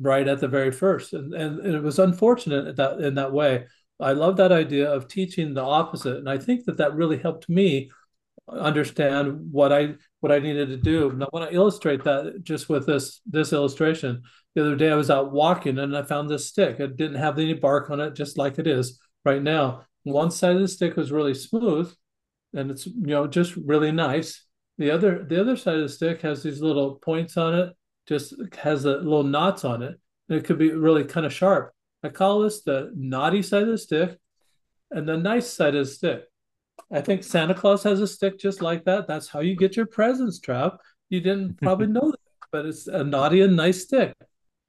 right 0.00 0.28
at 0.28 0.40
the 0.40 0.48
very 0.48 0.72
first 0.72 1.12
and 1.12 1.34
and, 1.34 1.60
and 1.60 1.74
it 1.74 1.82
was 1.82 1.98
unfortunate 1.98 2.76
that 2.76 3.00
in 3.00 3.14
that 3.14 3.32
way 3.32 3.66
i 4.00 4.12
love 4.12 4.36
that 4.36 4.52
idea 4.52 4.90
of 4.90 5.08
teaching 5.08 5.54
the 5.54 5.62
opposite 5.62 6.16
and 6.16 6.28
i 6.28 6.38
think 6.38 6.64
that 6.64 6.76
that 6.76 6.94
really 6.94 7.18
helped 7.18 7.48
me 7.48 7.90
understand 8.48 9.52
what 9.52 9.72
i 9.72 9.94
what 10.20 10.32
i 10.32 10.38
needed 10.38 10.68
to 10.68 10.76
do 10.76 11.10
when 11.30 11.42
i 11.42 11.50
illustrate 11.50 12.02
that 12.02 12.40
just 12.42 12.68
with 12.68 12.86
this 12.86 13.20
this 13.26 13.52
illustration 13.52 14.22
the 14.54 14.62
other 14.62 14.76
day 14.76 14.90
I 14.90 14.96
was 14.96 15.10
out 15.10 15.32
walking 15.32 15.78
and 15.78 15.96
I 15.96 16.02
found 16.02 16.28
this 16.28 16.48
stick. 16.48 16.80
It 16.80 16.96
didn't 16.96 17.18
have 17.18 17.38
any 17.38 17.54
bark 17.54 17.90
on 17.90 18.00
it, 18.00 18.14
just 18.14 18.36
like 18.36 18.58
it 18.58 18.66
is 18.66 18.98
right 19.24 19.42
now. 19.42 19.86
One 20.02 20.30
side 20.30 20.56
of 20.56 20.62
the 20.62 20.68
stick 20.68 20.96
was 20.96 21.12
really 21.12 21.34
smooth 21.34 21.92
and 22.52 22.70
it's 22.70 22.86
you 22.86 22.94
know 22.94 23.26
just 23.26 23.54
really 23.56 23.92
nice. 23.92 24.44
The 24.78 24.90
other 24.90 25.24
the 25.24 25.40
other 25.40 25.56
side 25.56 25.76
of 25.76 25.82
the 25.82 25.88
stick 25.88 26.22
has 26.22 26.42
these 26.42 26.60
little 26.60 26.96
points 26.96 27.36
on 27.36 27.54
it, 27.54 27.76
just 28.10 28.34
has 28.58 28.82
the 28.82 28.96
little 28.96 29.22
knots 29.22 29.64
on 29.64 29.82
it. 29.82 29.94
And 30.28 30.38
it 30.38 30.44
could 30.44 30.58
be 30.58 30.72
really 30.72 31.04
kind 31.04 31.24
of 31.24 31.32
sharp. 31.32 31.72
I 32.02 32.08
call 32.08 32.40
this 32.40 32.62
the 32.62 32.90
naughty 32.96 33.40
side 33.40 33.62
of 33.62 33.68
the 33.68 33.78
stick 33.78 34.18
and 34.90 35.08
the 35.08 35.16
nice 35.16 35.48
side 35.48 35.76
of 35.76 35.86
the 35.86 35.92
stick. 35.92 36.24
I 36.90 37.00
think 37.02 37.22
Santa 37.22 37.54
Claus 37.54 37.84
has 37.84 38.00
a 38.00 38.08
stick 38.08 38.38
just 38.38 38.62
like 38.62 38.84
that. 38.84 39.06
That's 39.06 39.28
how 39.28 39.40
you 39.40 39.54
get 39.54 39.76
your 39.76 39.86
presents, 39.86 40.40
Trav. 40.40 40.76
You 41.08 41.20
didn't 41.20 41.58
probably 41.62 41.86
know 41.86 42.10
that, 42.10 42.48
but 42.50 42.66
it's 42.66 42.88
a 42.88 43.04
naughty 43.04 43.42
and 43.42 43.54
nice 43.54 43.84
stick. 43.84 44.12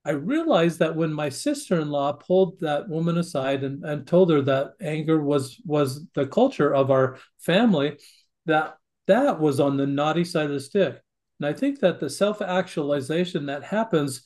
I 0.06 0.12
realized 0.12 0.80
that 0.80 0.96
when 0.96 1.12
my 1.12 1.30
sister-in-law 1.30 2.14
pulled 2.14 2.60
that 2.60 2.90
woman 2.90 3.18
aside 3.18 3.64
and, 3.64 3.84
and 3.84 4.06
told 4.06 4.32
her 4.32 4.42
that 4.44 4.74
anger 4.82 5.22
was 5.22 5.60
was 5.66 6.06
the 6.14 6.28
culture 6.28 6.74
of 6.74 6.92
our 6.92 7.18
family, 7.40 7.98
that 8.46 8.78
that 9.08 9.40
was 9.40 9.60
on 9.60 9.78
the 9.78 9.88
naughty 9.88 10.26
side 10.26 10.46
of 10.46 10.52
the 10.52 10.60
stick. 10.60 11.02
And 11.42 11.48
I 11.48 11.54
think 11.54 11.80
that 11.80 12.00
the 12.00 12.08
self-actualization 12.08 13.48
that 13.48 13.64
happens, 13.64 14.22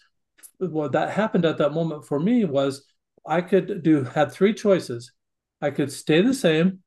what 0.58 0.92
that 0.92 1.12
happened 1.12 1.46
at 1.46 1.58
that 1.60 1.72
moment 1.72 2.06
for 2.06 2.20
me 2.20 2.44
was 2.44 2.86
I 3.26 3.40
could 3.40 3.84
do 3.84 4.04
had 4.04 4.34
three 4.34 4.54
choices. 4.54 5.14
I 5.62 5.70
could 5.70 5.94
stay 5.94 6.22
the 6.22 6.34
same, 6.34 6.80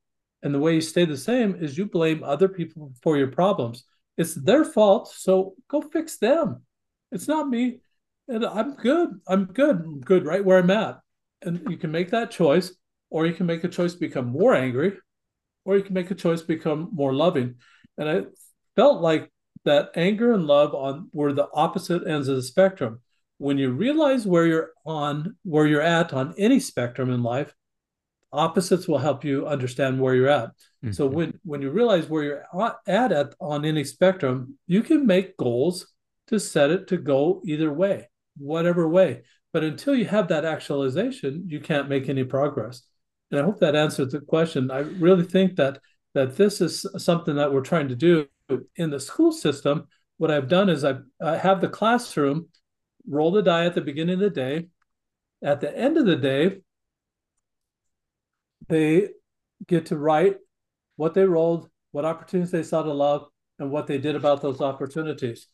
and 0.43 0.53
the 0.53 0.59
way 0.59 0.75
you 0.75 0.81
stay 0.81 1.05
the 1.05 1.17
same 1.17 1.55
is 1.55 1.79
you 1.79 1.87
blame 1.87 2.23
other 2.23 2.47
people 2.47 2.93
for 3.01 3.17
your 3.17 3.31
problems. 3.31 3.85
It's 4.19 4.35
their 4.35 4.63
fault, 4.63 5.11
so 5.11 5.55
go 5.67 5.81
fix 5.81 6.17
them. 6.17 6.61
It's 7.11 7.27
not 7.27 7.49
me 7.49 7.79
and 8.27 8.45
I'm 8.45 8.75
good. 8.75 9.19
I'm 9.27 9.45
good. 9.45 9.77
I'm 9.77 9.99
good 9.99 10.27
right 10.27 10.45
where 10.45 10.59
I'm 10.59 10.69
at. 10.69 10.99
And 11.41 11.67
you 11.71 11.77
can 11.77 11.91
make 11.91 12.11
that 12.11 12.29
choice, 12.29 12.71
or 13.09 13.25
you 13.25 13.33
can 13.33 13.47
make 13.47 13.63
a 13.63 13.67
choice 13.67 13.95
become 13.95 14.27
more 14.27 14.53
angry, 14.53 14.95
or 15.65 15.75
you 15.75 15.81
can 15.81 15.95
make 15.95 16.11
a 16.11 16.15
choice 16.15 16.43
become 16.43 16.89
more 16.93 17.15
loving. 17.15 17.55
And 17.97 18.07
I 18.07 18.21
felt 18.75 19.01
like 19.01 19.31
that 19.65 19.91
anger 19.95 20.33
and 20.33 20.45
love 20.45 20.73
on 20.73 21.09
were 21.13 21.33
the 21.33 21.49
opposite 21.53 22.07
ends 22.07 22.27
of 22.27 22.35
the 22.35 22.43
spectrum. 22.43 23.01
When 23.37 23.57
you 23.57 23.71
realize 23.71 24.25
where 24.25 24.45
you're 24.45 24.71
on, 24.85 25.35
where 25.43 25.67
you're 25.67 25.81
at 25.81 26.13
on 26.13 26.33
any 26.37 26.59
spectrum 26.59 27.09
in 27.09 27.23
life, 27.23 27.53
opposites 28.31 28.87
will 28.87 28.97
help 28.97 29.23
you 29.23 29.47
understand 29.47 29.99
where 29.99 30.15
you're 30.15 30.27
at. 30.27 30.49
Mm-hmm. 30.83 30.91
So 30.91 31.07
when 31.07 31.39
when 31.43 31.61
you 31.61 31.71
realize 31.71 32.07
where 32.07 32.23
you're 32.23 32.45
at, 32.87 33.11
at 33.11 33.33
on 33.39 33.65
any 33.65 33.83
spectrum, 33.83 34.57
you 34.67 34.81
can 34.81 35.05
make 35.05 35.37
goals 35.37 35.87
to 36.27 36.39
set 36.39 36.69
it 36.69 36.87
to 36.87 36.97
go 36.97 37.41
either 37.45 37.71
way 37.71 38.07
whatever 38.39 38.87
way. 38.87 39.23
But 39.53 39.63
until 39.63 39.95
you 39.95 40.05
have 40.05 40.27
that 40.29 40.45
actualization, 40.45 41.43
you 41.47 41.59
can't 41.59 41.89
make 41.89 42.09
any 42.09 42.23
progress. 42.23 42.83
And 43.31 43.39
I 43.39 43.43
hope 43.43 43.59
that 43.59 43.75
answers 43.75 44.11
the 44.11 44.21
question. 44.21 44.71
I 44.71 44.79
really 44.79 45.25
think 45.25 45.55
that 45.57 45.79
that 46.15 46.35
this 46.35 46.59
is 46.59 46.85
something 46.97 47.35
that 47.35 47.53
we're 47.53 47.61
trying 47.61 47.89
to 47.89 47.95
do 47.95 48.25
in 48.75 48.89
the 48.89 48.99
school 48.99 49.31
system. 49.31 49.87
What 50.17 50.31
I've 50.31 50.47
done 50.47 50.69
is 50.69 50.83
I've, 50.83 51.03
I 51.21 51.37
have 51.37 51.61
the 51.61 51.69
classroom 51.69 52.49
roll 53.07 53.31
the 53.31 53.41
die 53.41 53.65
at 53.65 53.75
the 53.75 53.81
beginning 53.81 54.15
of 54.15 54.19
the 54.19 54.29
day, 54.29 54.67
At 55.41 55.61
the 55.61 55.75
end 55.75 55.97
of 55.97 56.05
the 56.05 56.15
day, 56.15 56.61
they 58.67 59.09
get 59.67 59.87
to 59.87 59.97
write 59.97 60.37
what 60.95 61.13
they 61.13 61.23
rolled, 61.23 61.69
what 61.91 62.05
opportunities 62.05 62.51
they 62.51 62.63
saw 62.63 62.83
to 62.83 62.93
love, 62.93 63.27
and 63.57 63.71
what 63.71 63.87
they 63.87 63.97
did 63.97 64.15
about 64.15 64.41
those 64.41 64.61
opportunities. 64.61 65.47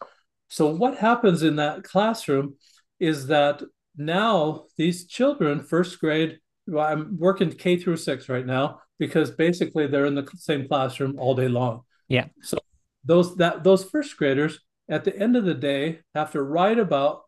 So, 0.50 0.68
what 0.68 0.98
happens 0.98 1.44
in 1.44 1.56
that 1.58 1.84
classroom 1.84 2.56
is 3.00 3.28
that 3.28 3.64
now 3.98 4.66
these 4.78 5.08
children, 5.08 5.64
first 5.64 6.00
grade, 6.00 6.40
well, 6.68 6.86
I'm 6.86 7.18
working 7.18 7.52
K 7.52 7.78
through 7.78 7.98
six 7.98 8.28
right 8.28 8.46
now 8.46 8.82
because 9.00 9.32
basically 9.32 9.88
they're 9.88 10.06
in 10.06 10.16
the 10.16 10.28
same 10.36 10.68
classroom 10.68 11.16
all 11.20 11.36
day 11.36 11.48
long. 11.48 11.82
Yeah. 12.08 12.28
So 12.42 12.58
those 13.06 13.36
that 13.38 13.64
those 13.64 13.84
first 13.84 14.18
graders 14.18 14.60
at 14.90 15.04
the 15.04 15.18
end 15.18 15.36
of 15.36 15.46
the 15.46 15.54
day 15.54 16.00
have 16.14 16.32
to 16.32 16.42
write 16.42 16.80
about 16.80 17.24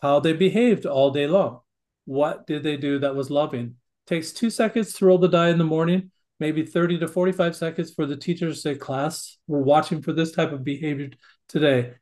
how 0.00 0.20
they 0.20 0.32
behaved 0.32 0.86
all 0.86 1.10
day 1.10 1.26
long. 1.26 1.60
What 2.04 2.46
did 2.46 2.62
they 2.62 2.76
do 2.76 2.98
that 3.00 3.14
was 3.14 3.30
loving? 3.30 3.76
Takes 4.06 4.32
two 4.32 4.50
seconds 4.50 4.92
to 4.94 5.06
roll 5.06 5.18
the 5.18 5.28
die 5.28 5.50
in 5.50 5.58
the 5.58 5.64
morning, 5.64 6.10
maybe 6.40 6.64
30 6.64 6.98
to 7.00 7.08
45 7.08 7.54
seconds 7.54 7.92
for 7.94 8.06
the 8.06 8.16
teachers 8.16 8.56
to 8.56 8.60
say, 8.60 8.74
class, 8.74 9.38
we're 9.46 9.60
watching 9.60 10.02
for 10.02 10.12
this 10.12 10.32
type 10.32 10.52
of 10.52 10.64
behavior 10.64 11.10
today. 11.48 11.94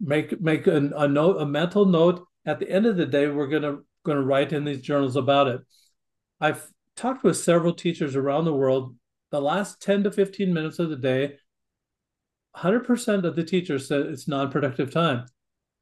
Make 0.00 0.40
make 0.40 0.66
a, 0.66 0.90
a 0.96 1.08
note, 1.08 1.40
a 1.40 1.46
mental 1.46 1.86
note. 1.86 2.24
At 2.44 2.58
the 2.58 2.68
end 2.68 2.86
of 2.86 2.96
the 2.96 3.06
day, 3.06 3.28
we're 3.28 3.46
gonna 3.46 3.78
gonna 4.04 4.22
write 4.22 4.52
in 4.52 4.64
these 4.64 4.82
journals 4.82 5.16
about 5.16 5.48
it. 5.48 5.60
I've 6.40 6.68
talked 6.96 7.24
with 7.24 7.36
several 7.36 7.72
teachers 7.72 8.16
around 8.16 8.44
the 8.44 8.52
world. 8.52 8.96
The 9.30 9.40
last 9.40 9.80
10 9.80 10.04
to 10.04 10.10
15 10.10 10.52
minutes 10.52 10.78
of 10.78 10.90
the 10.90 10.96
day, 10.96 11.38
100% 12.56 13.24
of 13.24 13.36
the 13.36 13.44
teachers 13.44 13.88
said 13.88 14.06
it's 14.06 14.28
non-productive 14.28 14.92
time. 14.92 15.26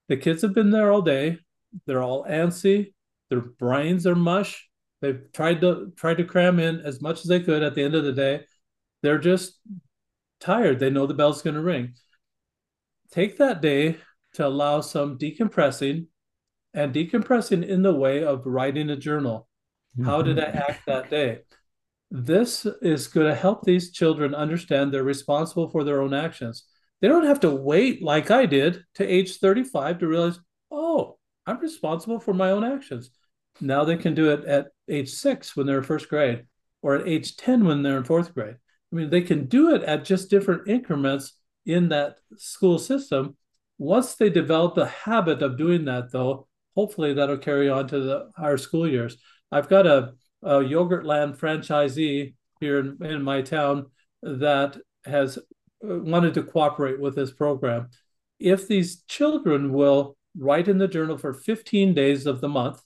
The 0.08 0.16
kids 0.16 0.42
have 0.42 0.54
been 0.54 0.70
there 0.70 0.90
all 0.90 1.02
day. 1.02 1.38
They're 1.86 2.02
all 2.02 2.24
antsy. 2.24 2.92
Their 3.28 3.40
brains 3.40 4.06
are 4.06 4.16
mush. 4.16 4.68
They've 5.00 5.20
tried 5.32 5.60
to 5.62 5.92
try 5.96 6.14
to 6.14 6.24
cram 6.24 6.58
in 6.58 6.80
as 6.80 7.00
much 7.00 7.20
as 7.20 7.26
they 7.26 7.40
could 7.40 7.62
at 7.62 7.74
the 7.74 7.82
end 7.82 7.94
of 7.94 8.04
the 8.04 8.12
day. 8.12 8.44
They're 9.02 9.18
just 9.18 9.58
tired. 10.40 10.78
They 10.78 10.90
know 10.90 11.06
the 11.06 11.14
bell's 11.14 11.42
going 11.42 11.54
to 11.54 11.62
ring. 11.62 11.94
Take 13.10 13.38
that 13.38 13.62
day 13.62 13.98
to 14.34 14.46
allow 14.46 14.80
some 14.80 15.18
decompressing 15.18 16.06
and 16.74 16.94
decompressing 16.94 17.66
in 17.66 17.82
the 17.82 17.94
way 17.94 18.24
of 18.24 18.46
writing 18.46 18.90
a 18.90 18.96
journal. 18.96 19.48
How 20.04 20.22
did 20.22 20.38
I 20.38 20.44
mm-hmm. 20.44 20.58
act 20.58 20.86
that 20.86 21.10
day? 21.10 21.40
This 22.10 22.66
is 22.82 23.06
going 23.06 23.28
to 23.28 23.34
help 23.34 23.62
these 23.62 23.92
children 23.92 24.34
understand 24.34 24.92
they're 24.92 25.04
responsible 25.04 25.68
for 25.70 25.84
their 25.84 26.02
own 26.02 26.12
actions. 26.12 26.64
They 27.00 27.08
don't 27.08 27.26
have 27.26 27.40
to 27.40 27.50
wait 27.50 28.02
like 28.02 28.30
I 28.30 28.46
did 28.46 28.84
to 28.96 29.06
age 29.06 29.36
35 29.38 29.98
to 29.98 30.08
realize, 30.08 30.38
oh, 30.70 31.18
I'm 31.46 31.58
responsible 31.58 32.20
for 32.20 32.34
my 32.34 32.50
own 32.50 32.64
actions. 32.64 33.10
Now 33.60 33.84
they 33.84 33.96
can 33.96 34.14
do 34.14 34.32
it 34.32 34.44
at 34.44 34.68
age 34.88 35.10
six 35.10 35.56
when 35.56 35.66
they're 35.66 35.78
in 35.78 35.84
first 35.84 36.08
grade 36.08 36.46
or 36.82 36.96
at 36.96 37.08
age 37.08 37.36
10 37.36 37.64
when 37.64 37.82
they're 37.82 37.98
in 37.98 38.04
fourth 38.04 38.34
grade. 38.34 38.56
I 38.92 38.96
mean, 38.96 39.10
they 39.10 39.22
can 39.22 39.46
do 39.46 39.74
it 39.74 39.82
at 39.82 40.04
just 40.04 40.30
different 40.30 40.68
increments 40.68 41.34
in 41.66 41.88
that 41.90 42.16
school 42.36 42.78
system. 42.78 43.36
Once 43.78 44.14
they 44.14 44.30
develop 44.30 44.74
the 44.74 44.86
habit 44.86 45.42
of 45.42 45.56
doing 45.56 45.84
that, 45.84 46.10
though, 46.10 46.48
hopefully 46.74 47.14
that'll 47.14 47.38
carry 47.38 47.68
on 47.68 47.86
to 47.88 48.00
the 48.00 48.30
higher 48.36 48.58
school 48.58 48.86
years. 48.88 49.16
I've 49.52 49.68
got 49.68 49.86
a, 49.86 50.14
a 50.42 50.54
Yogurtland 50.54 51.36
franchisee 51.36 52.34
here 52.60 52.78
in, 52.78 53.04
in 53.04 53.22
my 53.22 53.42
town 53.42 53.86
that 54.22 54.78
has 55.04 55.38
uh, 55.38 55.40
wanted 55.82 56.34
to 56.34 56.42
cooperate 56.42 57.00
with 57.00 57.14
this 57.14 57.32
program. 57.32 57.88
If 58.38 58.68
these 58.68 59.02
children 59.02 59.72
will 59.72 60.16
write 60.36 60.68
in 60.68 60.78
the 60.78 60.88
journal 60.88 61.18
for 61.18 61.32
15 61.32 61.94
days 61.94 62.26
of 62.26 62.40
the 62.40 62.48
month, 62.48 62.80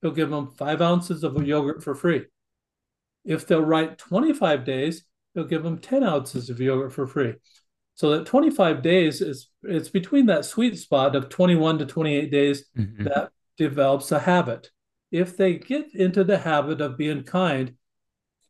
he'll 0.00 0.12
give 0.12 0.30
them 0.30 0.50
five 0.56 0.80
ounces 0.80 1.24
of 1.24 1.40
yogurt 1.46 1.82
for 1.82 1.94
free. 1.94 2.24
If 3.24 3.46
they'll 3.46 3.62
write 3.62 3.98
25 3.98 4.64
days, 4.64 5.04
he'll 5.34 5.44
give 5.44 5.62
them 5.62 5.78
10 5.78 6.02
ounces 6.02 6.50
of 6.50 6.60
yogurt 6.60 6.92
for 6.92 7.06
free. 7.06 7.34
So 7.94 8.10
that 8.10 8.26
25 8.26 8.82
days 8.82 9.20
is 9.20 9.48
it's 9.62 9.88
between 9.88 10.26
that 10.26 10.44
sweet 10.44 10.78
spot 10.78 11.14
of 11.14 11.28
21 11.28 11.78
to 11.78 11.86
28 11.86 12.30
days 12.30 12.64
mm-hmm. 12.76 13.04
that 13.04 13.30
develops 13.56 14.10
a 14.10 14.18
habit 14.18 14.70
if 15.14 15.36
they 15.36 15.54
get 15.54 15.94
into 15.94 16.24
the 16.24 16.36
habit 16.36 16.80
of 16.80 16.98
being 16.98 17.22
kind, 17.22 17.72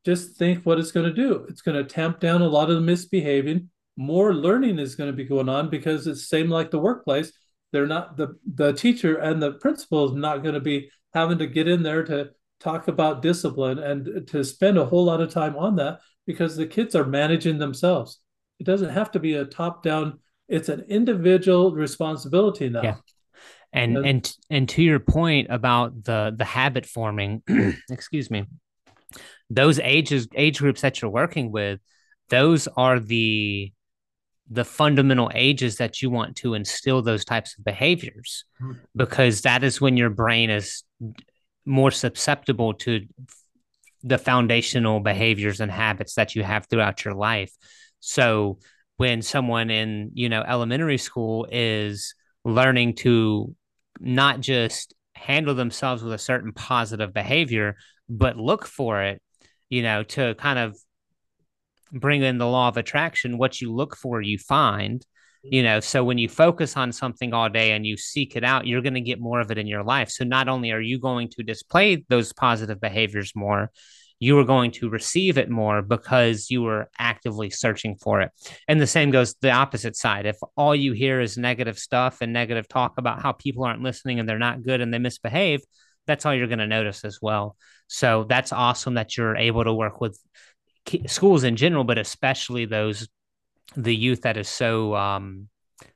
just 0.02 0.36
think 0.36 0.64
what 0.64 0.78
it's 0.78 0.92
going 0.92 1.04
to 1.04 1.12
do. 1.12 1.44
It's 1.46 1.60
going 1.60 1.76
to 1.76 1.84
tamp 1.84 2.20
down 2.20 2.40
a 2.40 2.48
lot 2.48 2.70
of 2.70 2.76
the 2.76 2.80
misbehaving. 2.80 3.68
More 3.98 4.34
learning 4.34 4.78
is 4.78 4.94
going 4.94 5.10
to 5.10 5.16
be 5.16 5.26
going 5.26 5.50
on 5.50 5.68
because 5.68 6.06
it's 6.06 6.26
same 6.26 6.48
like 6.48 6.70
the 6.70 6.78
workplace. 6.78 7.32
They're 7.70 7.86
not 7.86 8.16
the 8.16 8.38
the 8.54 8.72
teacher 8.72 9.16
and 9.16 9.42
the 9.42 9.52
principal 9.52 10.06
is 10.06 10.12
not 10.12 10.42
going 10.42 10.54
to 10.54 10.60
be 10.60 10.88
having 11.12 11.36
to 11.38 11.46
get 11.46 11.68
in 11.68 11.82
there 11.82 12.02
to 12.04 12.30
talk 12.60 12.88
about 12.88 13.20
discipline 13.20 13.78
and 13.78 14.26
to 14.28 14.42
spend 14.42 14.78
a 14.78 14.86
whole 14.86 15.04
lot 15.04 15.20
of 15.20 15.30
time 15.30 15.56
on 15.56 15.76
that 15.76 16.00
because 16.26 16.56
the 16.56 16.66
kids 16.66 16.94
are 16.94 17.04
managing 17.04 17.58
themselves. 17.58 18.20
It 18.58 18.64
doesn't 18.64 18.88
have 18.88 19.10
to 19.12 19.20
be 19.20 19.34
a 19.34 19.44
top 19.44 19.82
down. 19.82 20.18
It's 20.48 20.70
an 20.70 20.86
individual 20.88 21.72
responsibility 21.72 22.70
now. 22.70 22.82
Yeah 22.82 22.96
and 23.74 23.96
and 23.98 24.36
and 24.48 24.68
to 24.68 24.82
your 24.82 25.00
point 25.00 25.48
about 25.50 26.04
the 26.04 26.32
the 26.34 26.44
habit 26.44 26.86
forming 26.86 27.42
excuse 27.90 28.30
me 28.30 28.46
those 29.50 29.78
ages 29.80 30.28
age 30.34 30.58
groups 30.58 30.80
that 30.80 31.02
you're 31.02 31.10
working 31.10 31.50
with 31.50 31.80
those 32.30 32.68
are 32.76 33.00
the 33.00 33.72
the 34.50 34.64
fundamental 34.64 35.30
ages 35.34 35.76
that 35.76 36.02
you 36.02 36.10
want 36.10 36.36
to 36.36 36.54
instill 36.54 37.02
those 37.02 37.24
types 37.24 37.58
of 37.58 37.64
behaviors 37.64 38.44
hmm. 38.58 38.72
because 38.94 39.42
that 39.42 39.64
is 39.64 39.80
when 39.80 39.96
your 39.96 40.10
brain 40.10 40.50
is 40.50 40.84
more 41.66 41.90
susceptible 41.90 42.74
to 42.74 43.06
the 44.02 44.18
foundational 44.18 45.00
behaviors 45.00 45.60
and 45.60 45.70
habits 45.70 46.14
that 46.14 46.34
you 46.34 46.42
have 46.42 46.66
throughout 46.66 47.04
your 47.04 47.14
life 47.14 47.52
so 48.00 48.58
when 48.98 49.20
someone 49.20 49.70
in 49.70 50.10
you 50.14 50.28
know 50.28 50.42
elementary 50.46 50.98
school 50.98 51.48
is 51.50 52.14
learning 52.44 52.94
to 52.94 53.54
not 54.04 54.40
just 54.40 54.94
handle 55.14 55.54
themselves 55.54 56.02
with 56.02 56.12
a 56.12 56.18
certain 56.18 56.52
positive 56.52 57.12
behavior, 57.12 57.76
but 58.08 58.36
look 58.36 58.66
for 58.66 59.02
it, 59.02 59.20
you 59.68 59.82
know, 59.82 60.02
to 60.02 60.34
kind 60.34 60.58
of 60.58 60.76
bring 61.92 62.22
in 62.22 62.38
the 62.38 62.46
law 62.46 62.68
of 62.68 62.76
attraction. 62.76 63.38
What 63.38 63.60
you 63.60 63.72
look 63.72 63.96
for, 63.96 64.20
you 64.20 64.38
find, 64.38 65.04
you 65.42 65.62
know. 65.62 65.80
So 65.80 66.04
when 66.04 66.18
you 66.18 66.28
focus 66.28 66.76
on 66.76 66.92
something 66.92 67.32
all 67.32 67.48
day 67.48 67.72
and 67.72 67.86
you 67.86 67.96
seek 67.96 68.36
it 68.36 68.44
out, 68.44 68.66
you're 68.66 68.82
going 68.82 68.94
to 68.94 69.00
get 69.00 69.20
more 69.20 69.40
of 69.40 69.50
it 69.50 69.58
in 69.58 69.66
your 69.66 69.84
life. 69.84 70.10
So 70.10 70.24
not 70.24 70.48
only 70.48 70.72
are 70.72 70.80
you 70.80 70.98
going 70.98 71.28
to 71.30 71.42
display 71.42 72.04
those 72.08 72.32
positive 72.32 72.80
behaviors 72.80 73.32
more, 73.34 73.70
you 74.20 74.36
were 74.36 74.44
going 74.44 74.70
to 74.70 74.88
receive 74.88 75.38
it 75.38 75.50
more 75.50 75.82
because 75.82 76.50
you 76.50 76.62
were 76.62 76.88
actively 76.98 77.50
searching 77.50 77.96
for 77.96 78.20
it. 78.20 78.30
And 78.68 78.80
the 78.80 78.86
same 78.86 79.10
goes 79.10 79.34
the 79.40 79.50
opposite 79.50 79.96
side. 79.96 80.26
If 80.26 80.36
all 80.56 80.74
you 80.74 80.92
hear 80.92 81.20
is 81.20 81.36
negative 81.36 81.78
stuff 81.78 82.18
and 82.20 82.32
negative 82.32 82.68
talk 82.68 82.94
about 82.98 83.22
how 83.22 83.32
people 83.32 83.64
aren't 83.64 83.82
listening 83.82 84.20
and 84.20 84.28
they're 84.28 84.38
not 84.38 84.62
good 84.62 84.80
and 84.80 84.94
they 84.94 84.98
misbehave, 84.98 85.62
that's 86.06 86.24
all 86.24 86.34
you're 86.34 86.46
going 86.46 86.58
to 86.58 86.66
notice 86.66 87.04
as 87.04 87.18
well. 87.20 87.56
So 87.86 88.24
that's 88.28 88.52
awesome 88.52 88.94
that 88.94 89.16
you're 89.16 89.36
able 89.36 89.64
to 89.64 89.74
work 89.74 90.00
with 90.00 90.18
schools 91.06 91.44
in 91.44 91.56
general, 91.56 91.84
but 91.84 91.98
especially 91.98 92.66
those 92.66 93.08
the 93.76 93.94
youth 93.94 94.22
that 94.22 94.36
is 94.36 94.48
so 94.48 94.94
um, 94.94 95.48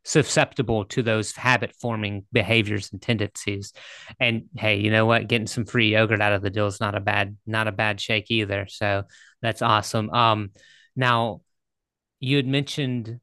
susceptible 0.05 0.85
to 0.87 1.03
those 1.03 1.33
habit 1.33 1.75
forming 1.81 2.25
behaviors 2.33 2.91
and 2.93 3.01
tendencies. 3.01 3.73
And 4.19 4.45
hey, 4.57 4.77
you 4.81 4.91
know 4.91 5.07
what? 5.07 5.29
Getting 5.29 5.47
some 5.47 5.65
free 5.65 5.93
yogurt 5.93 6.21
out 6.21 6.33
of 6.33 6.43
the 6.43 6.51
deal 6.51 6.67
is 6.67 6.81
not 6.81 6.95
a 6.95 7.01
bad 7.01 7.37
not 7.47 7.69
a 7.69 7.73
bad 7.73 8.01
shake 8.01 8.31
either. 8.31 8.67
So 8.69 9.05
that's 9.43 9.63
awesome. 9.63 10.11
Um, 10.11 10.51
now 10.97 11.43
you 12.21 12.37
had 12.37 12.47
mentioned 12.47 13.21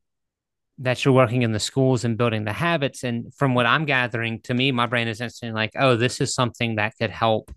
that 0.79 1.03
you're 1.03 1.13
working 1.13 1.41
in 1.41 1.53
the 1.53 1.59
schools 1.59 2.03
and 2.03 2.17
building 2.17 2.43
the 2.43 2.53
habits, 2.53 3.03
and 3.03 3.33
from 3.33 3.55
what 3.55 3.65
I'm 3.65 3.85
gathering, 3.85 4.41
to 4.41 4.53
me, 4.53 4.71
my 4.71 4.87
brain 4.87 5.07
is 5.07 5.21
instantly 5.21 5.55
like, 5.55 5.71
oh, 5.77 5.95
this 5.95 6.19
is 6.19 6.33
something 6.33 6.75
that 6.75 6.93
could 6.99 7.11
help 7.11 7.53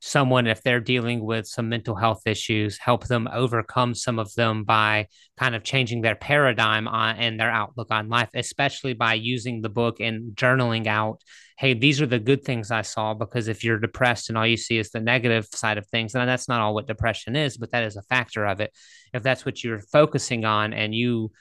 someone 0.00 0.46
if 0.46 0.62
they're 0.62 0.80
dealing 0.80 1.24
with 1.24 1.46
some 1.46 1.68
mental 1.68 1.94
health 1.94 2.22
issues 2.26 2.78
help 2.78 3.06
them 3.06 3.28
overcome 3.32 3.94
some 3.94 4.18
of 4.18 4.32
them 4.34 4.64
by 4.64 5.06
kind 5.38 5.54
of 5.54 5.62
changing 5.64 6.02
their 6.02 6.14
paradigm 6.14 6.86
on 6.86 7.16
and 7.16 7.40
their 7.40 7.50
outlook 7.50 7.88
on 7.90 8.08
life 8.08 8.28
especially 8.34 8.92
by 8.92 9.14
using 9.14 9.62
the 9.62 9.68
book 9.68 10.00
and 10.00 10.36
journaling 10.36 10.86
out 10.86 11.22
hey 11.58 11.72
these 11.72 12.00
are 12.02 12.06
the 12.06 12.18
good 12.18 12.44
things 12.44 12.70
i 12.70 12.82
saw 12.82 13.14
because 13.14 13.48
if 13.48 13.64
you're 13.64 13.78
depressed 13.78 14.28
and 14.28 14.36
all 14.36 14.46
you 14.46 14.56
see 14.56 14.78
is 14.78 14.90
the 14.90 15.00
negative 15.00 15.46
side 15.54 15.78
of 15.78 15.86
things 15.86 16.14
and 16.14 16.28
that's 16.28 16.48
not 16.48 16.60
all 16.60 16.74
what 16.74 16.86
depression 16.86 17.34
is 17.34 17.56
but 17.56 17.70
that 17.72 17.84
is 17.84 17.96
a 17.96 18.02
factor 18.02 18.46
of 18.46 18.60
it. 18.60 18.72
If 19.12 19.22
that's 19.22 19.44
what 19.44 19.62
you're 19.62 19.80
focusing 19.80 20.44
on 20.44 20.72
and 20.72 20.94
you 20.94 21.32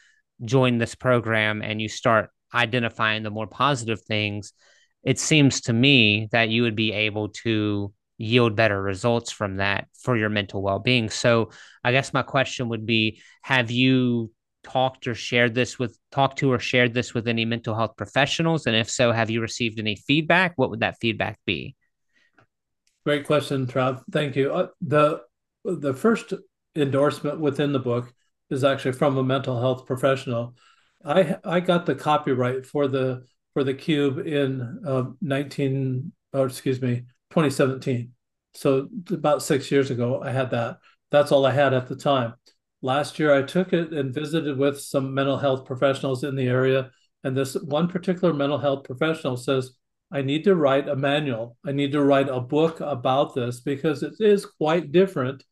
join 0.43 0.77
this 0.77 0.95
program 0.95 1.61
and 1.61 1.81
you 1.81 1.89
start 1.89 2.29
identifying 2.53 3.23
the 3.23 3.29
more 3.29 3.47
positive 3.47 4.01
things 4.01 4.53
it 5.03 5.19
seems 5.19 5.61
to 5.61 5.73
me 5.73 6.27
that 6.31 6.49
you 6.49 6.63
would 6.63 6.75
be 6.75 6.91
able 6.91 7.29
to 7.29 7.93
yield 8.17 8.55
better 8.55 8.81
results 8.81 9.31
from 9.31 9.57
that 9.57 9.87
for 9.99 10.15
your 10.15 10.29
mental 10.29 10.61
well-being 10.61 11.09
so 11.09 11.49
i 11.83 11.91
guess 11.91 12.13
my 12.13 12.21
question 12.21 12.69
would 12.69 12.85
be 12.85 13.21
have 13.41 13.71
you 13.71 14.31
talked 14.63 15.07
or 15.07 15.13
shared 15.13 15.53
this 15.53 15.77
with 15.77 15.97
talked 16.11 16.39
to 16.39 16.51
or 16.51 16.59
shared 16.59 16.93
this 16.93 17.13
with 17.13 17.27
any 17.27 17.45
mental 17.45 17.75
health 17.75 17.95
professionals 17.97 18.65
and 18.65 18.75
if 18.75 18.89
so 18.89 19.11
have 19.11 19.29
you 19.29 19.41
received 19.41 19.79
any 19.79 19.95
feedback 19.95 20.53
what 20.55 20.69
would 20.69 20.79
that 20.79 20.97
feedback 20.99 21.37
be 21.45 21.75
Great 23.05 23.27
question, 23.27 23.67
Trav. 23.67 24.01
Thank 24.11 24.35
you. 24.35 24.51
Uh, 24.51 24.67
the 24.81 25.21
the 25.63 25.93
first 25.93 26.33
endorsement 26.75 27.39
within 27.39 27.71
the 27.71 27.79
book 27.79 28.11
is 28.49 28.63
actually 28.63 28.93
from 28.93 29.15
a 29.17 29.23
mental 29.23 29.59
health 29.59 29.85
professional. 29.85 30.55
I 31.03 31.37
I 31.43 31.59
got 31.59 31.85
the 31.85 31.93
copyright 31.93 32.65
for 32.65 32.87
the 32.87 33.23
for 33.53 33.63
the 33.63 33.75
cube 33.75 34.25
in 34.25 34.81
uh, 34.85 35.03
19 35.21 36.13
or 36.33 36.47
excuse 36.47 36.81
me 36.81 37.03
2017. 37.35 38.11
So 38.53 38.87
about 39.11 39.43
six 39.43 39.69
years 39.69 39.91
ago, 39.91 40.21
I 40.23 40.31
had 40.31 40.51
that. 40.51 40.77
That's 41.11 41.33
all 41.33 41.45
I 41.45 41.51
had 41.51 41.73
at 41.73 41.87
the 41.87 41.95
time. 41.97 42.33
Last 42.81 43.19
year, 43.19 43.33
I 43.33 43.41
took 43.41 43.73
it 43.73 43.91
and 43.91 44.13
visited 44.13 44.57
with 44.57 44.79
some 44.79 45.13
mental 45.13 45.37
health 45.37 45.65
professionals 45.65 46.23
in 46.23 46.35
the 46.35 46.47
area. 46.47 46.91
And 47.25 47.35
this 47.35 47.55
one 47.55 47.89
particular 47.89 48.33
mental 48.33 48.57
health 48.57 48.85
professional 48.85 49.35
says, 49.35 49.71
I 50.11 50.21
need 50.21 50.45
to 50.45 50.55
write 50.55 50.87
a 50.87 50.95
manual. 50.95 51.57
I 51.65 51.73
need 51.73 51.91
to 51.91 52.01
write 52.01 52.29
a 52.29 52.39
book 52.39 52.79
about 52.79 53.35
this 53.35 53.59
because 53.59 54.01
it 54.01 54.13
is 54.19 54.45
quite 54.45 54.93
different 54.93 55.43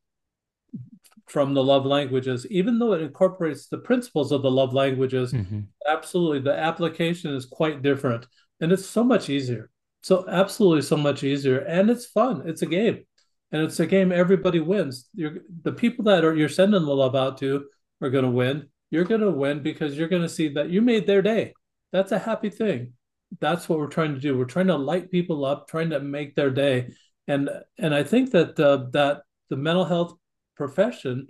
from 1.27 1.53
the 1.53 1.63
love 1.63 1.85
languages, 1.85 2.47
even 2.49 2.79
though 2.79 2.93
it 2.93 3.01
incorporates 3.01 3.67
the 3.67 3.79
principles 3.79 4.31
of 4.31 4.41
the 4.41 4.51
love 4.51 4.73
languages. 4.73 5.33
Mm-hmm. 5.33 5.61
Absolutely, 5.85 6.39
the 6.39 6.57
application 6.57 7.33
is 7.35 7.45
quite 7.45 7.81
different, 7.81 8.25
and 8.61 8.71
it's 8.71 8.85
so 8.85 9.03
much 9.03 9.29
easier. 9.29 9.69
So 10.03 10.25
absolutely, 10.27 10.81
so 10.81 10.97
much 10.97 11.23
easier, 11.23 11.59
and 11.59 11.89
it's 11.89 12.05
fun. 12.05 12.43
It's 12.45 12.61
a 12.61 12.65
game, 12.65 13.05
and 13.51 13.63
it's 13.63 13.79
a 13.79 13.87
game 13.87 14.11
everybody 14.11 14.59
wins. 14.59 15.07
You're, 15.15 15.37
the 15.63 15.71
people 15.71 16.05
that 16.05 16.25
are 16.25 16.35
you're 16.35 16.49
sending 16.49 16.83
the 16.83 16.95
love 16.95 17.15
out 17.15 17.37
to 17.39 17.65
are 18.01 18.09
going 18.09 18.25
to 18.25 18.29
win. 18.31 18.67
You're 18.91 19.05
going 19.05 19.21
to 19.21 19.31
win 19.31 19.63
because 19.63 19.97
you're 19.97 20.09
going 20.09 20.21
to 20.21 20.29
see 20.29 20.49
that 20.49 20.69
you 20.69 20.81
made 20.81 21.07
their 21.07 21.21
day. 21.21 21.53
That's 21.91 22.11
a 22.11 22.19
happy 22.19 22.49
thing. 22.49 22.93
That's 23.39 23.67
what 23.67 23.79
we're 23.79 23.87
trying 23.87 24.13
to 24.13 24.19
do. 24.19 24.37
We're 24.37 24.45
trying 24.45 24.67
to 24.67 24.75
light 24.75 25.09
people 25.09 25.45
up, 25.45 25.67
trying 25.67 25.89
to 25.91 25.99
make 25.99 26.35
their 26.35 26.51
day, 26.51 26.89
and 27.27 27.49
and 27.79 27.95
I 27.95 28.03
think 28.03 28.31
that 28.31 28.59
uh, 28.59 28.89
that 28.91 29.21
the 29.49 29.55
mental 29.55 29.85
health 29.85 30.13
profession 30.55 31.27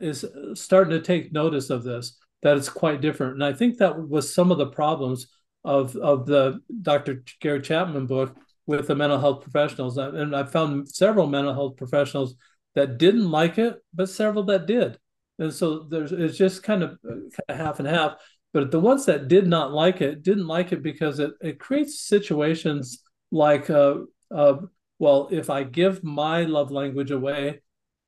is 0.00 0.24
starting 0.54 0.92
to 0.92 1.00
take 1.00 1.32
notice 1.32 1.70
of 1.70 1.82
this 1.82 2.18
that 2.42 2.56
it's 2.56 2.68
quite 2.68 3.00
different 3.00 3.34
and 3.34 3.44
i 3.44 3.52
think 3.52 3.76
that 3.76 4.08
was 4.08 4.32
some 4.32 4.50
of 4.52 4.58
the 4.58 4.66
problems 4.66 5.26
of 5.64 5.94
of 5.96 6.26
the 6.26 6.60
dr 6.82 7.22
gary 7.40 7.60
chapman 7.60 8.06
book 8.06 8.34
with 8.66 8.86
the 8.86 8.94
mental 8.94 9.18
health 9.18 9.42
professionals. 9.42 9.96
And 9.98 10.34
i 10.34 10.44
found 10.44 10.88
several 10.88 11.26
mental 11.26 11.54
health 11.54 11.76
professionals 11.76 12.34
that 12.74 12.98
didn't 12.98 13.30
like 13.30 13.58
it 13.58 13.82
but 13.92 14.08
several 14.08 14.44
that 14.44 14.66
did. 14.66 14.98
And 15.38 15.52
so 15.52 15.84
there's 15.90 16.12
it's 16.12 16.36
just 16.36 16.62
kind 16.62 16.82
of, 16.82 16.98
kind 17.02 17.30
of 17.48 17.56
half 17.56 17.78
and 17.78 17.88
half. 17.88 18.16
But 18.52 18.70
the 18.70 18.80
ones 18.80 19.06
that 19.06 19.28
did 19.28 19.46
not 19.46 19.72
like 19.72 20.00
it 20.00 20.22
didn't 20.22 20.46
like 20.46 20.72
it 20.72 20.82
because 20.82 21.18
it, 21.18 21.32
it 21.40 21.60
creates 21.60 22.00
situations 22.00 23.02
like 23.30 23.70
uh, 23.70 23.98
uh, 24.30 24.56
well 24.98 25.28
if 25.30 25.50
i 25.50 25.62
give 25.62 26.02
my 26.02 26.42
love 26.42 26.70
language 26.70 27.12
away 27.12 27.60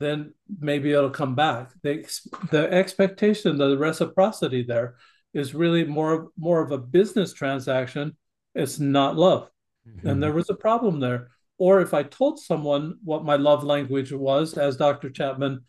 then 0.03 0.35
maybe 0.59 0.93
it'll 0.93 1.11
come 1.11 1.35
back. 1.35 1.71
The, 1.83 2.05
the 2.51 2.71
expectation, 2.71 3.57
the 3.57 3.79
reciprocity 3.79 4.63
there 4.63 4.97
is 5.35 5.55
really 5.55 5.85
more, 5.85 6.29
more 6.39 6.61
of 6.63 6.73
a 6.73 6.79
business 6.79 7.33
transaction. 7.33 8.17
It's 8.55 8.79
not 8.79 9.17
love. 9.17 9.49
Mm-hmm. 9.89 10.09
And 10.09 10.23
there 10.23 10.33
was 10.33 10.51
a 10.51 10.55
problem 10.55 11.01
there. 11.01 11.29
Or 11.59 11.81
if 11.81 11.95
I 11.95 12.03
told 12.03 12.41
someone 12.41 12.99
what 13.05 13.25
my 13.25 13.37
love 13.37 13.65
language 13.65 14.13
was, 14.13 14.59
as 14.59 14.77
Dr. 14.77 15.11
Chapman 15.11 15.61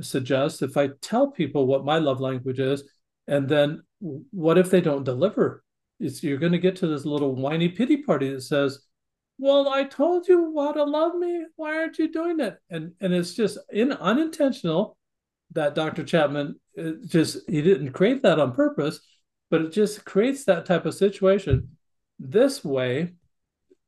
suggests, 0.00 0.62
if 0.62 0.76
I 0.76 0.90
tell 1.00 1.30
people 1.30 1.66
what 1.66 1.84
my 1.84 1.98
love 1.98 2.20
language 2.20 2.58
is, 2.58 2.84
and 3.26 3.48
then 3.48 3.82
what 4.00 4.58
if 4.58 4.70
they 4.70 4.80
don't 4.80 5.04
deliver? 5.04 5.62
It's, 6.00 6.22
you're 6.22 6.38
going 6.38 6.52
to 6.52 6.58
get 6.58 6.76
to 6.76 6.86
this 6.86 7.04
little 7.04 7.34
whiny 7.34 7.68
pity 7.68 7.98
party 7.98 8.32
that 8.32 8.42
says, 8.42 8.80
well 9.38 9.68
i 9.68 9.82
told 9.82 10.28
you 10.28 10.54
how 10.56 10.72
to 10.72 10.84
love 10.84 11.14
me 11.16 11.44
why 11.56 11.76
aren't 11.76 11.98
you 11.98 12.10
doing 12.10 12.38
it 12.40 12.56
and 12.70 12.92
and 13.00 13.12
it's 13.12 13.34
just 13.34 13.58
in 13.70 13.92
unintentional 13.92 14.96
that 15.50 15.74
dr 15.74 16.02
chapman 16.04 16.54
just 17.06 17.38
he 17.48 17.60
didn't 17.60 17.92
create 17.92 18.22
that 18.22 18.38
on 18.38 18.52
purpose 18.52 19.00
but 19.52 19.60
it 19.60 19.72
just 19.72 20.04
creates 20.04 20.44
that 20.44 20.66
type 20.66 20.86
of 20.86 20.94
situation 20.94 21.68
this 22.18 22.64
way 22.64 23.12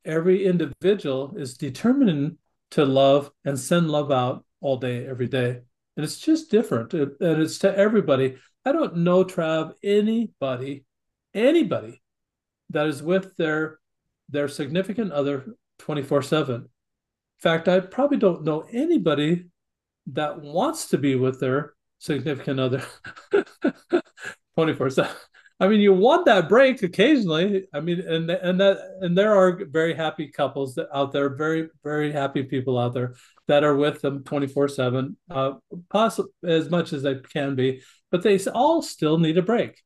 every 0.05 0.45
individual 0.47 1.35
is 1.37 1.57
determined 1.57 2.37
to 2.71 2.85
love 2.85 3.31
and 3.45 3.59
send 3.59 3.91
love 3.91 4.13
out 4.13 4.45
all 4.61 4.77
day 4.77 5.07
every 5.07 5.27
day 5.27 5.61
and 5.97 6.05
it's 6.05 6.21
just 6.21 6.51
different 6.51 6.93
it, 6.93 7.09
and 7.21 7.43
it's 7.43 7.59
to 7.59 7.77
everybody 7.77 8.37
i 8.65 8.73
don't 8.73 8.97
know 8.97 9.25
trav 9.25 9.73
anybody 9.83 10.85
anybody 11.33 12.03
that 12.71 12.87
is 12.87 13.03
with 13.03 13.35
their 13.37 13.79
their 14.29 14.49
significant 14.49 15.13
other 15.13 15.55
24 15.79 16.23
7. 16.23 16.55
In 16.57 16.69
fact, 17.39 17.69
I 17.69 17.81
probably 17.81 18.19
don't 18.19 18.45
know 18.45 18.65
anybody 18.73 19.47
that 20.09 20.41
wants 20.41 20.89
to 20.89 20.99
be 20.99 21.15
with 21.15 21.41
their 21.41 21.75
significant 21.99 22.61
other 22.61 22.83
24 24.55 24.91
7. 24.91 25.11
I 25.61 25.69
mean, 25.69 25.81
you 25.81 25.95
want 25.95 26.27
that 26.27 26.49
break 26.49 26.83
occasionally. 26.83 27.67
I 27.73 27.81
mean, 27.81 28.01
and 28.01 28.29
and 28.29 28.61
that 28.61 28.79
and 29.01 29.17
there 29.17 29.37
are 29.37 29.65
very 29.67 29.95
happy 29.95 30.29
couples 30.29 30.75
that 30.75 30.89
out 30.93 31.13
there, 31.13 31.37
very 31.37 31.69
very 31.83 32.11
happy 32.11 32.43
people 32.43 32.79
out 32.79 32.93
there 32.93 33.15
that 33.47 33.63
are 33.63 33.77
with 33.77 34.01
them 34.01 34.25
twenty 34.25 34.49
four 34.49 34.69
seven, 34.69 35.17
uh, 35.31 35.53
possible 35.91 36.31
as 36.45 36.71
much 36.71 36.93
as 36.93 37.03
they 37.03 37.17
can 37.17 37.55
be, 37.55 37.83
but 38.11 38.23
they 38.23 38.39
all 38.47 38.83
still 38.83 39.19
need 39.19 39.39
a 39.39 39.43
break. 39.43 39.81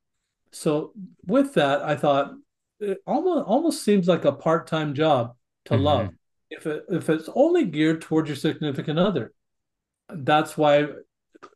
So 0.52 0.92
with 1.26 1.54
that, 1.54 1.82
I 1.82 1.96
thought 1.96 2.32
it 2.80 2.98
almost 3.06 3.46
almost 3.46 3.82
seems 3.82 4.08
like 4.08 4.24
a 4.24 4.32
part-time 4.32 4.94
job 4.94 5.34
to 5.66 5.74
mm-hmm. 5.74 5.82
love 5.82 6.10
if 6.50 6.66
it, 6.66 6.84
if 6.88 7.08
it's 7.08 7.28
only 7.34 7.64
geared 7.64 8.00
towards 8.00 8.28
your 8.28 8.36
significant 8.36 8.98
other 8.98 9.32
that's 10.08 10.56
why 10.56 10.86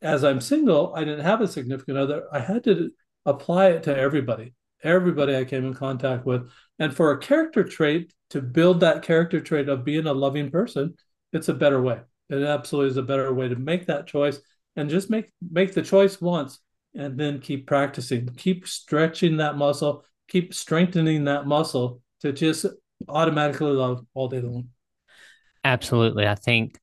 as 0.01 0.25
i'm 0.25 0.41
single 0.41 0.93
i 0.95 1.05
didn't 1.05 1.25
have 1.25 1.41
a 1.41 1.49
significant 1.49 1.97
other 1.97 2.25
i 2.33 2.39
had 2.39 2.65
to 2.65 2.91
apply 3.27 3.69
it 3.69 3.85
to 3.85 3.97
everybody. 3.97 4.55
Everybody 4.83 5.37
i 5.37 5.45
came 5.45 5.65
in 5.65 5.75
contact 5.75 6.27
with. 6.27 6.51
And 6.79 6.95
for 6.95 7.13
a 7.13 7.19
character 7.19 7.63
trait 7.63 8.13
to 8.31 8.43
build 8.43 8.81
that 8.81 9.03
character 9.03 9.41
trait 9.41 9.69
of 9.69 9.85
being 9.85 10.07
a 10.07 10.13
loving 10.13 10.51
person 10.51 10.97
it's 11.33 11.49
a 11.49 11.55
better 11.55 11.81
way. 11.81 12.01
It 12.29 12.43
absolutely 12.43 12.91
is 12.91 12.97
a 12.97 13.03
better 13.03 13.33
way 13.33 13.49
to 13.49 13.57
make 13.57 13.87
that 13.87 14.07
choice 14.07 14.39
and 14.77 14.89
just 14.89 15.11
make 15.11 15.33
make 15.51 15.75
the 15.75 15.83
choice 15.83 16.21
once 16.21 16.61
and 16.95 17.19
then 17.19 17.41
keep 17.41 17.67
practicing. 17.67 18.29
Keep 18.37 18.69
stretching 18.69 19.39
that 19.39 19.57
muscle. 19.57 20.05
Keep 20.29 20.55
strengthening 20.55 21.25
that 21.25 21.47
muscle 21.47 22.01
to 22.21 22.33
just 22.33 22.67
automatically 23.09 23.73
love 23.73 24.05
all 24.15 24.29
day 24.29 24.41
long. 24.41 24.69
Absolutely. 25.65 26.27
I 26.27 26.35
think 26.35 26.79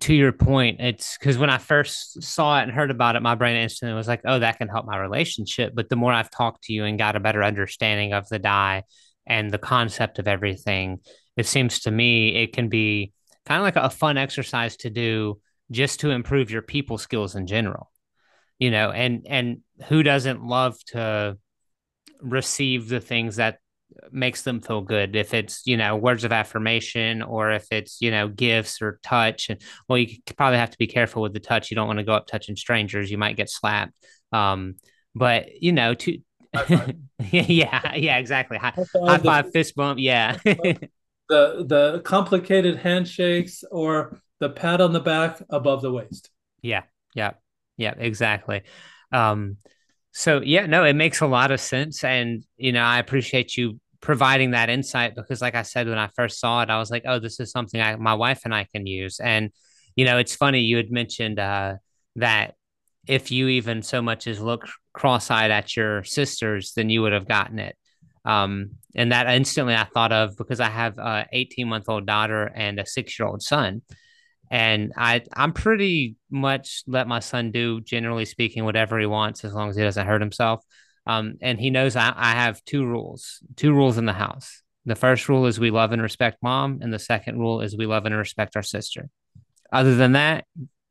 to 0.00 0.14
your 0.14 0.32
point, 0.32 0.80
it's 0.80 1.18
because 1.18 1.36
when 1.36 1.50
I 1.50 1.58
first 1.58 2.22
saw 2.22 2.58
it 2.58 2.62
and 2.62 2.72
heard 2.72 2.90
about 2.90 3.16
it, 3.16 3.22
my 3.22 3.34
brain 3.34 3.56
instantly 3.56 3.94
was 3.94 4.08
like, 4.08 4.22
oh, 4.24 4.38
that 4.38 4.58
can 4.58 4.68
help 4.68 4.86
my 4.86 4.96
relationship. 4.96 5.74
But 5.74 5.88
the 5.88 5.96
more 5.96 6.12
I've 6.12 6.30
talked 6.30 6.64
to 6.64 6.72
you 6.72 6.84
and 6.84 6.98
got 6.98 7.16
a 7.16 7.20
better 7.20 7.42
understanding 7.42 8.12
of 8.12 8.28
the 8.28 8.38
die 8.38 8.84
and 9.26 9.50
the 9.50 9.58
concept 9.58 10.18
of 10.18 10.26
everything, 10.26 11.00
it 11.36 11.46
seems 11.46 11.80
to 11.80 11.90
me 11.90 12.42
it 12.42 12.54
can 12.54 12.68
be 12.68 13.12
kind 13.44 13.58
of 13.58 13.64
like 13.64 13.76
a 13.76 13.90
fun 13.90 14.16
exercise 14.16 14.76
to 14.78 14.90
do 14.90 15.38
just 15.70 16.00
to 16.00 16.10
improve 16.10 16.50
your 16.50 16.62
people 16.62 16.96
skills 16.96 17.36
in 17.36 17.46
general. 17.46 17.90
You 18.58 18.70
know, 18.70 18.90
and 18.90 19.26
and 19.26 19.58
who 19.88 20.02
doesn't 20.02 20.44
love 20.44 20.76
to 20.88 21.38
receive 22.20 22.88
the 22.88 23.00
things 23.00 23.36
that 23.36 23.58
makes 24.10 24.42
them 24.42 24.60
feel 24.60 24.80
good. 24.80 25.16
If 25.16 25.34
it's 25.34 25.62
you 25.66 25.76
know 25.76 25.96
words 25.96 26.24
of 26.24 26.32
affirmation 26.32 27.22
or 27.22 27.50
if 27.50 27.66
it's 27.70 28.00
you 28.00 28.10
know 28.10 28.28
gifts 28.28 28.80
or 28.82 28.98
touch 29.02 29.50
and 29.50 29.60
well 29.88 29.98
you 29.98 30.16
probably 30.36 30.58
have 30.58 30.70
to 30.70 30.78
be 30.78 30.86
careful 30.86 31.22
with 31.22 31.32
the 31.32 31.40
touch. 31.40 31.70
You 31.70 31.74
don't 31.74 31.86
want 31.86 31.98
to 31.98 32.04
go 32.04 32.14
up 32.14 32.26
touching 32.26 32.56
strangers. 32.56 33.10
You 33.10 33.18
might 33.18 33.36
get 33.36 33.50
slapped. 33.50 33.92
Um 34.32 34.76
but 35.14 35.60
you 35.60 35.72
know 35.72 35.94
to 35.94 36.18
yeah 37.30 37.94
yeah 37.94 38.18
exactly. 38.18 38.58
High, 38.58 38.74
high 38.94 39.18
five 39.18 39.52
fist 39.52 39.74
bump 39.74 40.00
yeah. 40.00 40.38
The 40.44 41.64
the 41.64 42.02
complicated 42.04 42.76
handshakes 42.78 43.62
or 43.70 44.20
the 44.40 44.50
pat 44.50 44.80
on 44.80 44.92
the 44.92 45.00
back 45.00 45.42
above 45.48 45.82
the 45.82 45.92
waist. 45.92 46.30
Yeah 46.62 46.82
yeah 47.14 47.32
yeah 47.76 47.94
exactly. 47.96 48.62
Um 49.12 49.56
so 50.20 50.42
yeah, 50.42 50.66
no, 50.66 50.84
it 50.84 50.92
makes 50.92 51.22
a 51.22 51.26
lot 51.26 51.50
of 51.50 51.60
sense, 51.60 52.04
and 52.04 52.44
you 52.58 52.72
know, 52.72 52.82
I 52.82 52.98
appreciate 52.98 53.56
you 53.56 53.80
providing 54.02 54.50
that 54.50 54.68
insight 54.68 55.14
because, 55.14 55.40
like 55.40 55.54
I 55.54 55.62
said, 55.62 55.88
when 55.88 55.96
I 55.96 56.08
first 56.14 56.38
saw 56.38 56.62
it, 56.62 56.68
I 56.68 56.78
was 56.78 56.90
like, 56.90 57.04
oh, 57.06 57.18
this 57.18 57.40
is 57.40 57.50
something 57.50 57.80
I, 57.80 57.96
my 57.96 58.12
wife 58.12 58.42
and 58.44 58.54
I 58.54 58.66
can 58.70 58.86
use. 58.86 59.18
And 59.18 59.50
you 59.96 60.04
know, 60.04 60.18
it's 60.18 60.36
funny 60.36 60.60
you 60.60 60.76
had 60.76 60.90
mentioned 60.90 61.38
uh, 61.38 61.76
that 62.16 62.54
if 63.06 63.30
you 63.30 63.48
even 63.48 63.82
so 63.82 64.02
much 64.02 64.26
as 64.26 64.40
look 64.40 64.68
cross-eyed 64.92 65.50
at 65.50 65.74
your 65.74 66.04
sisters, 66.04 66.74
then 66.76 66.90
you 66.90 67.00
would 67.00 67.14
have 67.14 67.26
gotten 67.26 67.58
it. 67.58 67.74
Um, 68.26 68.72
and 68.94 69.12
that 69.12 69.26
instantly 69.26 69.74
I 69.74 69.84
thought 69.84 70.12
of 70.12 70.36
because 70.36 70.60
I 70.60 70.68
have 70.68 70.98
a 70.98 71.26
18 71.32 71.66
month 71.66 71.88
old 71.88 72.04
daughter 72.04 72.44
and 72.54 72.78
a 72.78 72.84
six 72.84 73.18
year 73.18 73.26
old 73.26 73.40
son 73.40 73.80
and 74.50 74.92
I 74.96 75.22
I'm 75.32 75.52
pretty 75.52 76.16
much 76.30 76.82
let 76.86 77.06
my 77.06 77.20
son 77.20 77.52
do 77.52 77.80
generally 77.80 78.24
speaking 78.24 78.64
whatever 78.64 78.98
he 78.98 79.06
wants 79.06 79.44
as 79.44 79.54
long 79.54 79.70
as 79.70 79.76
he 79.76 79.82
doesn't 79.82 80.06
hurt 80.06 80.20
himself. 80.20 80.64
Um, 81.06 81.34
and 81.40 81.58
he 81.58 81.70
knows 81.70 81.96
I, 81.96 82.12
I 82.14 82.32
have 82.32 82.64
two 82.64 82.84
rules, 82.84 83.42
two 83.56 83.72
rules 83.72 83.96
in 83.96 84.06
the 84.06 84.12
house. 84.12 84.62
The 84.86 84.96
first 84.96 85.28
rule 85.28 85.46
is 85.46 85.60
we 85.60 85.70
love 85.70 85.92
and 85.92 86.02
respect 86.02 86.38
mom, 86.42 86.80
and 86.82 86.92
the 86.92 86.98
second 86.98 87.38
rule 87.38 87.60
is 87.60 87.76
we 87.76 87.86
love 87.86 88.06
and 88.06 88.14
respect 88.14 88.56
our 88.56 88.62
sister. 88.62 89.08
Other 89.72 89.94
than 89.94 90.12
that, 90.12 90.44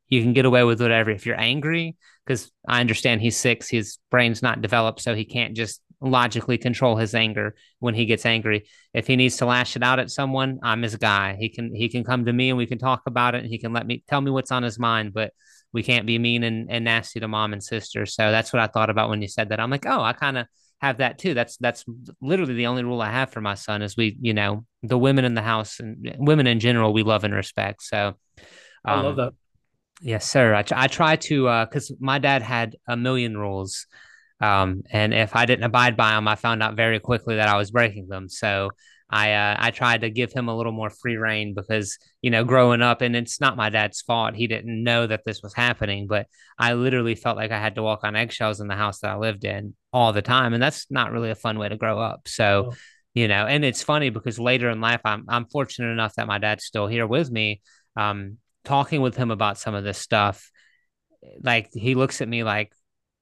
you 0.08 0.22
can 0.22 0.32
get 0.32 0.44
away 0.44 0.64
with 0.64 0.80
whatever. 0.80 1.10
If 1.10 1.26
you're 1.26 1.40
angry, 1.40 1.96
because 2.24 2.50
I 2.66 2.80
understand 2.80 3.20
he's 3.20 3.36
six, 3.36 3.68
his 3.68 3.98
brain's 4.10 4.42
not 4.42 4.62
developed, 4.62 5.00
so 5.00 5.14
he 5.14 5.24
can't 5.24 5.56
just 5.56 5.80
logically 6.00 6.58
control 6.58 6.96
his 6.96 7.14
anger 7.14 7.54
when 7.78 7.94
he 7.94 8.06
gets 8.06 8.24
angry. 8.24 8.66
If 8.94 9.06
he 9.06 9.16
needs 9.16 9.36
to 9.38 9.46
lash 9.46 9.76
it 9.76 9.82
out 9.82 9.98
at 9.98 10.10
someone, 10.10 10.58
I'm 10.62 10.82
his 10.82 10.96
guy. 10.96 11.36
He 11.38 11.48
can 11.48 11.74
he 11.74 11.88
can 11.88 12.04
come 12.04 12.24
to 12.24 12.32
me 12.32 12.48
and 12.48 12.58
we 12.58 12.66
can 12.66 12.78
talk 12.78 13.02
about 13.06 13.34
it 13.34 13.42
and 13.42 13.48
he 13.48 13.58
can 13.58 13.72
let 13.72 13.86
me 13.86 14.02
tell 14.08 14.20
me 14.20 14.30
what's 14.30 14.52
on 14.52 14.62
his 14.62 14.78
mind, 14.78 15.12
but 15.12 15.32
we 15.72 15.82
can't 15.82 16.06
be 16.06 16.18
mean 16.18 16.42
and, 16.42 16.70
and 16.70 16.84
nasty 16.84 17.20
to 17.20 17.28
mom 17.28 17.52
and 17.52 17.62
sister. 17.62 18.06
So 18.06 18.30
that's 18.30 18.52
what 18.52 18.60
I 18.60 18.66
thought 18.66 18.90
about 18.90 19.08
when 19.08 19.22
you 19.22 19.28
said 19.28 19.50
that. 19.50 19.60
I'm 19.60 19.70
like, 19.70 19.86
oh, 19.86 20.00
I 20.00 20.12
kind 20.12 20.38
of 20.38 20.46
have 20.80 20.98
that 20.98 21.18
too. 21.18 21.34
That's 21.34 21.56
that's 21.58 21.84
literally 22.20 22.54
the 22.54 22.66
only 22.66 22.82
rule 22.82 23.00
I 23.00 23.10
have 23.10 23.30
for 23.30 23.40
my 23.40 23.54
son 23.54 23.82
is 23.82 23.96
we, 23.96 24.16
you 24.20 24.34
know, 24.34 24.64
the 24.82 24.98
women 24.98 25.24
in 25.24 25.34
the 25.34 25.42
house 25.42 25.78
and 25.78 26.16
women 26.18 26.46
in 26.46 26.60
general 26.60 26.92
we 26.92 27.02
love 27.02 27.24
and 27.24 27.34
respect. 27.34 27.82
So 27.82 28.14
um, 28.38 28.44
I 28.84 29.00
love 29.00 29.06
um, 29.06 29.16
that. 29.16 29.32
Yes, 30.02 30.26
sir. 30.26 30.54
I, 30.54 30.64
I 30.72 30.86
try 30.88 31.16
to 31.16 31.42
because 31.66 31.90
uh, 31.90 31.94
my 32.00 32.18
dad 32.18 32.40
had 32.40 32.76
a 32.88 32.96
million 32.96 33.36
rules, 33.36 33.86
um, 34.40 34.82
and 34.90 35.12
if 35.12 35.36
I 35.36 35.46
didn't 35.46 35.64
abide 35.64 35.96
by 35.96 36.12
them, 36.12 36.26
I 36.26 36.34
found 36.34 36.62
out 36.62 36.74
very 36.74 36.98
quickly 36.98 37.36
that 37.36 37.48
I 37.48 37.56
was 37.56 37.70
breaking 37.70 38.08
them. 38.08 38.28
So 38.28 38.70
I 39.10 39.32
uh, 39.32 39.56
I 39.58 39.70
tried 39.70 40.02
to 40.02 40.10
give 40.10 40.32
him 40.32 40.48
a 40.48 40.56
little 40.56 40.72
more 40.72 40.88
free 40.88 41.16
reign 41.16 41.52
because 41.52 41.98
you 42.22 42.30
know 42.30 42.44
growing 42.44 42.80
up, 42.80 43.02
and 43.02 43.16
it's 43.16 43.40
not 43.40 43.56
my 43.56 43.68
dad's 43.68 44.00
fault. 44.00 44.34
He 44.34 44.46
didn't 44.46 44.82
know 44.82 45.06
that 45.06 45.24
this 45.26 45.42
was 45.42 45.52
happening, 45.52 46.06
but 46.06 46.26
I 46.58 46.74
literally 46.74 47.16
felt 47.16 47.36
like 47.36 47.50
I 47.50 47.58
had 47.58 47.74
to 47.74 47.82
walk 47.82 48.00
on 48.04 48.16
eggshells 48.16 48.60
in 48.60 48.68
the 48.68 48.76
house 48.76 49.00
that 49.00 49.10
I 49.10 49.16
lived 49.16 49.44
in 49.44 49.74
all 49.92 50.12
the 50.12 50.22
time, 50.22 50.54
and 50.54 50.62
that's 50.62 50.86
not 50.90 51.10
really 51.10 51.30
a 51.30 51.34
fun 51.34 51.58
way 51.58 51.68
to 51.68 51.76
grow 51.76 51.98
up. 51.98 52.28
So. 52.28 52.70
Oh. 52.72 52.74
You 53.12 53.26
know, 53.26 53.44
and 53.44 53.64
it's 53.64 53.82
funny 53.82 54.10
because 54.10 54.38
later 54.38 54.70
in 54.70 54.80
life, 54.80 55.00
I'm 55.04 55.24
I'm 55.28 55.46
fortunate 55.46 55.90
enough 55.90 56.14
that 56.14 56.28
my 56.28 56.38
dad's 56.38 56.64
still 56.64 56.86
here 56.86 57.08
with 57.08 57.28
me. 57.28 57.60
Um, 57.96 58.38
talking 58.64 59.00
with 59.00 59.16
him 59.16 59.32
about 59.32 59.58
some 59.58 59.74
of 59.74 59.82
this 59.82 59.98
stuff, 59.98 60.48
like 61.42 61.70
he 61.72 61.96
looks 61.96 62.20
at 62.20 62.28
me 62.28 62.44
like, 62.44 62.72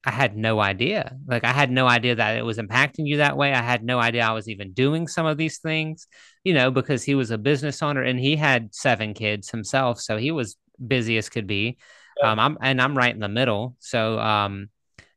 I 0.08 0.10
had 0.10 0.38
no 0.38 0.58
idea. 0.58 1.14
Like 1.26 1.44
I 1.44 1.52
had 1.52 1.70
no 1.70 1.86
idea 1.86 2.14
that 2.14 2.38
it 2.38 2.42
was 2.42 2.56
impacting 2.56 3.06
you 3.06 3.18
that 3.18 3.36
way. 3.36 3.52
I 3.52 3.60
had 3.60 3.84
no 3.84 3.98
idea 3.98 4.24
I 4.24 4.32
was 4.32 4.48
even 4.48 4.72
doing 4.72 5.06
some 5.06 5.26
of 5.26 5.36
these 5.36 5.58
things, 5.58 6.06
you 6.44 6.54
know, 6.54 6.70
because 6.70 7.02
he 7.02 7.14
was 7.14 7.30
a 7.30 7.36
business 7.36 7.82
owner 7.82 8.02
and 8.02 8.18
he 8.18 8.34
had 8.34 8.74
seven 8.74 9.12
kids 9.12 9.50
himself, 9.50 10.00
so 10.00 10.16
he 10.16 10.30
was 10.30 10.56
busy 10.86 11.18
as 11.18 11.28
could 11.28 11.46
be. 11.46 11.76
Yeah. 12.22 12.32
Um, 12.32 12.38
I'm 12.38 12.58
and 12.62 12.80
I'm 12.80 12.96
right 12.96 13.14
in 13.14 13.20
the 13.20 13.28
middle, 13.28 13.76
so 13.80 14.18
um, 14.18 14.70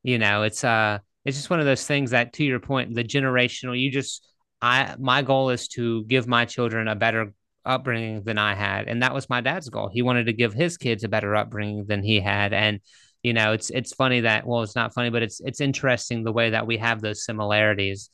you 0.04 0.18
know, 0.18 0.44
it's 0.44 0.62
uh, 0.66 1.00
it's 1.24 1.38
just 1.38 1.50
one 1.50 1.62
of 1.62 1.66
those 1.66 1.88
things 1.88 2.12
that, 2.12 2.34
to 2.34 2.44
your 2.44 2.60
point, 2.60 2.94
the 2.94 3.04
generational. 3.06 3.80
You 3.80 3.92
just, 3.92 4.28
I 4.62 4.96
my 5.00 5.22
goal 5.22 5.52
is 5.52 5.70
to 5.70 6.04
give 6.04 6.28
my 6.28 6.44
children 6.44 6.90
a 6.90 6.96
better 6.96 7.34
upbringing 7.64 8.24
than 8.24 8.38
I 8.38 8.56
had, 8.56 8.90
and 8.90 9.04
that 9.04 9.14
was 9.14 9.30
my 9.30 9.40
dad's 9.40 9.70
goal. 9.70 9.90
He 9.94 10.02
wanted 10.02 10.26
to 10.26 10.34
give 10.34 10.54
his 10.54 10.76
kids 10.76 11.06
a 11.06 11.08
better 11.08 11.34
upbringing 11.34 11.86
than 11.86 12.04
he 12.04 12.20
had, 12.20 12.52
and 12.52 12.82
you 13.24 13.34
know 13.34 13.54
it's 13.54 13.70
it's 13.70 13.94
funny 13.94 14.22
that 14.22 14.46
well 14.46 14.62
it's 14.62 14.76
not 14.76 14.94
funny 14.94 15.10
but 15.10 15.24
it's 15.24 15.40
it's 15.42 15.62
interesting 15.62 16.24
the 16.24 16.32
way 16.32 16.52
that 16.52 16.68
we 16.68 16.78
have 16.78 17.02
those 17.02 17.26
similarities. 17.26 18.10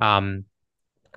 Um 0.00 0.44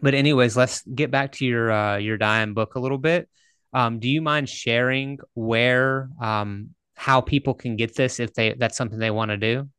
but 0.01 0.13
anyways 0.13 0.57
let's 0.57 0.81
get 0.83 1.11
back 1.11 1.33
to 1.33 1.45
your 1.45 1.71
uh 1.71 1.97
your 1.97 2.17
dying 2.17 2.53
book 2.53 2.75
a 2.75 2.79
little 2.79 2.97
bit. 2.97 3.29
Um 3.73 3.99
do 3.99 4.09
you 4.09 4.21
mind 4.21 4.49
sharing 4.49 5.19
where 5.33 6.09
um 6.21 6.69
how 6.95 7.21
people 7.21 7.53
can 7.53 7.75
get 7.75 7.95
this 7.95 8.19
if 8.19 8.33
they 8.33 8.53
that's 8.53 8.77
something 8.77 8.99
they 8.99 9.11
want 9.11 9.31
to 9.31 9.37
do? 9.37 9.69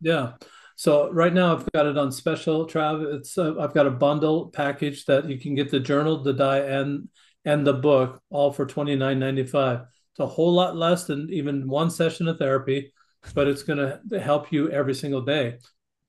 Yeah. 0.00 0.32
So 0.76 1.12
right 1.12 1.32
now 1.32 1.54
I've 1.54 1.70
got 1.72 1.84
it 1.84 1.98
on 1.98 2.10
special, 2.10 2.66
Trav. 2.66 3.04
It's 3.16 3.36
uh, 3.36 3.54
I've 3.60 3.74
got 3.74 3.86
a 3.86 3.90
bundle 3.90 4.48
package 4.48 5.04
that 5.04 5.28
you 5.28 5.38
can 5.38 5.54
get 5.54 5.70
the 5.70 5.78
journal, 5.78 6.22
the 6.22 6.32
die, 6.32 6.60
and 6.60 7.08
and 7.44 7.66
the 7.66 7.74
book 7.74 8.22
all 8.30 8.50
for 8.50 8.64
twenty 8.64 8.96
nine 8.96 9.18
ninety 9.18 9.44
five. 9.44 9.80
It's 10.12 10.20
a 10.20 10.26
whole 10.26 10.54
lot 10.54 10.76
less 10.76 11.04
than 11.04 11.28
even 11.30 11.68
one 11.68 11.90
session 11.90 12.28
of 12.28 12.38
therapy 12.38 12.92
but 13.34 13.48
it's 13.48 13.62
going 13.62 13.78
to 14.10 14.20
help 14.20 14.52
you 14.52 14.70
every 14.70 14.94
single 14.94 15.22
day. 15.22 15.58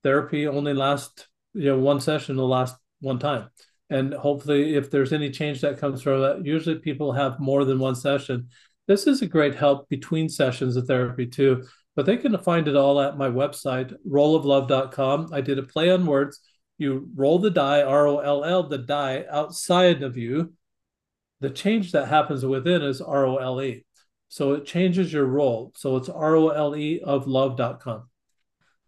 Therapy 0.02 0.46
only 0.46 0.74
lasts, 0.74 1.26
you 1.54 1.66
know, 1.66 1.78
one 1.78 2.00
session 2.00 2.36
will 2.36 2.48
last 2.48 2.76
one 3.00 3.18
time. 3.18 3.48
And 3.90 4.14
hopefully, 4.14 4.74
if 4.74 4.90
there's 4.90 5.12
any 5.12 5.30
change 5.30 5.60
that 5.60 5.78
comes 5.78 6.00
from 6.00 6.22
that, 6.22 6.46
usually 6.46 6.78
people 6.78 7.12
have 7.12 7.38
more 7.38 7.64
than 7.64 7.78
one 7.78 7.94
session. 7.94 8.48
This 8.88 9.06
is 9.06 9.20
a 9.22 9.26
great 9.26 9.54
help 9.54 9.88
between 9.88 10.28
sessions 10.28 10.76
of 10.76 10.86
therapy 10.86 11.26
too. 11.26 11.64
But 11.94 12.06
they 12.06 12.16
can 12.16 12.36
find 12.38 12.68
it 12.68 12.76
all 12.76 13.00
at 13.00 13.18
my 13.18 13.28
website, 13.28 13.94
rolloflove.com. 14.08 15.28
I 15.32 15.42
did 15.42 15.58
a 15.58 15.62
play 15.62 15.90
on 15.90 16.06
words. 16.06 16.40
You 16.78 17.10
roll 17.14 17.38
the 17.38 17.50
die, 17.50 17.82
R 17.82 18.06
O 18.06 18.18
L 18.18 18.44
L, 18.44 18.62
the 18.68 18.78
die 18.78 19.24
outside 19.30 20.02
of 20.02 20.16
you. 20.16 20.54
The 21.40 21.50
change 21.50 21.92
that 21.92 22.08
happens 22.08 22.46
within 22.46 22.82
is 22.82 23.02
R 23.02 23.26
O 23.26 23.36
L 23.36 23.60
E. 23.60 23.84
So 24.32 24.54
it 24.54 24.64
changes 24.64 25.12
your 25.12 25.26
role. 25.26 25.74
So 25.76 25.98
it's 25.98 26.08
R 26.08 26.34
O 26.34 26.48
L 26.48 26.74
E 26.74 27.02
of 27.04 27.26
love.com. 27.26 28.04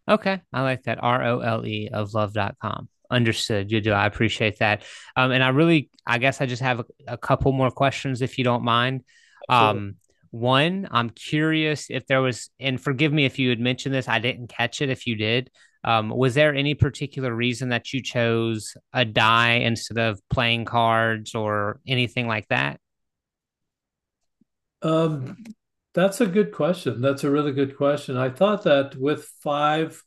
Okay. 0.09 0.41
I 0.51 0.63
like 0.63 0.85
that. 0.85 1.01
R 1.03 1.23
O 1.23 1.41
L 1.41 1.67
E 1.67 1.91
of 1.93 2.15
love.com. 2.15 2.89
Understood. 3.11 3.71
You 3.71 3.83
do. 3.83 3.93
I 3.93 4.07
appreciate 4.07 4.61
that. 4.61 4.85
Um, 5.15 5.33
and 5.33 5.45
I 5.45 5.51
really, 5.51 5.91
I 6.07 6.17
guess 6.17 6.41
I 6.41 6.47
just 6.47 6.63
have 6.63 6.81
a, 6.81 6.85
a 7.09 7.17
couple 7.19 7.53
more 7.53 7.71
questions 7.71 8.23
if 8.23 8.39
you 8.39 8.45
don't 8.45 8.65
mind. 8.65 9.03
Um, 9.51 9.97
one, 10.31 10.89
I'm 10.91 11.11
curious 11.11 11.89
if 11.91 12.07
there 12.07 12.23
was, 12.23 12.49
and 12.59 12.81
forgive 12.81 13.13
me 13.13 13.27
if 13.27 13.39
you 13.39 13.51
had 13.51 13.61
mentioned 13.61 13.95
this, 13.95 14.09
I 14.09 14.21
didn't 14.21 14.47
catch 14.47 14.81
it 14.81 14.89
if 14.89 15.07
you 15.07 15.15
did. 15.15 15.51
Um, 15.85 16.09
was 16.09 16.33
there 16.33 16.55
any 16.55 16.73
particular 16.73 17.35
reason 17.35 17.69
that 17.69 17.93
you 17.93 18.03
chose 18.03 18.79
a 18.95 19.05
die 19.05 19.57
instead 19.57 19.99
of 19.99 20.19
playing 20.31 20.65
cards 20.65 21.35
or 21.35 21.81
anything 21.87 22.29
like 22.29 22.49
that? 22.49 22.81
Um, 24.85 25.37
that's 25.95 26.21
a 26.21 26.27
good 26.27 26.53
question. 26.53 27.01
That's 27.01 27.25
a 27.25 27.31
really 27.31 27.53
good 27.53 27.77
question. 27.77 28.17
I 28.17 28.29
thought 28.29 28.65
that 28.65 28.97
with 28.97 29.25
five 29.43 30.03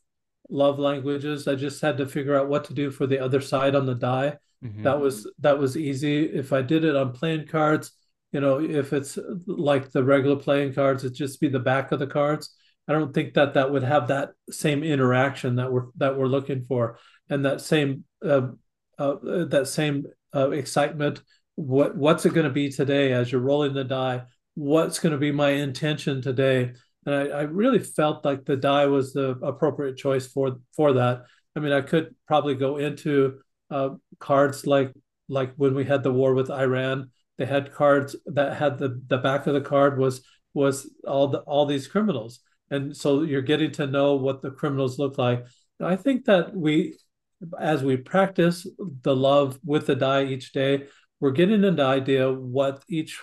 love 0.48 0.78
languages, 0.78 1.48
I 1.48 1.54
just 1.54 1.80
had 1.82 1.98
to 1.98 2.06
figure 2.06 2.36
out 2.36 2.48
what 2.48 2.64
to 2.64 2.74
do 2.74 2.90
for 2.90 3.06
the 3.06 3.18
other 3.18 3.40
side 3.40 3.74
on 3.74 3.86
the 3.86 3.94
die. 3.94 4.36
Mm-hmm. 4.64 4.82
That 4.82 5.00
was 5.00 5.30
that 5.40 5.58
was 5.58 5.76
easy. 5.76 6.24
If 6.24 6.52
I 6.52 6.62
did 6.62 6.84
it 6.84 6.96
on 6.96 7.12
playing 7.12 7.46
cards, 7.46 7.92
you 8.32 8.40
know, 8.40 8.60
if 8.60 8.92
it's 8.92 9.18
like 9.46 9.90
the 9.90 10.04
regular 10.04 10.36
playing 10.36 10.74
cards, 10.74 11.04
it'd 11.04 11.16
just 11.16 11.40
be 11.40 11.48
the 11.48 11.58
back 11.58 11.92
of 11.92 11.98
the 11.98 12.06
cards. 12.06 12.54
I 12.86 12.92
don't 12.92 13.12
think 13.14 13.34
that 13.34 13.54
that 13.54 13.70
would 13.70 13.82
have 13.82 14.08
that 14.08 14.30
same 14.50 14.82
interaction 14.82 15.56
that 15.56 15.70
we're 15.72 15.86
that 15.96 16.18
we're 16.18 16.26
looking 16.26 16.64
for, 16.64 16.98
and 17.28 17.44
that 17.44 17.60
same 17.60 18.04
uh, 18.24 18.48
uh, 18.98 19.16
that 19.22 19.68
same 19.68 20.06
uh, 20.34 20.50
excitement. 20.50 21.22
What 21.54 21.96
what's 21.96 22.26
it 22.26 22.34
going 22.34 22.46
to 22.46 22.52
be 22.52 22.70
today 22.70 23.12
as 23.12 23.30
you're 23.30 23.40
rolling 23.40 23.74
the 23.74 23.84
die? 23.84 24.22
What's 24.58 24.98
going 24.98 25.12
to 25.12 25.18
be 25.18 25.30
my 25.30 25.50
intention 25.50 26.20
today. 26.20 26.72
And 27.06 27.14
I, 27.14 27.26
I, 27.28 27.42
really 27.42 27.78
felt 27.78 28.24
like 28.24 28.44
the 28.44 28.56
die 28.56 28.86
was 28.86 29.12
the 29.12 29.30
appropriate 29.40 29.96
choice 29.96 30.26
for 30.26 30.56
for 30.74 30.94
that. 30.94 31.22
I 31.54 31.60
mean 31.60 31.72
i 31.72 31.80
could 31.80 32.14
probably 32.26 32.54
go 32.54 32.76
into 32.76 33.40
uh, 33.70 33.90
cards 34.18 34.66
like 34.66 34.92
like 35.28 35.52
when 35.56 35.74
we 35.74 35.84
had 35.84 36.02
the 36.02 36.12
war 36.12 36.34
with 36.34 36.50
iran 36.50 37.10
they 37.36 37.46
had 37.46 37.72
cards 37.72 38.16
that 38.26 38.56
had 38.56 38.78
the 38.78 39.00
the 39.06 39.18
back 39.18 39.46
of 39.46 39.54
the 39.54 39.60
card 39.60 39.98
was 39.98 40.22
was 40.54 40.90
all 41.06 41.28
the 41.28 41.38
all 41.40 41.66
these 41.66 41.86
criminals. 41.86 42.40
And 42.70 42.96
so 42.96 43.22
you're 43.22 43.42
getting 43.42 43.70
to 43.72 43.86
know 43.86 44.16
what 44.16 44.42
the 44.42 44.50
criminals 44.50 44.98
look 44.98 45.18
like. 45.18 45.46
I 45.80 45.96
think 45.96 46.24
that 46.26 46.54
we 46.54 46.96
as 47.58 47.82
we 47.84 47.96
practice 47.96 48.66
the 49.02 49.14
love 49.14 49.58
with 49.64 49.86
the 49.86 49.94
die 49.94 50.24
each 50.24 50.52
day 50.52 50.88
we're 51.20 51.30
getting 51.30 51.64
an 51.64 51.80
idea 51.80 52.32
what 52.32 52.82
each 52.88 53.20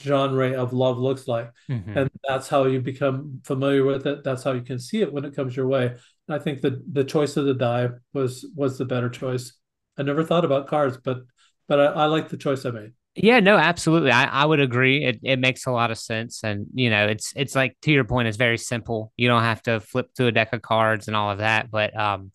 genre 0.00 0.52
of 0.52 0.72
love 0.72 0.98
looks 0.98 1.28
like. 1.28 1.50
Mm-hmm. 1.68 1.96
and 1.96 2.10
that's 2.26 2.48
how 2.48 2.64
you 2.64 2.80
become 2.80 3.40
familiar 3.44 3.84
with 3.84 4.06
it. 4.06 4.24
That's 4.24 4.42
how 4.42 4.52
you 4.52 4.62
can 4.62 4.78
see 4.78 5.00
it 5.02 5.12
when 5.12 5.24
it 5.24 5.34
comes 5.34 5.56
your 5.56 5.66
way. 5.66 5.86
And 5.86 6.34
i 6.34 6.38
think 6.38 6.60
that 6.62 6.92
the 6.92 7.04
choice 7.04 7.36
of 7.36 7.46
the 7.46 7.54
die 7.54 7.88
was 8.12 8.46
was 8.54 8.78
the 8.78 8.84
better 8.84 9.08
choice. 9.08 9.52
I 9.96 10.02
never 10.02 10.24
thought 10.24 10.44
about 10.44 10.68
cards 10.68 10.98
but 11.02 11.22
but 11.66 11.80
i, 11.80 11.84
I 11.86 12.06
like 12.06 12.28
the 12.28 12.36
choice 12.36 12.64
i 12.64 12.70
made. 12.70 12.92
Yeah 13.14 13.40
no 13.40 13.56
absolutely. 13.56 14.10
I, 14.10 14.24
I 14.24 14.44
would 14.44 14.60
agree. 14.60 15.04
It, 15.04 15.20
it 15.22 15.38
makes 15.38 15.66
a 15.66 15.72
lot 15.72 15.90
of 15.90 15.98
sense. 15.98 16.44
And 16.44 16.66
you 16.74 16.90
know 16.90 17.06
it's 17.06 17.32
it's 17.36 17.54
like 17.54 17.76
to 17.82 17.92
your 17.92 18.04
point 18.04 18.28
it's 18.28 18.36
very 18.36 18.58
simple. 18.58 19.12
You 19.16 19.28
don't 19.28 19.42
have 19.42 19.62
to 19.62 19.80
flip 19.80 20.10
through 20.16 20.28
a 20.28 20.32
deck 20.32 20.52
of 20.52 20.62
cards 20.62 21.08
and 21.08 21.16
all 21.16 21.30
of 21.30 21.38
that. 21.38 21.70
But 21.70 21.98
um 21.98 22.32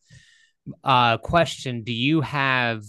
uh 0.83 1.17
question 1.17 1.83
do 1.83 1.91
you 1.91 2.21
have 2.21 2.83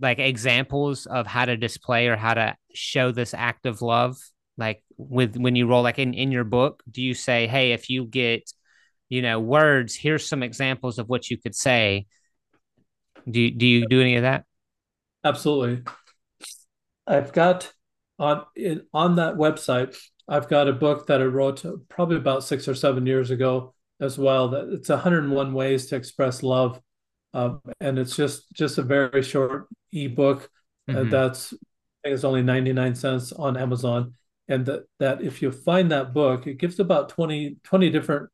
like 0.00 0.18
examples 0.18 1.06
of 1.06 1.26
how 1.26 1.44
to 1.44 1.56
display 1.56 2.08
or 2.08 2.16
how 2.16 2.34
to 2.34 2.56
show 2.76 3.10
this 3.12 3.34
act 3.34 3.66
of 3.66 3.82
love 3.82 4.16
like 4.58 4.82
with 4.96 5.36
when 5.36 5.56
you 5.56 5.66
roll 5.66 5.82
like 5.82 5.98
in 5.98 6.14
in 6.14 6.32
your 6.32 6.44
book 6.44 6.82
do 6.90 7.02
you 7.02 7.14
say 7.14 7.46
hey 7.46 7.72
if 7.72 7.90
you 7.90 8.04
get 8.04 8.50
you 9.08 9.22
know 9.22 9.38
words 9.38 9.94
here's 9.94 10.26
some 10.26 10.42
examples 10.42 10.98
of 10.98 11.08
what 11.08 11.30
you 11.30 11.36
could 11.38 11.54
say. 11.54 12.06
Do 13.28 13.40
you, 13.40 13.50
do 13.50 13.66
you 13.66 13.88
do 13.88 14.00
any 14.00 14.16
of 14.16 14.22
that? 14.22 14.44
Absolutely. 15.24 15.82
I've 17.08 17.32
got 17.32 17.72
on 18.20 18.44
in, 18.54 18.82
on 18.94 19.16
that 19.16 19.34
website 19.34 19.94
i've 20.26 20.48
got 20.48 20.68
a 20.68 20.72
book 20.72 21.06
that 21.06 21.20
i 21.20 21.24
wrote 21.24 21.62
probably 21.90 22.16
about 22.16 22.42
six 22.42 22.66
or 22.66 22.74
seven 22.74 23.04
years 23.04 23.30
ago 23.30 23.74
as 24.00 24.16
well 24.16 24.48
that 24.48 24.70
it's 24.72 24.88
101 24.88 25.52
ways 25.52 25.84
to 25.84 25.96
express 25.96 26.42
love 26.42 26.80
um, 27.34 27.60
and 27.78 27.98
it's 27.98 28.16
just 28.16 28.50
just 28.54 28.78
a 28.78 28.82
very 28.82 29.22
short 29.22 29.68
ebook 29.92 30.48
Mm-hmm. 30.88 30.98
And 30.98 31.12
that's 31.12 31.54
think 32.06 32.14
it's 32.14 32.24
only 32.24 32.42
99 32.42 32.94
cents 32.94 33.32
on 33.32 33.56
Amazon. 33.56 34.14
And 34.48 34.64
that, 34.66 34.84
that 35.00 35.22
if 35.22 35.42
you 35.42 35.50
find 35.50 35.90
that 35.90 36.14
book, 36.14 36.46
it 36.46 36.58
gives 36.58 36.78
about 36.78 37.08
20, 37.08 37.56
20 37.64 37.90
different 37.90 38.30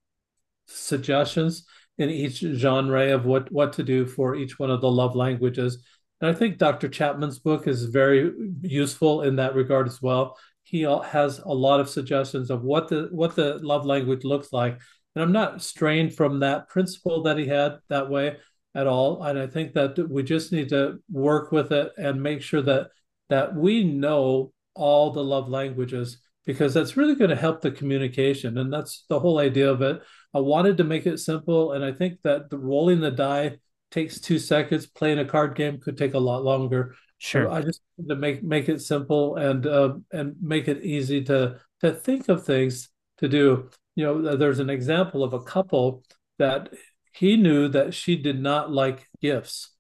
suggestions 0.67 1.65
in 1.97 2.11
each 2.11 2.39
genre 2.39 3.15
of 3.15 3.25
what, 3.25 3.51
what 3.51 3.73
to 3.75 3.83
do 3.83 4.05
for 4.07 4.35
each 4.35 4.59
one 4.59 4.71
of 4.71 4.83
the 4.83 4.91
love 4.91 5.17
languages. 5.17 5.83
And 6.21 6.31
I 6.31 6.35
think 6.35 6.59
Dr. 6.59 6.89
Chapman's 6.89 7.39
book 7.39 7.67
is 7.67 7.85
very 7.85 8.33
useful 8.61 9.23
in 9.23 9.37
that 9.37 9.55
regard 9.55 9.87
as 9.87 10.03
well. 10.03 10.37
He 10.65 10.83
has 10.83 11.39
a 11.39 11.49
lot 11.49 11.81
of 11.81 11.89
suggestions 11.89 12.51
of 12.51 12.63
what 12.63 12.89
the 12.89 13.09
what 13.11 13.35
the 13.35 13.59
love 13.59 13.85
language 13.85 14.23
looks 14.23 14.53
like. 14.53 14.79
And 15.15 15.25
I'm 15.25 15.33
not 15.33 15.63
strained 15.63 16.15
from 16.15 16.41
that 16.41 16.69
principle 16.69 17.23
that 17.25 17.39
he 17.39 17.47
had 17.47 17.79
that 17.89 18.09
way 18.09 18.37
at 18.75 18.87
all. 18.87 19.23
And 19.23 19.39
I 19.39 19.47
think 19.47 19.73
that 19.75 19.99
we 20.09 20.23
just 20.23 20.53
need 20.53 20.69
to 20.69 20.99
work 21.11 21.51
with 21.51 21.73
it 21.73 21.93
and 21.97 22.23
make 22.23 22.43
sure 22.43 22.63
that 22.63 22.91
that 23.29 23.55
we 23.55 23.85
know 23.85 24.53
all 24.75 25.11
the 25.11 25.25
love 25.25 25.49
languages 25.49 26.19
because 26.45 26.75
that's 26.75 26.97
really 26.97 27.15
going 27.15 27.31
to 27.31 27.37
help 27.37 27.61
the 27.61 27.71
communication. 27.71 28.59
And 28.59 28.73
that's 28.73 29.05
the 29.09 29.21
whole 29.21 29.39
idea 29.39 29.71
of 29.71 29.83
it. 29.83 30.03
I 30.35 30.41
wanted 30.41 30.77
to 30.79 30.85
make 30.85 31.07
it 31.07 31.19
simple. 31.19 31.73
And 31.73 31.85
I 31.85 31.93
think 31.93 32.21
that 32.25 32.51
the 32.51 32.59
rolling 32.59 33.01
the 33.01 33.11
die 33.11 33.59
takes 33.91 34.21
two 34.21 34.39
seconds. 34.39 34.87
Playing 34.87 35.21
a 35.21 35.25
card 35.25 35.55
game 35.55 35.79
could 35.79 35.97
take 35.97 36.15
a 36.15 36.19
lot 36.19 36.43
longer. 36.43 36.95
Sure. 37.19 37.45
So 37.45 37.53
I 37.53 37.63
just 37.63 37.81
to 38.09 38.17
make 38.17 38.43
make 38.43 38.69
it 38.69 38.83
simple 38.83 39.37
and 39.37 39.65
uh, 39.67 39.95
and 40.11 40.35
make 40.41 40.67
it 40.67 40.83
easy 40.83 41.23
to 41.25 41.61
to 41.81 41.93
think 41.93 42.29
of 42.29 42.45
things 42.45 42.89
to 43.19 43.29
do. 43.29 43.71
You 43.95 44.05
know, 44.05 44.37
there's 44.37 44.59
an 44.59 44.71
example 44.71 45.23
of 45.23 45.33
a 45.33 45.43
couple 45.43 46.03
that 46.39 46.71
he 47.13 47.37
knew 47.37 47.69
that 47.69 47.95
she 47.95 48.17
did 48.17 48.41
not 48.41 48.73
like 48.73 49.07
gifts, 49.21 49.71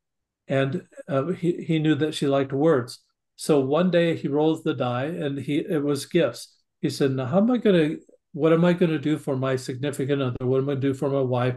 and 0.47 0.86
uh, 1.09 1.26
he 1.28 1.64
he 1.64 1.80
knew 1.80 1.97
that 1.97 2.14
she 2.14 2.28
liked 2.28 2.53
words. 2.53 3.01
So 3.43 3.59
one 3.59 3.90
day 3.90 4.14
he 4.14 4.28
rolls 4.28 4.62
the 4.62 4.72
die, 4.72 5.07
and 5.07 5.36
he 5.36 5.57
it 5.59 5.82
was 5.82 6.07
gifts. 6.07 6.57
He 6.80 6.88
said, 6.88 7.11
"Now 7.11 7.26
how 7.26 7.38
am 7.38 7.51
I 7.51 7.57
going 7.57 7.74
to? 7.74 8.01
What 8.30 8.53
am 8.53 8.64
I 8.64 8.72
going 8.72 8.93
to 8.93 9.01
do 9.01 9.18
for 9.18 9.36
my 9.36 9.57
significant 9.57 10.22
other? 10.22 10.47
What 10.47 10.59
am 10.59 10.68
I 10.68 10.74
going 10.74 10.80
to 10.82 10.88
do 10.93 10.95
for 10.95 11.11
my 11.11 11.22
wife?" 11.22 11.57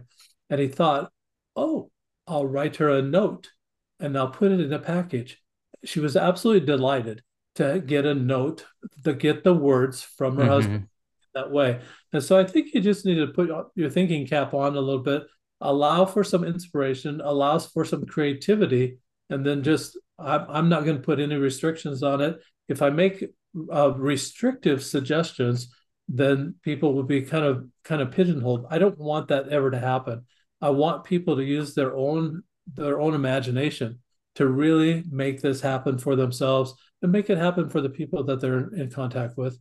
And 0.49 0.59
he 0.59 0.67
thought, 0.67 1.11
"Oh, 1.55 1.91
I'll 2.25 2.47
write 2.47 2.77
her 2.77 2.89
a 2.89 3.03
note, 3.03 3.51
and 3.99 4.17
I'll 4.17 4.31
put 4.31 4.51
it 4.51 4.61
in 4.61 4.73
a 4.73 4.79
package." 4.79 5.43
She 5.83 5.99
was 5.99 6.17
absolutely 6.17 6.65
delighted 6.65 7.21
to 7.57 7.83
get 7.85 8.07
a 8.07 8.15
note 8.15 8.65
to 9.03 9.13
get 9.13 9.43
the 9.43 9.53
words 9.53 10.01
from 10.01 10.37
her 10.37 10.41
mm-hmm. 10.41 10.49
husband 10.49 10.87
that 11.35 11.51
way. 11.51 11.81
And 12.13 12.23
so 12.23 12.39
I 12.39 12.45
think 12.45 12.73
you 12.73 12.81
just 12.81 13.05
need 13.05 13.17
to 13.17 13.27
put 13.27 13.51
your 13.75 13.91
thinking 13.91 14.25
cap 14.25 14.55
on 14.55 14.75
a 14.75 14.81
little 14.81 15.03
bit 15.03 15.21
allow 15.61 16.05
for 16.05 16.23
some 16.23 16.43
inspiration, 16.43 17.21
allows 17.23 17.67
for 17.67 17.85
some 17.85 18.07
creativity, 18.07 18.97
and 19.29 19.45
then 19.45 19.61
just 19.61 19.99
I'm, 20.17 20.45
I'm 20.49 20.69
not 20.69 20.85
going 20.85 20.97
to 20.97 21.03
put 21.03 21.19
any 21.19 21.35
restrictions 21.35 22.03
on 22.03 22.21
it. 22.21 22.37
If 22.67 22.81
I 22.81 22.89
make 22.89 23.25
uh, 23.71 23.93
restrictive 23.93 24.83
suggestions, 24.83 25.73
then 26.07 26.55
people 26.61 26.93
will 26.93 27.03
be 27.03 27.21
kind 27.21 27.45
of 27.45 27.67
kind 27.83 28.01
of 28.01 28.11
pigeonholed. 28.11 28.67
I 28.69 28.77
don't 28.77 28.97
want 28.97 29.29
that 29.29 29.49
ever 29.49 29.71
to 29.71 29.79
happen. 29.79 30.25
I 30.61 30.69
want 30.69 31.03
people 31.03 31.35
to 31.35 31.43
use 31.43 31.73
their 31.73 31.95
own 31.95 32.43
their 32.73 32.99
own 32.99 33.13
imagination 33.13 33.99
to 34.35 34.47
really 34.47 35.03
make 35.09 35.41
this 35.41 35.61
happen 35.61 35.97
for 35.97 36.15
themselves 36.15 36.73
and 37.01 37.11
make 37.11 37.29
it 37.29 37.37
happen 37.37 37.69
for 37.69 37.81
the 37.81 37.89
people 37.89 38.23
that 38.25 38.41
they're 38.41 38.73
in 38.73 38.89
contact 38.89 39.37
with. 39.37 39.57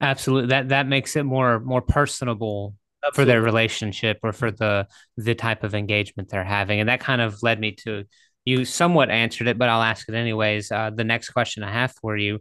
Absolutely. 0.00 0.48
That 0.48 0.70
that 0.70 0.86
makes 0.86 1.16
it 1.16 1.24
more 1.24 1.60
more 1.60 1.82
personable 1.82 2.74
Absolutely. 3.04 3.22
for 3.22 3.26
their 3.26 3.42
relationship 3.42 4.18
or 4.22 4.32
for 4.32 4.50
the 4.50 4.86
the 5.16 5.34
type 5.34 5.64
of 5.64 5.74
engagement 5.74 6.28
they're 6.28 6.44
having 6.44 6.80
and 6.80 6.88
that 6.88 7.00
kind 7.00 7.20
of 7.20 7.42
led 7.42 7.58
me 7.58 7.72
to 7.72 8.04
you 8.44 8.64
somewhat 8.64 9.10
answered 9.10 9.48
it 9.48 9.58
but 9.58 9.68
i'll 9.68 9.82
ask 9.82 10.08
it 10.08 10.14
anyways 10.14 10.70
uh, 10.72 10.90
the 10.94 11.04
next 11.04 11.30
question 11.30 11.62
i 11.62 11.72
have 11.72 11.92
for 12.00 12.16
you 12.16 12.38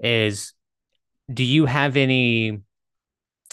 is 0.00 0.52
do 1.32 1.44
you 1.44 1.66
have 1.66 1.96
any 1.96 2.60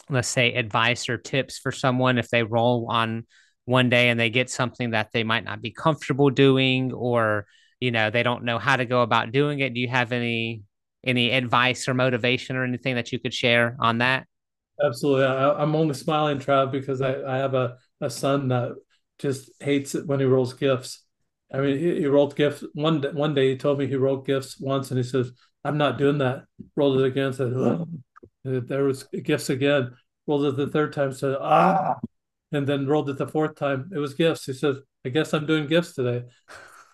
let's 0.09 0.27
say 0.27 0.53
advice 0.53 1.07
or 1.09 1.17
tips 1.17 1.57
for 1.59 1.71
someone 1.71 2.17
if 2.17 2.29
they 2.29 2.43
roll 2.43 2.87
on 2.89 3.25
one 3.65 3.89
day 3.89 4.09
and 4.09 4.19
they 4.19 4.29
get 4.29 4.49
something 4.49 4.91
that 4.91 5.09
they 5.13 5.23
might 5.23 5.45
not 5.45 5.61
be 5.61 5.71
comfortable 5.71 6.29
doing 6.29 6.91
or 6.91 7.45
you 7.79 7.91
know 7.91 8.09
they 8.09 8.23
don't 8.23 8.43
know 8.43 8.59
how 8.59 8.75
to 8.75 8.85
go 8.85 9.01
about 9.01 9.31
doing 9.31 9.59
it 9.59 9.73
do 9.73 9.79
you 9.79 9.87
have 9.87 10.11
any 10.11 10.61
any 11.05 11.31
advice 11.31 11.87
or 11.87 11.93
motivation 11.93 12.55
or 12.55 12.63
anything 12.63 12.95
that 12.95 13.11
you 13.11 13.19
could 13.19 13.33
share 13.33 13.77
on 13.79 13.99
that 13.99 14.25
Absolutely. 14.83 15.25
I, 15.25 15.61
am 15.61 15.75
only 15.75 15.93
smiling, 15.93 16.39
Trav, 16.39 16.71
because 16.71 17.01
I, 17.01 17.21
I 17.21 17.37
have 17.37 17.53
a, 17.53 17.77
a 18.01 18.09
son 18.09 18.47
that 18.49 18.71
just 19.19 19.51
hates 19.59 19.95
it 19.95 20.07
when 20.07 20.19
he 20.19 20.25
rolls 20.25 20.53
gifts. 20.53 21.03
I 21.53 21.59
mean, 21.59 21.77
he, 21.77 21.99
he 21.99 22.05
rolled 22.07 22.35
gifts 22.35 22.63
one 22.73 23.01
day, 23.01 23.11
one 23.11 23.35
day. 23.35 23.51
He 23.51 23.57
told 23.57 23.77
me 23.77 23.87
he 23.87 23.95
rolled 23.95 24.25
gifts 24.25 24.59
once, 24.59 24.89
and 24.89 24.97
he 24.97 25.03
says, 25.03 25.31
"I'm 25.63 25.77
not 25.77 25.97
doing 25.97 26.17
that." 26.17 26.45
Rolled 26.75 26.99
it 26.99 27.05
again, 27.05 27.31
said, 27.31 27.53
Ugh. 27.53 27.87
"There 28.43 28.83
was 28.85 29.03
gifts 29.03 29.49
again." 29.49 29.95
Rolled 30.25 30.45
it 30.45 30.55
the 30.55 30.67
third 30.67 30.93
time, 30.93 31.13
said, 31.13 31.37
"Ah," 31.39 31.99
and 32.51 32.65
then 32.67 32.87
rolled 32.87 33.09
it 33.09 33.17
the 33.17 33.27
fourth 33.27 33.55
time. 33.55 33.91
It 33.93 33.99
was 33.99 34.15
gifts. 34.15 34.45
He 34.45 34.53
says, 34.53 34.77
"I 35.05 35.09
guess 35.09 35.33
I'm 35.33 35.45
doing 35.45 35.67
gifts 35.67 35.93
today." 35.93 36.25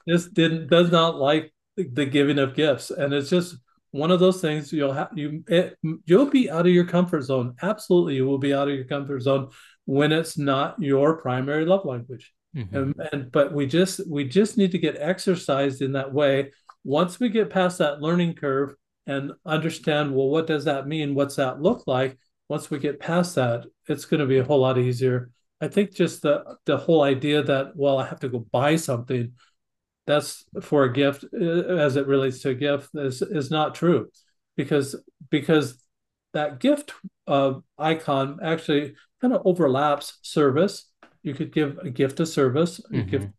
This 0.06 0.28
didn't 0.28 0.70
does 0.70 0.92
not 0.92 1.18
like 1.18 1.54
the 1.78 2.06
giving 2.06 2.40
of 2.40 2.56
gifts, 2.56 2.92
and 2.92 3.14
it's 3.14 3.30
just 3.30 3.56
one 3.92 4.12
of 4.12 4.20
those 4.20 4.42
things 4.42 4.72
you'll 4.72 4.94
have 4.94 5.10
you 5.16 5.44
it, 5.48 5.78
you'll 6.06 6.30
be 6.30 6.50
out 6.50 6.68
of 6.68 6.72
your 6.72 6.86
comfort 6.86 7.22
zone 7.22 7.56
absolutely 7.62 8.16
you 8.16 8.26
will 8.26 8.38
be 8.38 8.54
out 8.54 8.68
of 8.68 8.76
your 8.76 8.86
comfort 8.86 9.20
zone 9.20 9.50
when 9.86 10.12
it's 10.12 10.38
not 10.38 10.80
your 10.80 11.18
primary 11.18 11.66
love 11.66 11.86
language 11.86 12.32
mm-hmm. 12.56 12.76
and, 12.76 12.96
and 13.12 13.32
but 13.32 13.54
we 13.54 13.66
just 13.66 14.02
we 14.10 14.26
just 14.26 14.58
need 14.58 14.72
to 14.72 14.80
get 14.80 14.98
exercised 15.00 15.82
in 15.82 15.94
that 15.94 16.14
way. 16.14 16.52
Once 16.84 17.20
we 17.20 17.30
get 17.30 17.50
past 17.50 17.78
that 17.80 18.02
learning 18.02 18.34
curve 18.34 18.74
and 19.08 19.32
understand 19.46 20.14
well 20.14 20.30
what 20.30 20.48
does 20.48 20.66
that 20.66 20.88
mean? 20.88 21.16
What's 21.16 21.36
that 21.36 21.62
look 21.62 21.84
like? 21.88 22.18
Once 22.48 22.70
we 22.70 22.80
get 22.80 23.00
past 23.00 23.36
that 23.36 23.66
it's 23.88 24.06
going 24.06 24.22
to 24.22 24.26
be 24.26 24.40
a 24.40 24.44
whole 24.44 24.60
lot 24.60 24.78
easier. 24.78 25.32
I 25.62 25.68
think 25.68 25.94
just 25.94 26.22
the 26.22 26.58
the 26.66 26.78
whole 26.78 27.02
idea 27.02 27.44
that 27.44 27.76
well 27.76 27.98
i 27.98 28.08
have 28.08 28.22
to 28.22 28.30
go 28.30 28.40
buy 28.40 28.78
something 28.78 29.34
that's 30.10 30.44
for 30.62 30.86
a 30.86 30.92
gift 30.92 31.24
uh, 31.34 31.38
as 31.38 31.96
it 31.96 32.08
relates 32.08 32.40
to 32.40 32.50
a 32.50 32.56
gift 32.56 32.90
is, 32.96 33.22
is 33.22 33.52
not 33.52 33.76
true. 33.76 34.10
Because 34.58 34.96
because 35.30 35.86
that 36.34 36.60
gift 36.60 36.94
uh, 37.28 37.54
icon 37.78 38.40
actually 38.42 38.96
kind 39.22 39.34
of 39.34 39.44
overlaps 39.46 40.18
service 40.24 40.89
you 41.24 41.34
could 41.34 41.54
give 41.54 41.78
a 41.80 41.90
gift 41.90 42.20
of 42.20 42.28
service. 42.28 42.80
Mm-hmm. 42.92 43.10
give 43.10 43.30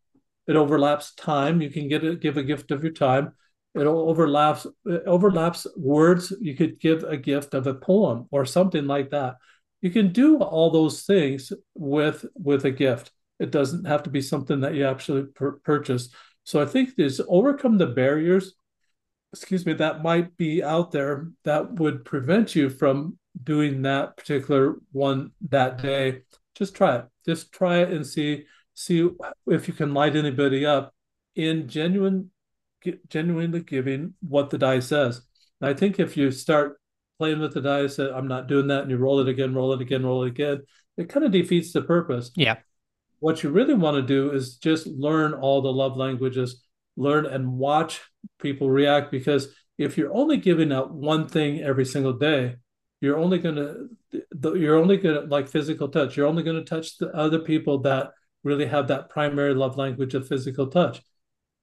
it 0.46 0.56
overlaps 0.56 1.14
time. 1.14 1.60
You 1.60 1.70
can 1.70 1.88
get 1.88 2.04
a, 2.04 2.16
give 2.16 2.36
a 2.36 2.42
gift 2.42 2.70
of 2.70 2.82
your 2.82 2.92
time. 2.92 3.32
It 3.74 3.86
overlaps 3.86 4.66
it 4.84 5.02
overlaps 5.06 5.66
words. 5.76 6.32
You 6.40 6.56
could 6.56 6.80
give 6.80 7.04
a 7.04 7.16
gift 7.16 7.54
of 7.54 7.66
a 7.66 7.74
poem 7.74 8.26
or 8.30 8.44
something 8.44 8.86
like 8.86 9.10
that. 9.10 9.36
You 9.80 9.90
can 9.90 10.12
do 10.12 10.38
all 10.38 10.70
those 10.70 11.02
things 11.02 11.52
with 11.74 12.24
with 12.34 12.64
a 12.64 12.70
gift. 12.70 13.12
It 13.38 13.52
doesn't 13.52 13.86
have 13.86 14.02
to 14.02 14.10
be 14.10 14.20
something 14.20 14.60
that 14.60 14.74
you 14.74 14.86
actually 14.86 15.24
pur- 15.24 15.60
purchase. 15.64 16.08
So 16.44 16.60
I 16.60 16.66
think 16.66 16.96
there's 16.96 17.20
overcome 17.28 17.78
the 17.78 17.86
barriers, 17.86 18.54
excuse 19.32 19.64
me, 19.64 19.74
that 19.74 20.02
might 20.02 20.36
be 20.36 20.62
out 20.62 20.90
there 20.90 21.28
that 21.44 21.74
would 21.74 22.04
prevent 22.04 22.56
you 22.56 22.68
from 22.68 23.18
doing 23.42 23.82
that 23.82 24.16
particular 24.16 24.76
one 24.92 25.30
that 25.48 25.80
day. 25.80 26.22
Just 26.56 26.74
try 26.74 26.96
it. 26.96 27.04
Just 27.30 27.52
try 27.52 27.78
it 27.78 27.90
and 27.90 28.06
see 28.06 28.44
see 28.74 29.08
if 29.46 29.68
you 29.68 29.74
can 29.74 29.94
light 29.94 30.16
anybody 30.16 30.64
up 30.64 30.94
in 31.34 31.68
genuine 31.68 32.30
genuinely 33.08 33.60
giving 33.60 34.14
what 34.20 34.50
the 34.50 34.58
die 34.58 34.80
says. 34.80 35.20
And 35.60 35.68
I 35.68 35.74
think 35.74 36.00
if 36.00 36.16
you 36.16 36.30
start 36.30 36.80
playing 37.18 37.40
with 37.40 37.52
the 37.52 37.60
die, 37.60 37.86
say 37.88 38.10
I'm 38.10 38.28
not 38.28 38.48
doing 38.48 38.68
that, 38.68 38.82
and 38.82 38.90
you 38.90 38.96
roll 38.96 39.20
it 39.20 39.28
again, 39.28 39.54
roll 39.54 39.72
it 39.74 39.82
again, 39.82 40.04
roll 40.04 40.24
it 40.24 40.28
again, 40.28 40.62
it 40.96 41.10
kind 41.10 41.26
of 41.26 41.32
defeats 41.32 41.72
the 41.72 41.82
purpose. 41.82 42.30
Yeah 42.36 42.56
what 43.20 43.42
you 43.42 43.50
really 43.50 43.74
want 43.74 43.96
to 43.96 44.02
do 44.02 44.32
is 44.32 44.56
just 44.56 44.86
learn 44.86 45.34
all 45.34 45.62
the 45.62 45.72
love 45.72 45.96
languages, 45.96 46.64
learn 46.96 47.26
and 47.26 47.52
watch 47.52 48.00
people 48.40 48.68
react. 48.68 49.10
Because 49.10 49.54
if 49.78 49.96
you're 49.96 50.12
only 50.12 50.38
giving 50.38 50.72
out 50.72 50.92
one 50.92 51.28
thing 51.28 51.60
every 51.60 51.84
single 51.84 52.14
day, 52.14 52.56
you're 53.00 53.18
only 53.18 53.38
going 53.38 53.56
to, 53.56 53.88
you're 54.56 54.76
only 54.76 54.96
going 54.96 55.14
to 55.14 55.26
like 55.26 55.48
physical 55.48 55.88
touch. 55.88 56.16
You're 56.16 56.26
only 56.26 56.42
going 56.42 56.62
to 56.62 56.64
touch 56.64 56.98
the 56.98 57.08
other 57.14 57.38
people 57.38 57.78
that 57.80 58.12
really 58.44 58.66
have 58.66 58.88
that 58.88 59.10
primary 59.10 59.54
love 59.54 59.76
language 59.76 60.14
of 60.14 60.28
physical 60.28 60.66
touch. 60.66 61.00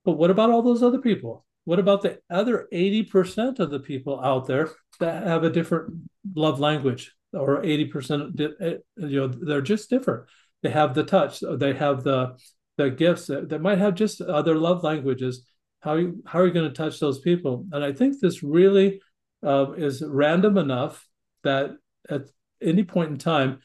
But 0.03 0.13
what 0.13 0.31
about 0.31 0.49
all 0.49 0.61
those 0.61 0.83
other 0.83 0.99
people? 0.99 1.45
What 1.65 1.79
about 1.79 2.01
the 2.01 2.19
other 2.29 2.67
80% 2.73 3.59
of 3.59 3.71
the 3.71 3.79
people 3.79 4.19
out 4.21 4.47
there 4.47 4.69
that 4.99 5.27
have 5.27 5.43
a 5.43 5.49
different 5.49 6.09
love 6.33 6.59
language 6.59 7.13
or 7.33 7.61
80%, 7.61 8.39
eh, 8.61 8.75
you 8.95 9.19
know, 9.19 9.27
they're 9.27 9.61
just 9.61 9.89
different 9.89 10.27
they 10.63 10.69
have 10.69 10.93
the 10.93 11.03
touch 11.03 11.41
they 11.57 11.73
have 11.73 12.03
the 12.03 12.35
the 12.77 12.89
gifts 12.89 13.27
that, 13.27 13.61
might 13.61 13.79
have 13.79 13.95
just 13.95 14.21
other 14.21 14.55
love 14.55 14.83
languages 14.83 15.45
how 15.79 15.95
you, 15.95 16.21
how 16.25 16.39
are 16.39 16.47
you 16.47 16.53
going 16.53 16.67
to 16.67 16.75
touch 16.75 16.99
those 16.99 17.19
people 17.19 17.65
and 17.71 17.83
i 17.83 17.91
think 17.91 18.19
this 18.19 18.43
really 18.43 19.01
uh, 19.45 19.71
is 19.73 20.03
random 20.05 20.57
enough 20.57 21.06
that 21.47 21.71
at 22.09 22.23
any 22.61 22.83
point 22.83 23.11
in 23.11 23.17
time 23.17 23.59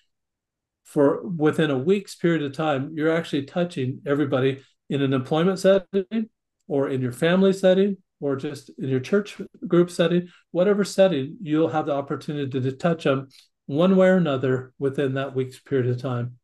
for 0.84 1.26
within 1.26 1.70
a 1.70 1.78
week's 1.78 2.14
period 2.14 2.42
of 2.42 2.52
time 2.52 2.92
you're 2.94 3.14
actually 3.14 3.44
touching 3.44 4.00
everybody 4.06 4.62
in 4.90 5.00
an 5.00 5.12
employment 5.12 5.58
setting 5.58 6.28
or 6.68 6.88
in 6.88 7.00
your 7.00 7.12
family 7.12 7.52
setting 7.52 7.96
or 8.22 8.36
just 8.36 8.70
in 8.78 8.88
your 8.88 9.00
church 9.00 9.40
group 9.66 9.90
setting, 9.90 10.28
whatever 10.52 10.84
setting, 10.84 11.36
you'll 11.42 11.68
have 11.68 11.86
the 11.86 11.92
opportunity 11.92 12.60
to 12.60 12.72
touch 12.72 13.04
them 13.04 13.28
one 13.66 13.96
way 13.96 14.08
or 14.08 14.16
another 14.16 14.72
within 14.78 15.14
that 15.14 15.34
week's 15.34 15.58
period 15.58 15.90
of 15.90 16.00
time. 16.00 16.38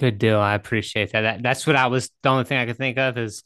Good 0.00 0.18
deal. 0.18 0.40
I 0.40 0.54
appreciate 0.54 1.12
that. 1.12 1.20
that. 1.20 1.42
That's 1.42 1.66
what 1.66 1.76
I 1.76 1.86
was. 1.86 2.10
The 2.22 2.28
only 2.28 2.44
thing 2.44 2.58
I 2.58 2.66
could 2.66 2.76
think 2.76 2.98
of 2.98 3.16
is 3.16 3.44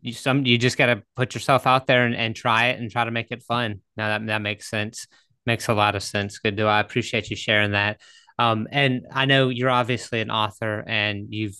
you 0.00 0.12
some 0.12 0.44
you 0.44 0.58
just 0.58 0.76
got 0.76 0.86
to 0.86 1.02
put 1.14 1.34
yourself 1.34 1.66
out 1.66 1.86
there 1.86 2.04
and, 2.04 2.14
and 2.14 2.34
try 2.34 2.66
it 2.68 2.80
and 2.80 2.90
try 2.90 3.04
to 3.04 3.10
make 3.10 3.30
it 3.30 3.42
fun. 3.42 3.80
Now 3.96 4.08
that 4.08 4.26
that 4.26 4.42
makes 4.42 4.68
sense. 4.68 5.06
Makes 5.44 5.68
a 5.68 5.74
lot 5.74 5.94
of 5.94 6.02
sense. 6.02 6.38
Good 6.38 6.56
do 6.56 6.66
I 6.66 6.80
appreciate 6.80 7.30
you 7.30 7.36
sharing 7.36 7.72
that. 7.72 8.00
Um, 8.38 8.66
and 8.70 9.06
I 9.12 9.24
know 9.24 9.48
you're 9.48 9.70
obviously 9.70 10.20
an 10.20 10.30
author 10.30 10.84
and 10.86 11.32
you've 11.32 11.56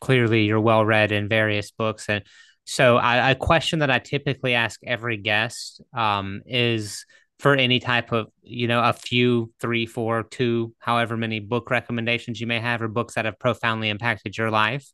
clearly 0.00 0.44
you're 0.44 0.60
well 0.60 0.84
read 0.84 1.10
in 1.10 1.28
various 1.28 1.70
books. 1.70 2.08
And 2.08 2.22
so 2.64 2.96
I, 2.96 3.30
a 3.30 3.34
question 3.34 3.80
that 3.80 3.90
I 3.90 3.98
typically 3.98 4.54
ask 4.54 4.80
every 4.84 5.16
guest 5.16 5.82
um, 5.96 6.42
is 6.46 7.04
for 7.38 7.54
any 7.54 7.80
type 7.80 8.12
of, 8.12 8.28
you 8.42 8.68
know, 8.68 8.82
a 8.82 8.92
few, 8.92 9.52
three, 9.60 9.86
four, 9.86 10.22
two, 10.22 10.74
however 10.78 11.16
many 11.16 11.40
book 11.40 11.70
recommendations 11.70 12.40
you 12.40 12.46
may 12.46 12.60
have 12.60 12.80
or 12.80 12.88
books 12.88 13.14
that 13.14 13.24
have 13.24 13.38
profoundly 13.38 13.88
impacted 13.88 14.38
your 14.38 14.50
life. 14.50 14.86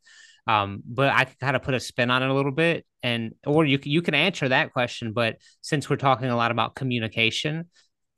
Um, 0.47 0.81
but 0.85 1.09
I 1.13 1.25
can 1.25 1.35
kind 1.39 1.55
of 1.55 1.61
put 1.61 1.75
a 1.75 1.79
spin 1.79 2.09
on 2.09 2.23
it 2.23 2.29
a 2.29 2.33
little 2.33 2.51
bit, 2.51 2.85
and 3.03 3.33
or 3.45 3.65
you 3.65 3.79
you 3.83 4.01
can 4.01 4.15
answer 4.15 4.49
that 4.49 4.73
question. 4.73 5.13
But 5.13 5.37
since 5.61 5.89
we're 5.89 5.97
talking 5.97 6.29
a 6.29 6.35
lot 6.35 6.51
about 6.51 6.75
communication 6.75 7.69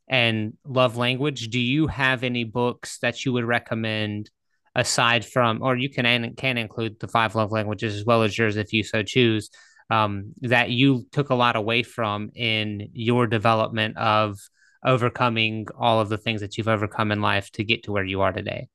and 0.08 0.54
love 0.66 0.98
language, 0.98 1.50
do 1.50 1.60
you 1.60 1.88
have 1.88 2.24
any 2.24 2.44
books 2.44 3.00
that 3.00 3.26
you 3.26 3.34
would 3.34 3.46
recommend 3.46 4.30
aside 4.76 5.26
from, 5.26 5.62
or 5.62 5.76
you 5.76 5.90
can 5.90 6.34
can 6.36 6.58
include 6.58 7.00
the 7.00 7.08
five 7.08 7.36
love 7.36 7.52
languages 7.52 7.96
as 7.96 8.06
well 8.06 8.24
as 8.24 8.38
yours 8.38 8.58
if 8.58 8.74
you 8.74 8.84
so 8.84 9.04
choose, 9.04 9.50
um, 9.90 10.34
that 10.42 10.70
you 10.70 11.06
took 11.12 11.30
a 11.30 11.36
lot 11.36 11.56
away 11.56 11.84
from 11.84 12.32
in 12.36 12.90
your 12.94 13.28
development 13.28 13.98
of 13.98 14.40
overcoming 14.84 15.68
all 15.78 16.00
of 16.00 16.10
the 16.10 16.18
things 16.18 16.42
that 16.42 16.58
you've 16.58 16.68
overcome 16.68 17.12
in 17.12 17.22
life 17.22 17.52
to 17.52 17.64
get 17.64 17.84
to 17.84 17.92
where 17.92 18.04
you 18.04 18.22
are 18.22 18.34
today? 18.34 18.68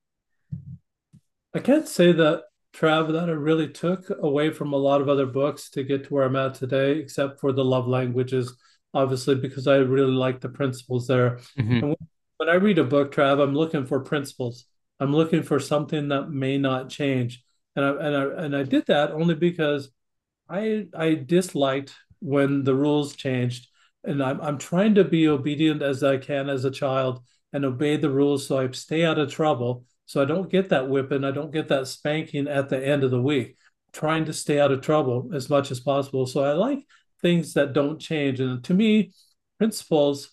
I 1.55 1.59
can't 1.59 1.89
say 1.89 2.13
that 2.13 2.45
Trav 2.79 3.13
that 3.13 3.29
I 3.29 3.33
really 3.33 3.69
took 3.69 4.09
away 4.11 4.51
from 4.53 4.73
a 4.73 4.77
lot 4.77 5.01
of 5.01 5.09
other 5.09 5.27
books 5.27 5.69
to 5.71 5.83
get 5.83 6.05
to 6.05 6.15
where 6.15 6.25
I'm 6.25 6.37
at 6.37 6.55
today, 6.55 6.99
except 6.99 7.41
for 7.41 7.53
the 7.53 7.65
love 7.65 7.89
languages, 7.89 8.55
obviously, 8.95 9.35
because 9.35 9.67
I 9.67 9.77
really 9.77 10.13
like 10.13 10.41
the 10.41 10.49
principles 10.49 11.09
there. 11.09 11.39
Mm-hmm. 11.59 11.93
when 12.37 12.49
I 12.49 12.55
read 12.55 12.79
a 12.79 12.85
book, 12.85 13.13
Trav, 13.13 13.43
I'm 13.43 13.55
looking 13.55 13.85
for 13.85 14.01
principles. 14.01 14.65
I'm 15.01 15.13
looking 15.13 15.43
for 15.43 15.59
something 15.59 16.09
that 16.09 16.31
may 16.31 16.57
not 16.57 16.89
change. 16.89 17.43
And 17.75 17.85
I 17.85 17.91
and 17.91 18.17
I 18.17 18.45
and 18.45 18.57
I 18.57 18.63
did 18.63 18.87
that 18.87 19.11
only 19.11 19.35
because 19.35 19.91
I 20.49 20.87
I 20.97 21.15
disliked 21.15 21.95
when 22.21 22.63
the 22.63 22.75
rules 22.75 23.17
changed. 23.17 23.69
And 24.05 24.23
I'm 24.23 24.41
I'm 24.41 24.59
trying 24.59 24.95
to 24.97 25.05
be 25.05 25.27
obedient 25.29 25.83
as 25.83 26.05
I 26.05 26.17
can 26.17 26.49
as 26.49 26.65
a 26.65 26.71
child 26.71 27.25
and 27.53 27.65
obey 27.65 27.97
the 27.97 28.11
rules 28.11 28.47
so 28.47 28.59
I 28.59 28.71
stay 28.71 29.05
out 29.05 29.19
of 29.19 29.33
trouble. 29.33 29.85
So 30.09 30.23
I 30.23 30.25
don't 30.25 30.51
get 30.51 30.71
that 30.71 30.89
whipping, 30.89 31.23
I 31.23 31.33
don't 31.33 31.53
get 31.53 31.69
that 31.69 31.87
spanking 31.87 32.49
at 32.49 32.71
the 32.71 32.83
end 32.85 33.05
of 33.05 33.11
the 33.11 33.21
week. 33.21 33.57
trying 33.93 34.25
to 34.25 34.33
stay 34.33 34.59
out 34.59 34.73
of 34.73 34.81
trouble 34.81 35.31
as 35.35 35.51
much 35.51 35.71
as 35.71 35.81
possible. 35.81 36.27
So 36.27 36.43
I 36.45 36.53
like 36.53 36.81
things 37.21 37.55
that 37.55 37.75
don't 37.75 37.99
change. 38.01 38.41
And 38.41 38.65
to 38.65 38.75
me, 38.75 39.13
principles 39.59 40.31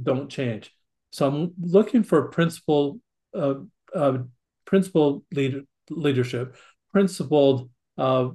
don't 0.00 0.28
change. 0.30 0.72
So 1.10 1.26
I'm 1.26 1.54
looking 1.60 2.04
for 2.04 2.28
principle 2.28 3.00
uh, 3.34 3.54
uh, 3.94 4.18
principled 4.64 5.24
leader, 5.32 5.62
leadership, 5.90 6.56
principled, 6.92 7.68
uh, 7.98 8.28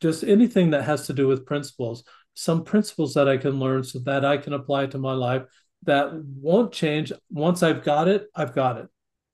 just 0.00 0.24
anything 0.24 0.70
that 0.70 0.84
has 0.84 1.06
to 1.08 1.12
do 1.12 1.28
with 1.28 1.46
principles, 1.46 2.04
some 2.34 2.64
principles 2.64 3.14
that 3.14 3.28
I 3.28 3.36
can 3.36 3.58
learn 3.58 3.84
so 3.84 3.98
that 4.00 4.24
I 4.24 4.38
can 4.38 4.54
apply 4.54 4.86
to 4.86 4.98
my 4.98 5.12
life 5.12 5.42
that 5.84 6.12
won't 6.14 6.72
change. 6.72 7.12
Once 7.30 7.62
I've 7.62 7.84
got 7.84 8.08
it, 8.08 8.26
I've 8.34 8.54
got 8.54 8.78
it. 8.78 8.88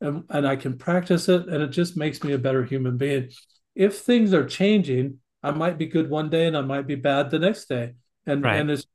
And, 0.05 0.25
and 0.31 0.47
I 0.47 0.57
can 0.57 0.77
practice 0.77 1.29
it, 1.29 1.49
and 1.49 1.63
it 1.63 1.69
just 1.69 1.97
makes 1.97 2.23
me 2.23 2.33
a 2.33 2.39
better 2.39 2.65
human 2.65 2.97
being. 2.97 3.31
If 3.75 3.99
things 3.99 4.35
are 4.35 4.47
changing, 4.47 5.19
I 5.43 5.51
might 5.51 5.79
be 5.79 5.87
good 5.87 6.11
one 6.11 6.31
day 6.31 6.47
and 6.47 6.57
I 6.57 6.61
might 6.63 6.87
be 6.87 6.95
bad 6.95 7.31
the 7.31 7.39
next 7.39 7.69
day. 7.69 7.95
And 8.27 8.43
right. 8.43 8.61
and 8.61 8.71
it's 8.71 8.87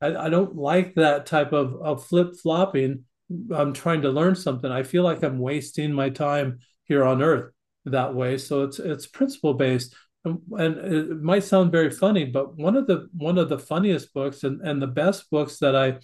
I, 0.00 0.16
I 0.16 0.28
don't 0.30 0.56
like 0.56 0.94
that 0.94 1.26
type 1.26 1.52
of, 1.52 1.74
of 1.82 2.04
flip 2.04 2.34
flopping 2.42 3.04
I'm 3.54 3.72
trying 3.72 4.02
to 4.02 4.10
learn 4.10 4.34
something, 4.34 4.70
I 4.70 4.82
feel 4.82 5.02
like 5.02 5.22
I'm 5.22 5.38
wasting 5.38 5.92
my 5.92 6.10
time 6.10 6.58
here 6.84 7.04
on 7.04 7.22
earth 7.22 7.52
that 7.84 8.14
way. 8.14 8.38
So 8.38 8.64
it's 8.64 8.78
it's 8.78 9.06
principle 9.06 9.54
based. 9.54 9.94
And, 10.24 10.40
and 10.52 10.76
it 10.76 11.22
might 11.22 11.42
sound 11.42 11.72
very 11.72 11.90
funny, 11.90 12.24
but 12.24 12.56
one 12.56 12.76
of 12.76 12.86
the 12.86 13.08
one 13.16 13.38
of 13.38 13.48
the 13.48 13.58
funniest 13.58 14.14
books 14.14 14.44
and, 14.44 14.60
and 14.60 14.80
the 14.80 14.86
best 14.86 15.30
books 15.30 15.58
that 15.58 15.74
I 15.74 15.98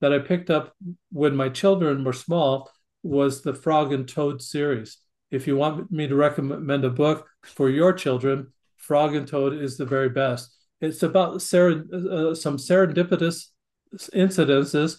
that 0.00 0.12
I 0.12 0.20
picked 0.20 0.50
up 0.50 0.74
when 1.10 1.34
my 1.34 1.48
children 1.48 2.04
were 2.04 2.12
small 2.12 2.70
was 3.04 3.42
the 3.42 3.54
Frog 3.54 3.92
and 3.92 4.08
Toad 4.08 4.42
series. 4.42 4.98
If 5.30 5.46
you 5.46 5.56
want 5.56 5.92
me 5.92 6.08
to 6.08 6.16
recommend 6.16 6.84
a 6.84 6.90
book 6.90 7.28
for 7.42 7.70
your 7.70 7.92
children, 7.92 8.52
Frog 8.76 9.14
and 9.14 9.28
Toad 9.28 9.54
is 9.54 9.76
the 9.76 9.86
very 9.86 10.08
best. 10.08 10.56
It's 10.80 11.02
about 11.02 11.36
uh, 11.36 12.34
some 12.34 12.56
serendipitous 12.56 13.46
incidences 14.12 14.98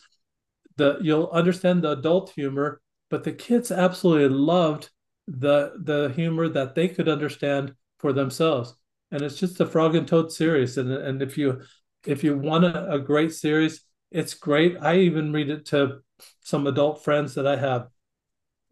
the 0.78 0.98
you'll 1.02 1.30
understand 1.32 1.84
the 1.84 1.92
adult 1.92 2.32
humor, 2.32 2.82
but 3.10 3.24
the 3.24 3.32
kids 3.32 3.72
absolutely 3.72 4.30
loved 4.36 4.90
the 5.28 5.74
the 5.84 6.12
humor 6.16 6.48
that 6.50 6.76
they 6.76 6.88
could 6.88 7.10
understand 7.10 7.74
for 8.00 8.14
themselves. 8.14 8.76
And 9.12 9.22
it's 9.22 9.40
just 9.40 9.58
the 9.58 9.66
Frog 9.66 9.96
and 9.96 10.08
Toad 10.08 10.32
series. 10.32 10.78
And 10.78 10.92
and 10.92 11.22
if 11.22 11.38
you 11.38 11.62
if 12.06 12.24
you 12.24 12.38
want 12.38 12.66
a, 12.66 12.94
a 12.94 13.00
great 13.00 13.34
series, 13.34 13.82
it's 14.12 14.34
great. 14.34 14.78
I 14.82 14.98
even 14.98 15.32
read 15.32 15.50
it 15.50 15.66
to 15.68 16.00
some 16.42 16.68
adult 16.68 17.04
friends 17.04 17.36
that 17.36 17.48
I 17.48 17.56
have. 17.56 17.88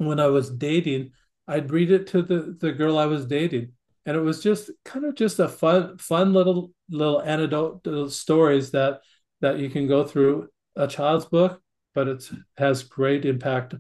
When 0.06 0.20
I 0.20 0.28
was 0.28 0.50
dating, 0.50 1.12
I'd 1.48 1.72
read 1.72 1.92
it 1.92 2.08
to 2.08 2.22
the 2.22 2.56
the 2.60 2.72
girl 2.72 2.98
I 2.98 3.06
was 3.06 3.26
dating, 3.26 3.74
and 4.06 4.16
it 4.16 4.22
was 4.22 4.42
just 4.42 4.72
kind 4.86 5.06
of 5.06 5.16
just 5.16 5.40
a 5.40 5.48
fun 5.48 5.98
fun 5.98 6.34
little 6.34 6.72
little 6.90 7.22
anecdote 7.22 8.12
stories 8.12 8.72
that 8.72 9.02
that 9.42 9.60
you 9.60 9.70
can 9.70 9.88
go 9.88 10.04
through 10.06 10.50
a 10.76 10.88
child's 10.88 11.26
book 11.26 11.62
but 11.94 12.08
it 12.08 12.30
has 12.58 12.84
great 12.84 13.26
impact 13.26 13.76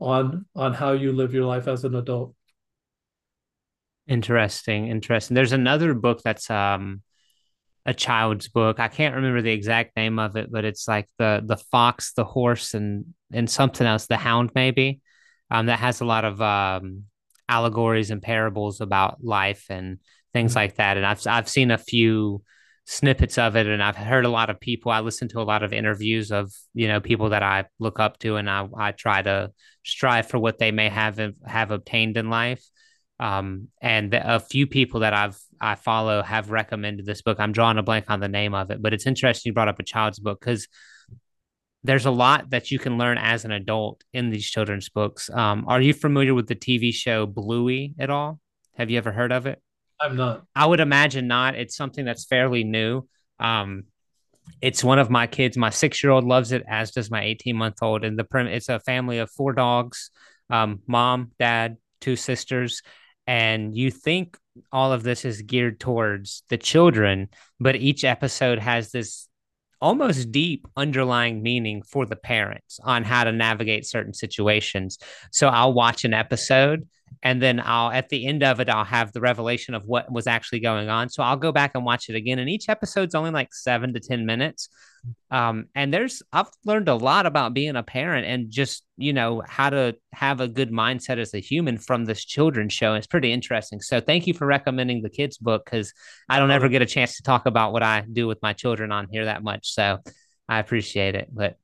on 0.00 0.46
on 0.54 0.74
how 0.74 0.92
you 0.92 1.12
live 1.12 1.34
your 1.34 1.44
life 1.44 1.68
as 1.68 1.84
an 1.84 1.94
adult. 1.94 2.34
Interesting, 4.06 4.88
interesting. 4.88 5.34
There's 5.34 5.52
another 5.52 5.94
book 5.94 6.22
that's 6.22 6.50
um 6.50 7.02
a 7.86 7.94
child's 7.94 8.48
book. 8.48 8.80
I 8.80 8.88
can't 8.88 9.14
remember 9.14 9.42
the 9.42 9.52
exact 9.52 9.96
name 9.96 10.18
of 10.18 10.36
it, 10.36 10.50
but 10.50 10.64
it's 10.64 10.88
like 10.88 11.08
the 11.18 11.42
the 11.44 11.56
fox, 11.56 12.12
the 12.14 12.24
horse, 12.24 12.74
and 12.74 13.14
and 13.32 13.48
something 13.48 13.86
else, 13.86 14.06
the 14.06 14.16
hound 14.16 14.50
maybe. 14.54 15.00
Um, 15.50 15.66
that 15.66 15.78
has 15.78 16.00
a 16.00 16.04
lot 16.04 16.24
of 16.24 16.40
um 16.42 17.04
allegories 17.48 18.10
and 18.10 18.20
parables 18.20 18.80
about 18.80 19.24
life 19.24 19.66
and 19.70 19.98
things 20.32 20.52
mm-hmm. 20.52 20.58
like 20.58 20.76
that. 20.76 20.96
And 20.96 21.06
I've 21.06 21.26
I've 21.26 21.48
seen 21.48 21.70
a 21.70 21.78
few 21.78 22.42
snippets 22.90 23.36
of 23.36 23.54
it 23.54 23.66
and 23.66 23.82
I've 23.82 23.96
heard 23.96 24.24
a 24.24 24.30
lot 24.30 24.48
of 24.48 24.58
people 24.60 24.90
I 24.90 25.00
listen 25.00 25.28
to 25.28 25.40
a 25.40 25.44
lot 25.44 25.62
of 25.62 25.74
interviews 25.74 26.32
of 26.32 26.50
you 26.72 26.88
know 26.88 27.02
people 27.02 27.28
that 27.30 27.42
I 27.42 27.66
look 27.78 28.00
up 28.00 28.18
to 28.20 28.36
and 28.36 28.48
I, 28.48 28.66
I 28.78 28.92
try 28.92 29.20
to 29.20 29.52
strive 29.84 30.26
for 30.26 30.38
what 30.38 30.58
they 30.58 30.70
may 30.70 30.88
have 30.88 31.20
have 31.44 31.70
obtained 31.70 32.16
in 32.16 32.30
life 32.30 32.64
um, 33.20 33.68
and 33.82 34.14
a 34.14 34.40
few 34.40 34.66
people 34.66 35.00
that 35.00 35.12
I've 35.12 35.38
I 35.60 35.74
follow 35.74 36.22
have 36.22 36.50
recommended 36.50 37.04
this 37.04 37.20
book 37.20 37.38
I'm 37.38 37.52
drawing 37.52 37.76
a 37.76 37.82
blank 37.82 38.06
on 38.08 38.20
the 38.20 38.26
name 38.28 38.54
of 38.54 38.70
it 38.70 38.80
but 38.80 38.94
it's 38.94 39.06
interesting 39.06 39.50
you 39.50 39.54
brought 39.54 39.68
up 39.68 39.80
a 39.80 39.84
child's 39.84 40.18
book 40.18 40.40
because 40.40 40.66
there's 41.84 42.06
a 42.06 42.10
lot 42.10 42.50
that 42.50 42.70
you 42.70 42.78
can 42.78 42.98
learn 42.98 43.18
as 43.18 43.44
an 43.44 43.52
adult 43.52 44.02
in 44.12 44.30
these 44.30 44.48
children's 44.48 44.88
books 44.88 45.30
um, 45.30 45.64
are 45.68 45.80
you 45.80 45.94
familiar 45.94 46.34
with 46.34 46.46
the 46.46 46.56
TV 46.56 46.92
show 46.92 47.26
Bluey 47.26 47.94
at 47.98 48.10
all 48.10 48.40
have 48.76 48.90
you 48.90 48.98
ever 48.98 49.12
heard 49.12 49.32
of 49.32 49.46
it 49.46 49.62
I'm 50.00 50.16
not. 50.16 50.44
I 50.54 50.66
would 50.66 50.80
imagine 50.80 51.26
not. 51.26 51.54
It's 51.54 51.76
something 51.76 52.04
that's 52.04 52.24
fairly 52.24 52.64
new. 52.64 53.06
Um, 53.38 53.84
it's 54.62 54.82
one 54.82 54.98
of 54.98 55.10
my 55.10 55.26
kids. 55.26 55.56
My 55.56 55.70
six 55.70 56.02
year 56.02 56.12
old 56.12 56.24
loves 56.24 56.52
it, 56.52 56.64
as 56.68 56.92
does 56.92 57.10
my 57.10 57.22
18 57.22 57.56
month 57.56 57.82
old. 57.82 58.04
And 58.04 58.18
the 58.18 58.24
prim- 58.24 58.46
it's 58.46 58.68
a 58.68 58.80
family 58.80 59.18
of 59.18 59.30
four 59.30 59.52
dogs 59.52 60.10
um, 60.50 60.80
mom, 60.86 61.32
dad, 61.38 61.76
two 62.00 62.16
sisters. 62.16 62.82
And 63.26 63.76
you 63.76 63.90
think 63.90 64.38
all 64.72 64.92
of 64.92 65.02
this 65.02 65.24
is 65.24 65.42
geared 65.42 65.78
towards 65.78 66.42
the 66.48 66.56
children, 66.56 67.28
but 67.60 67.76
each 67.76 68.02
episode 68.02 68.58
has 68.58 68.90
this 68.90 69.27
almost 69.80 70.32
deep 70.32 70.66
underlying 70.76 71.42
meaning 71.42 71.82
for 71.82 72.06
the 72.06 72.16
parents 72.16 72.80
on 72.82 73.04
how 73.04 73.24
to 73.24 73.32
navigate 73.32 73.86
certain 73.86 74.14
situations. 74.14 74.98
So 75.30 75.48
I'll 75.48 75.72
watch 75.72 76.04
an 76.04 76.14
episode 76.14 76.88
and 77.22 77.42
then 77.42 77.60
I'll 77.64 77.90
at 77.90 78.08
the 78.08 78.26
end 78.26 78.42
of 78.42 78.60
it 78.60 78.68
I'll 78.68 78.84
have 78.84 79.12
the 79.12 79.20
revelation 79.20 79.74
of 79.74 79.84
what 79.84 80.10
was 80.10 80.26
actually 80.26 80.60
going 80.60 80.88
on. 80.88 81.08
So 81.08 81.22
I'll 81.22 81.36
go 81.36 81.52
back 81.52 81.72
and 81.74 81.84
watch 81.84 82.08
it 82.08 82.14
again, 82.14 82.38
and 82.38 82.48
each 82.48 82.68
episode's 82.68 83.14
only 83.14 83.30
like 83.30 83.52
seven 83.52 83.94
to 83.94 84.00
ten 84.00 84.26
minutes. 84.26 84.68
Um, 85.30 85.66
and 85.74 85.92
there's 85.92 86.22
I've 86.32 86.48
learned 86.64 86.88
a 86.88 86.94
lot 86.94 87.26
about 87.26 87.54
being 87.54 87.76
a 87.76 87.82
parent 87.82 88.26
and 88.26 88.50
just 88.50 88.84
you 88.96 89.12
know 89.12 89.42
how 89.46 89.70
to 89.70 89.96
have 90.12 90.40
a 90.40 90.48
good 90.48 90.70
mindset 90.70 91.18
as 91.18 91.34
a 91.34 91.38
human 91.38 91.78
from 91.78 92.04
this 92.04 92.24
children's 92.24 92.72
show. 92.72 92.94
It's 92.94 93.06
pretty 93.06 93.32
interesting. 93.32 93.80
So 93.80 94.00
thank 94.00 94.26
you 94.26 94.34
for 94.34 94.46
recommending 94.46 95.02
the 95.02 95.10
kids 95.10 95.38
book 95.38 95.64
because 95.64 95.92
I 96.28 96.38
don't 96.38 96.50
ever 96.50 96.68
get 96.68 96.82
a 96.82 96.86
chance 96.86 97.16
to 97.16 97.22
talk 97.22 97.46
about 97.46 97.72
what 97.72 97.82
I 97.82 98.04
do 98.10 98.26
with 98.26 98.42
my 98.42 98.52
children 98.52 98.92
on 98.92 99.08
here 99.10 99.26
that 99.26 99.42
much. 99.42 99.72
So 99.72 99.98
I 100.48 100.58
appreciate 100.58 101.14
it. 101.14 101.28
But 101.32 101.56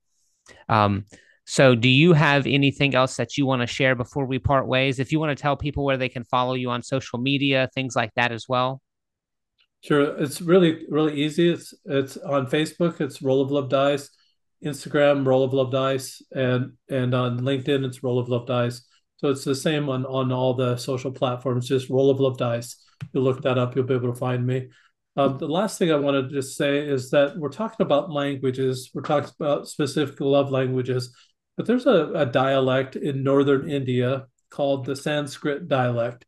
um, 0.69 1.05
so, 1.47 1.75
do 1.75 1.87
you 1.87 2.13
have 2.13 2.47
anything 2.47 2.95
else 2.95 3.17
that 3.17 3.37
you 3.37 3.45
want 3.45 3.61
to 3.61 3.67
share 3.67 3.93
before 3.93 4.25
we 4.25 4.39
part 4.39 4.67
ways? 4.67 4.97
If 4.97 5.11
you 5.11 5.19
want 5.19 5.37
to 5.37 5.39
tell 5.39 5.55
people 5.55 5.85
where 5.85 5.95
they 5.95 6.09
can 6.09 6.23
follow 6.23 6.55
you 6.55 6.71
on 6.71 6.81
social 6.81 7.19
media, 7.19 7.69
things 7.75 7.95
like 7.95 8.11
that 8.15 8.31
as 8.31 8.49
well. 8.49 8.81
Sure, 9.83 10.17
it's 10.17 10.41
really 10.41 10.85
really 10.89 11.13
easy. 11.21 11.49
It's 11.51 11.71
it's 11.85 12.17
on 12.17 12.47
Facebook. 12.47 12.99
It's 12.99 13.21
Roll 13.21 13.41
of 13.41 13.51
Love 13.51 13.69
Dice, 13.69 14.09
Instagram 14.65 15.25
Roll 15.25 15.43
of 15.43 15.53
Love 15.53 15.71
Dice, 15.71 16.19
and 16.31 16.73
and 16.89 17.13
on 17.13 17.39
LinkedIn 17.41 17.85
it's 17.85 18.01
Roll 18.01 18.17
of 18.17 18.27
Love 18.27 18.47
Dice. 18.47 18.81
So 19.17 19.29
it's 19.29 19.43
the 19.43 19.53
same 19.53 19.87
on 19.87 20.03
on 20.07 20.31
all 20.31 20.55
the 20.55 20.77
social 20.77 21.11
platforms. 21.11 21.67
Just 21.67 21.91
Roll 21.91 22.09
of 22.09 22.19
Love 22.19 22.39
Dice. 22.39 22.83
You 23.13 23.21
look 23.21 23.43
that 23.43 23.59
up, 23.59 23.75
you'll 23.75 23.85
be 23.85 23.93
able 23.93 24.11
to 24.11 24.19
find 24.19 24.47
me. 24.47 24.69
Um, 25.17 25.37
the 25.37 25.47
last 25.47 25.77
thing 25.77 25.91
I 25.91 25.95
wanted 25.95 26.29
to 26.29 26.35
just 26.35 26.57
say 26.57 26.79
is 26.79 27.11
that 27.11 27.37
we're 27.37 27.49
talking 27.49 27.85
about 27.85 28.11
languages. 28.11 28.89
We're 28.93 29.03
talking 29.03 29.29
about 29.39 29.67
specific 29.67 30.19
love 30.19 30.49
languages 30.49 31.15
but 31.57 31.65
there's 31.65 31.85
a, 31.85 32.11
a 32.13 32.25
dialect 32.25 32.95
in 32.95 33.23
northern 33.23 33.69
India 33.69 34.27
called 34.49 34.85
the 34.85 34.95
Sanskrit 34.95 35.67
dialect. 35.67 36.25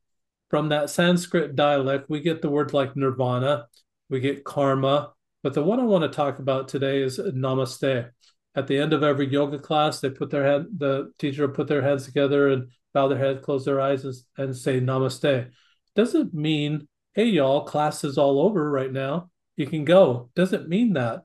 From 0.50 0.70
that 0.70 0.90
Sanskrit 0.90 1.56
dialect, 1.56 2.10
we 2.10 2.22
get 2.22 2.42
the 2.42 2.50
words 2.50 2.74
like 2.74 2.96
nirvana, 2.96 3.68
we 4.10 4.20
get 4.20 4.44
karma. 4.44 5.14
But 5.44 5.54
the 5.54 5.64
one 5.64 5.80
I 5.80 5.84
want 5.84 6.04
to 6.04 6.16
talk 6.16 6.40
about 6.40 6.68
today 6.68 7.02
is 7.02 7.20
namaste. 7.20 8.12
At 8.56 8.68
the 8.68 8.78
end 8.80 8.94
of 8.94 9.04
every 9.04 9.28
yoga 9.28 9.60
class, 9.60 10.00
they 10.00 10.10
put 10.10 10.30
their 10.30 10.44
head, 10.44 10.66
the 10.78 11.12
teacher 11.20 11.46
will 11.46 11.54
put 11.54 11.68
their 11.68 11.82
hands 11.82 12.06
together 12.06 12.50
and 12.50 12.70
bow 12.94 13.08
their 13.08 13.18
head, 13.18 13.44
close 13.44 13.66
their 13.66 13.80
eyes, 13.80 14.04
and, 14.04 14.16
and 14.38 14.56
say 14.56 14.80
namaste. 14.80 15.52
Doesn't 15.96 16.34
mean, 16.34 16.88
hey, 17.14 17.26
y'all, 17.26 17.66
class 17.66 18.04
is 18.04 18.18
all 18.18 18.42
over 18.42 18.70
right 18.70 18.92
now. 18.92 19.30
You 19.58 19.68
can 19.68 19.86
go. 19.86 20.30
Doesn't 20.36 20.70
mean 20.70 20.94
that. 20.94 21.24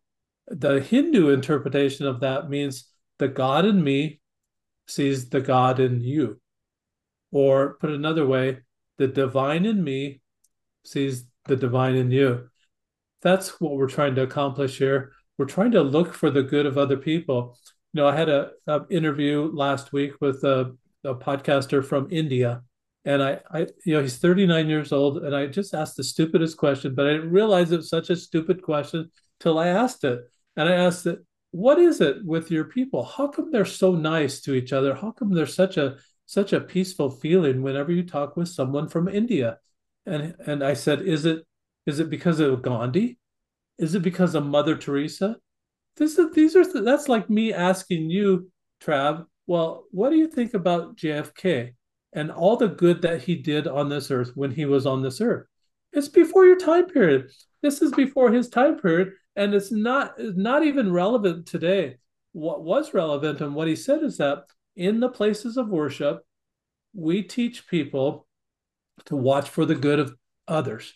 The 0.49 0.81
Hindu 0.81 1.31
interpretation 1.31 2.07
of 2.07 2.21
that 2.21 2.51
means 2.51 2.92
the 3.23 3.29
God 3.29 3.65
in 3.65 3.85
me 3.85 4.21
sees 4.89 5.29
the 5.29 5.41
God 5.41 5.79
in 5.79 6.01
you. 6.01 6.41
Or 7.31 7.75
put 7.75 7.91
another 7.91 8.27
way, 8.27 8.59
the 8.99 9.07
divine 9.07 9.65
in 9.65 9.85
me 9.85 10.21
sees 10.85 11.25
the 11.45 11.55
divine 11.55 11.95
in 11.95 12.11
you. 12.11 12.49
That's 13.23 13.61
what 13.61 13.77
we're 13.77 13.89
trying 13.89 14.17
to 14.17 14.23
accomplish 14.23 14.77
here. 14.77 15.13
We're 15.39 15.47
trying 15.47 15.71
to 15.71 15.83
look 15.83 16.15
for 16.15 16.31
the 16.31 16.43
good 16.43 16.67
of 16.67 16.77
other 16.77 16.97
people. 16.97 17.57
You 17.93 18.01
know, 18.03 18.09
I 18.09 18.17
had 18.17 18.29
a, 18.29 18.51
a 18.67 18.81
interview 18.91 19.49
last 19.55 19.93
week 19.93 20.15
with 20.21 20.43
a, 20.43 20.77
a 21.05 21.15
podcaster 21.15 21.85
from 21.85 22.09
India, 22.11 22.63
and 23.05 23.23
I, 23.23 23.39
I, 23.53 23.67
you 23.87 23.95
know, 23.95 24.03
he's 24.03 24.19
39 24.19 24.69
years 24.69 24.91
old, 24.91 25.19
and 25.19 25.35
I 25.35 25.47
just 25.47 25.75
asked 25.75 25.97
the 25.97 26.03
stupidest 26.03 26.57
question, 26.57 26.97
but 26.97 27.07
I 27.07 27.13
didn't 27.13 27.31
realize 27.31 27.71
it 27.71 27.77
was 27.77 27.89
such 27.89 28.11
a 28.11 28.17
stupid 28.17 28.63
question 28.63 29.13
till 29.39 29.61
I 29.61 29.69
asked 29.69 30.03
it. 30.03 30.23
And 30.57 30.69
I 30.69 30.73
asked 30.73 31.07
it, 31.07 31.21
what 31.53 31.79
is 31.79 32.01
it 32.01 32.25
with 32.25 32.51
your 32.51 32.65
people? 32.65 33.05
How 33.05 33.29
come 33.29 33.53
they're 33.53 33.65
so 33.65 33.93
nice 33.93 34.41
to 34.41 34.55
each 34.55 34.73
other? 34.73 34.95
How 34.95 35.13
come 35.13 35.33
there's 35.33 35.55
such 35.55 35.77
a 35.77 35.97
such 36.25 36.55
a 36.55 36.61
peaceful 36.61 37.11
feeling 37.11 37.63
whenever 37.63 37.93
you 37.93 38.03
talk 38.05 38.37
with 38.37 38.49
someone 38.49 38.89
from 38.89 39.07
India? 39.07 39.59
And 40.07 40.35
and 40.47 40.65
I 40.65 40.75
said, 40.75 41.03
is 41.03 41.27
it 41.27 41.47
is 41.87 42.01
it 42.01 42.11
because 42.11 42.41
of 42.41 42.63
Gandhi? 42.63 43.19
Is 43.79 43.95
it 43.95 44.03
because 44.03 44.35
of 44.35 44.47
Mother 44.47 44.77
Teresa? 44.77 45.37
This 45.97 46.19
is 46.19 46.33
these 46.33 46.57
are 46.57 46.83
that's 46.83 47.09
like 47.09 47.29
me 47.29 47.53
asking 47.53 48.11
you, 48.11 48.51
Trav. 48.83 49.27
Well, 49.47 49.85
what 49.91 50.11
do 50.11 50.17
you 50.17 50.29
think 50.29 50.55
about 50.55 50.97
JFK 50.97 51.75
and 52.15 52.31
all 52.31 52.57
the 52.57 52.69
good 52.69 53.03
that 53.03 53.23
he 53.23 53.35
did 53.35 53.67
on 53.67 53.91
this 53.91 54.11
earth 54.11 54.33
when 54.35 54.53
he 54.53 54.65
was 54.65 54.87
on 54.87 55.03
this 55.03 55.21
earth? 55.21 55.47
It's 55.93 56.09
before 56.09 56.47
your 56.47 56.59
time 56.59 56.87
period. 56.87 57.31
This 57.61 57.83
is 57.83 57.93
before 57.93 58.33
his 58.33 58.49
time 58.49 58.79
period 58.79 59.13
and 59.37 59.55
it's 59.55 59.73
not 59.73 60.15
not 60.19 60.65
even 60.65 60.93
relevant 60.93 61.47
today. 61.47 61.97
What 62.33 62.63
was 62.63 62.95
relevant 62.95 63.41
and 63.41 63.55
what 63.55 63.69
he 63.69 63.77
said 63.77 64.03
is 64.03 64.17
that 64.19 64.45
in 64.77 65.01
the 65.01 65.09
places 65.09 65.57
of 65.57 65.69
worship, 65.69 66.25
we 66.95 67.23
teach 67.23 67.67
people 67.67 68.27
to 69.07 69.17
watch 69.17 69.49
for 69.49 69.65
the 69.65 69.75
good 69.75 69.99
of 69.99 70.15
others 70.49 70.95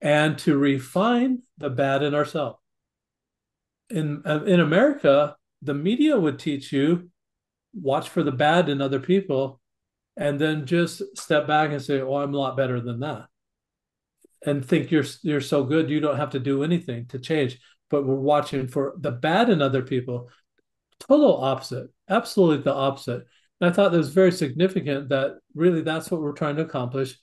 and 0.00 0.38
to 0.38 0.56
refine 0.56 1.42
the 1.58 1.70
bad 1.70 2.02
in 2.02 2.14
ourselves. 2.14 2.58
In 3.90 4.22
uh, 4.24 4.44
in 4.44 4.60
America, 4.60 5.36
the 5.62 5.74
media 5.74 6.18
would 6.18 6.38
teach 6.38 6.72
you 6.72 7.10
watch 7.74 8.08
for 8.08 8.22
the 8.22 8.32
bad 8.32 8.68
in 8.68 8.80
other 8.80 9.00
people 9.00 9.60
and 10.16 10.38
then 10.38 10.66
just 10.66 11.02
step 11.16 11.46
back 11.46 11.70
and 11.70 11.82
say, 11.82 12.00
"Oh, 12.00 12.16
I'm 12.16 12.34
a 12.34 12.38
lot 12.38 12.56
better 12.56 12.80
than 12.80 13.00
that." 13.00 13.29
And 14.44 14.64
think 14.64 14.90
you're 14.90 15.04
you're 15.22 15.40
so 15.40 15.64
good 15.64 15.90
you 15.90 16.00
don't 16.00 16.16
have 16.16 16.30
to 16.30 16.38
do 16.38 16.62
anything 16.64 17.06
to 17.06 17.18
change. 17.18 17.58
But 17.90 18.06
we're 18.06 18.14
watching 18.14 18.68
for 18.68 18.94
the 18.98 19.10
bad 19.10 19.50
in 19.50 19.60
other 19.60 19.82
people. 19.82 20.30
Total 21.00 21.42
opposite 21.42 21.90
absolutely 22.10 22.62
the 22.62 22.74
opposite. 22.74 23.24
And 23.60 23.70
i 23.70 23.72
thought 23.72 23.92
that 23.92 23.98
was 23.98 24.12
very 24.12 24.32
significant 24.32 25.08
that 25.10 25.38
really 25.54 25.82
that's 25.82 26.10
what 26.10 26.20
we're 26.20 26.32
trying 26.32 26.56
to 26.56 26.62
accomplish. 26.62 27.16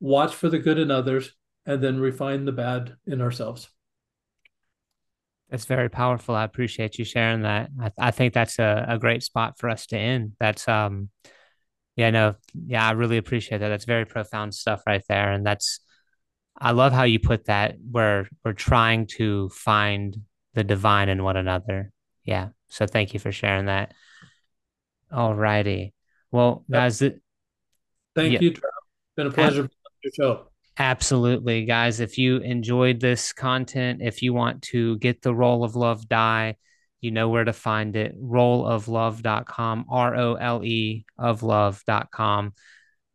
Watch 0.00 0.34
for 0.34 0.48
the 0.48 0.58
good 0.58 0.78
in 0.78 0.90
others 0.90 1.32
and 1.64 1.82
then 1.82 2.00
refine 2.00 2.44
the 2.44 2.52
bad 2.52 2.96
in 3.06 3.22
ourselves. 3.22 3.68
That's 5.48 5.66
very 5.66 5.88
powerful. 5.88 6.34
I 6.34 6.44
appreciate 6.44 6.98
you 6.98 7.04
sharing 7.04 7.42
that. 7.42 7.70
I, 7.80 7.90
I 7.98 8.10
think 8.10 8.32
that's 8.32 8.58
a, 8.58 8.86
a 8.88 8.98
great 8.98 9.22
spot 9.22 9.58
for 9.58 9.68
us 9.70 9.86
to 9.86 9.96
end. 9.96 10.32
That's 10.40 10.66
um 10.68 11.08
yeah 11.94 12.08
no 12.08 12.34
yeah 12.54 12.88
i 12.88 12.92
really 12.92 13.18
appreciate 13.18 13.58
that. 13.58 13.68
That's 13.68 13.84
very 13.84 14.04
profound 14.04 14.54
stuff 14.54 14.82
right 14.86 15.04
there. 15.08 15.30
And 15.30 15.46
that's 15.46 15.80
I 16.62 16.70
love 16.70 16.92
how 16.92 17.02
you 17.02 17.18
put 17.18 17.46
that 17.46 17.74
where 17.90 18.28
we're 18.44 18.52
trying 18.52 19.06
to 19.18 19.48
find 19.48 20.16
the 20.54 20.62
divine 20.62 21.08
in 21.08 21.24
one 21.24 21.36
another. 21.36 21.90
Yeah. 22.24 22.50
So 22.68 22.86
thank 22.86 23.14
you 23.14 23.20
for 23.20 23.32
sharing 23.32 23.66
that. 23.66 23.94
All 25.10 25.34
righty. 25.34 25.92
Well, 26.30 26.64
guys, 26.70 27.00
thank 27.00 27.20
yeah. 28.16 28.38
you, 28.40 28.52
Trav. 28.52 28.62
Been 29.16 29.26
a 29.26 29.30
pleasure 29.30 29.64
Ab- 29.64 29.70
your 30.04 30.12
show. 30.14 30.46
Absolutely, 30.78 31.64
guys. 31.64 31.98
If 31.98 32.16
you 32.16 32.38
enjoyed 32.38 33.00
this 33.00 33.32
content, 33.32 34.00
if 34.00 34.22
you 34.22 34.32
want 34.32 34.62
to 34.62 34.98
get 34.98 35.20
the 35.20 35.34
roll 35.34 35.64
of 35.64 35.74
love 35.74 36.08
die, 36.08 36.56
you 37.00 37.10
know 37.10 37.28
where 37.28 37.44
to 37.44 37.52
find 37.52 37.96
it. 37.96 38.14
Rolloflove.com, 38.22 39.86
R 39.90 40.16
O 40.16 40.34
L 40.34 40.64
E 40.64 41.04
of 41.18 41.42
love.com. 41.42 42.54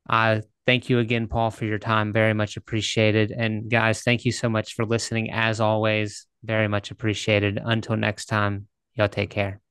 I 0.07 0.41
Thank 0.67 0.89
you 0.89 0.99
again, 0.99 1.27
Paul, 1.27 1.49
for 1.49 1.63
your 1.63 1.79
time. 1.79 2.11
Very 2.11 2.33
much 2.33 2.57
appreciated. 2.57 3.31
And 3.31 3.71
guys, 3.71 4.01
thank 4.01 4.25
you 4.25 4.33
so 4.33 4.49
much 4.49 4.73
for 4.75 4.85
listening. 4.85 5.31
As 5.31 5.61
always, 5.61 6.27
very 6.43 6.67
much 6.67 6.91
appreciated. 6.91 7.57
Until 7.63 7.95
next 7.95 8.25
time, 8.25 8.67
y'all 8.93 9.07
take 9.07 9.29
care. 9.29 9.61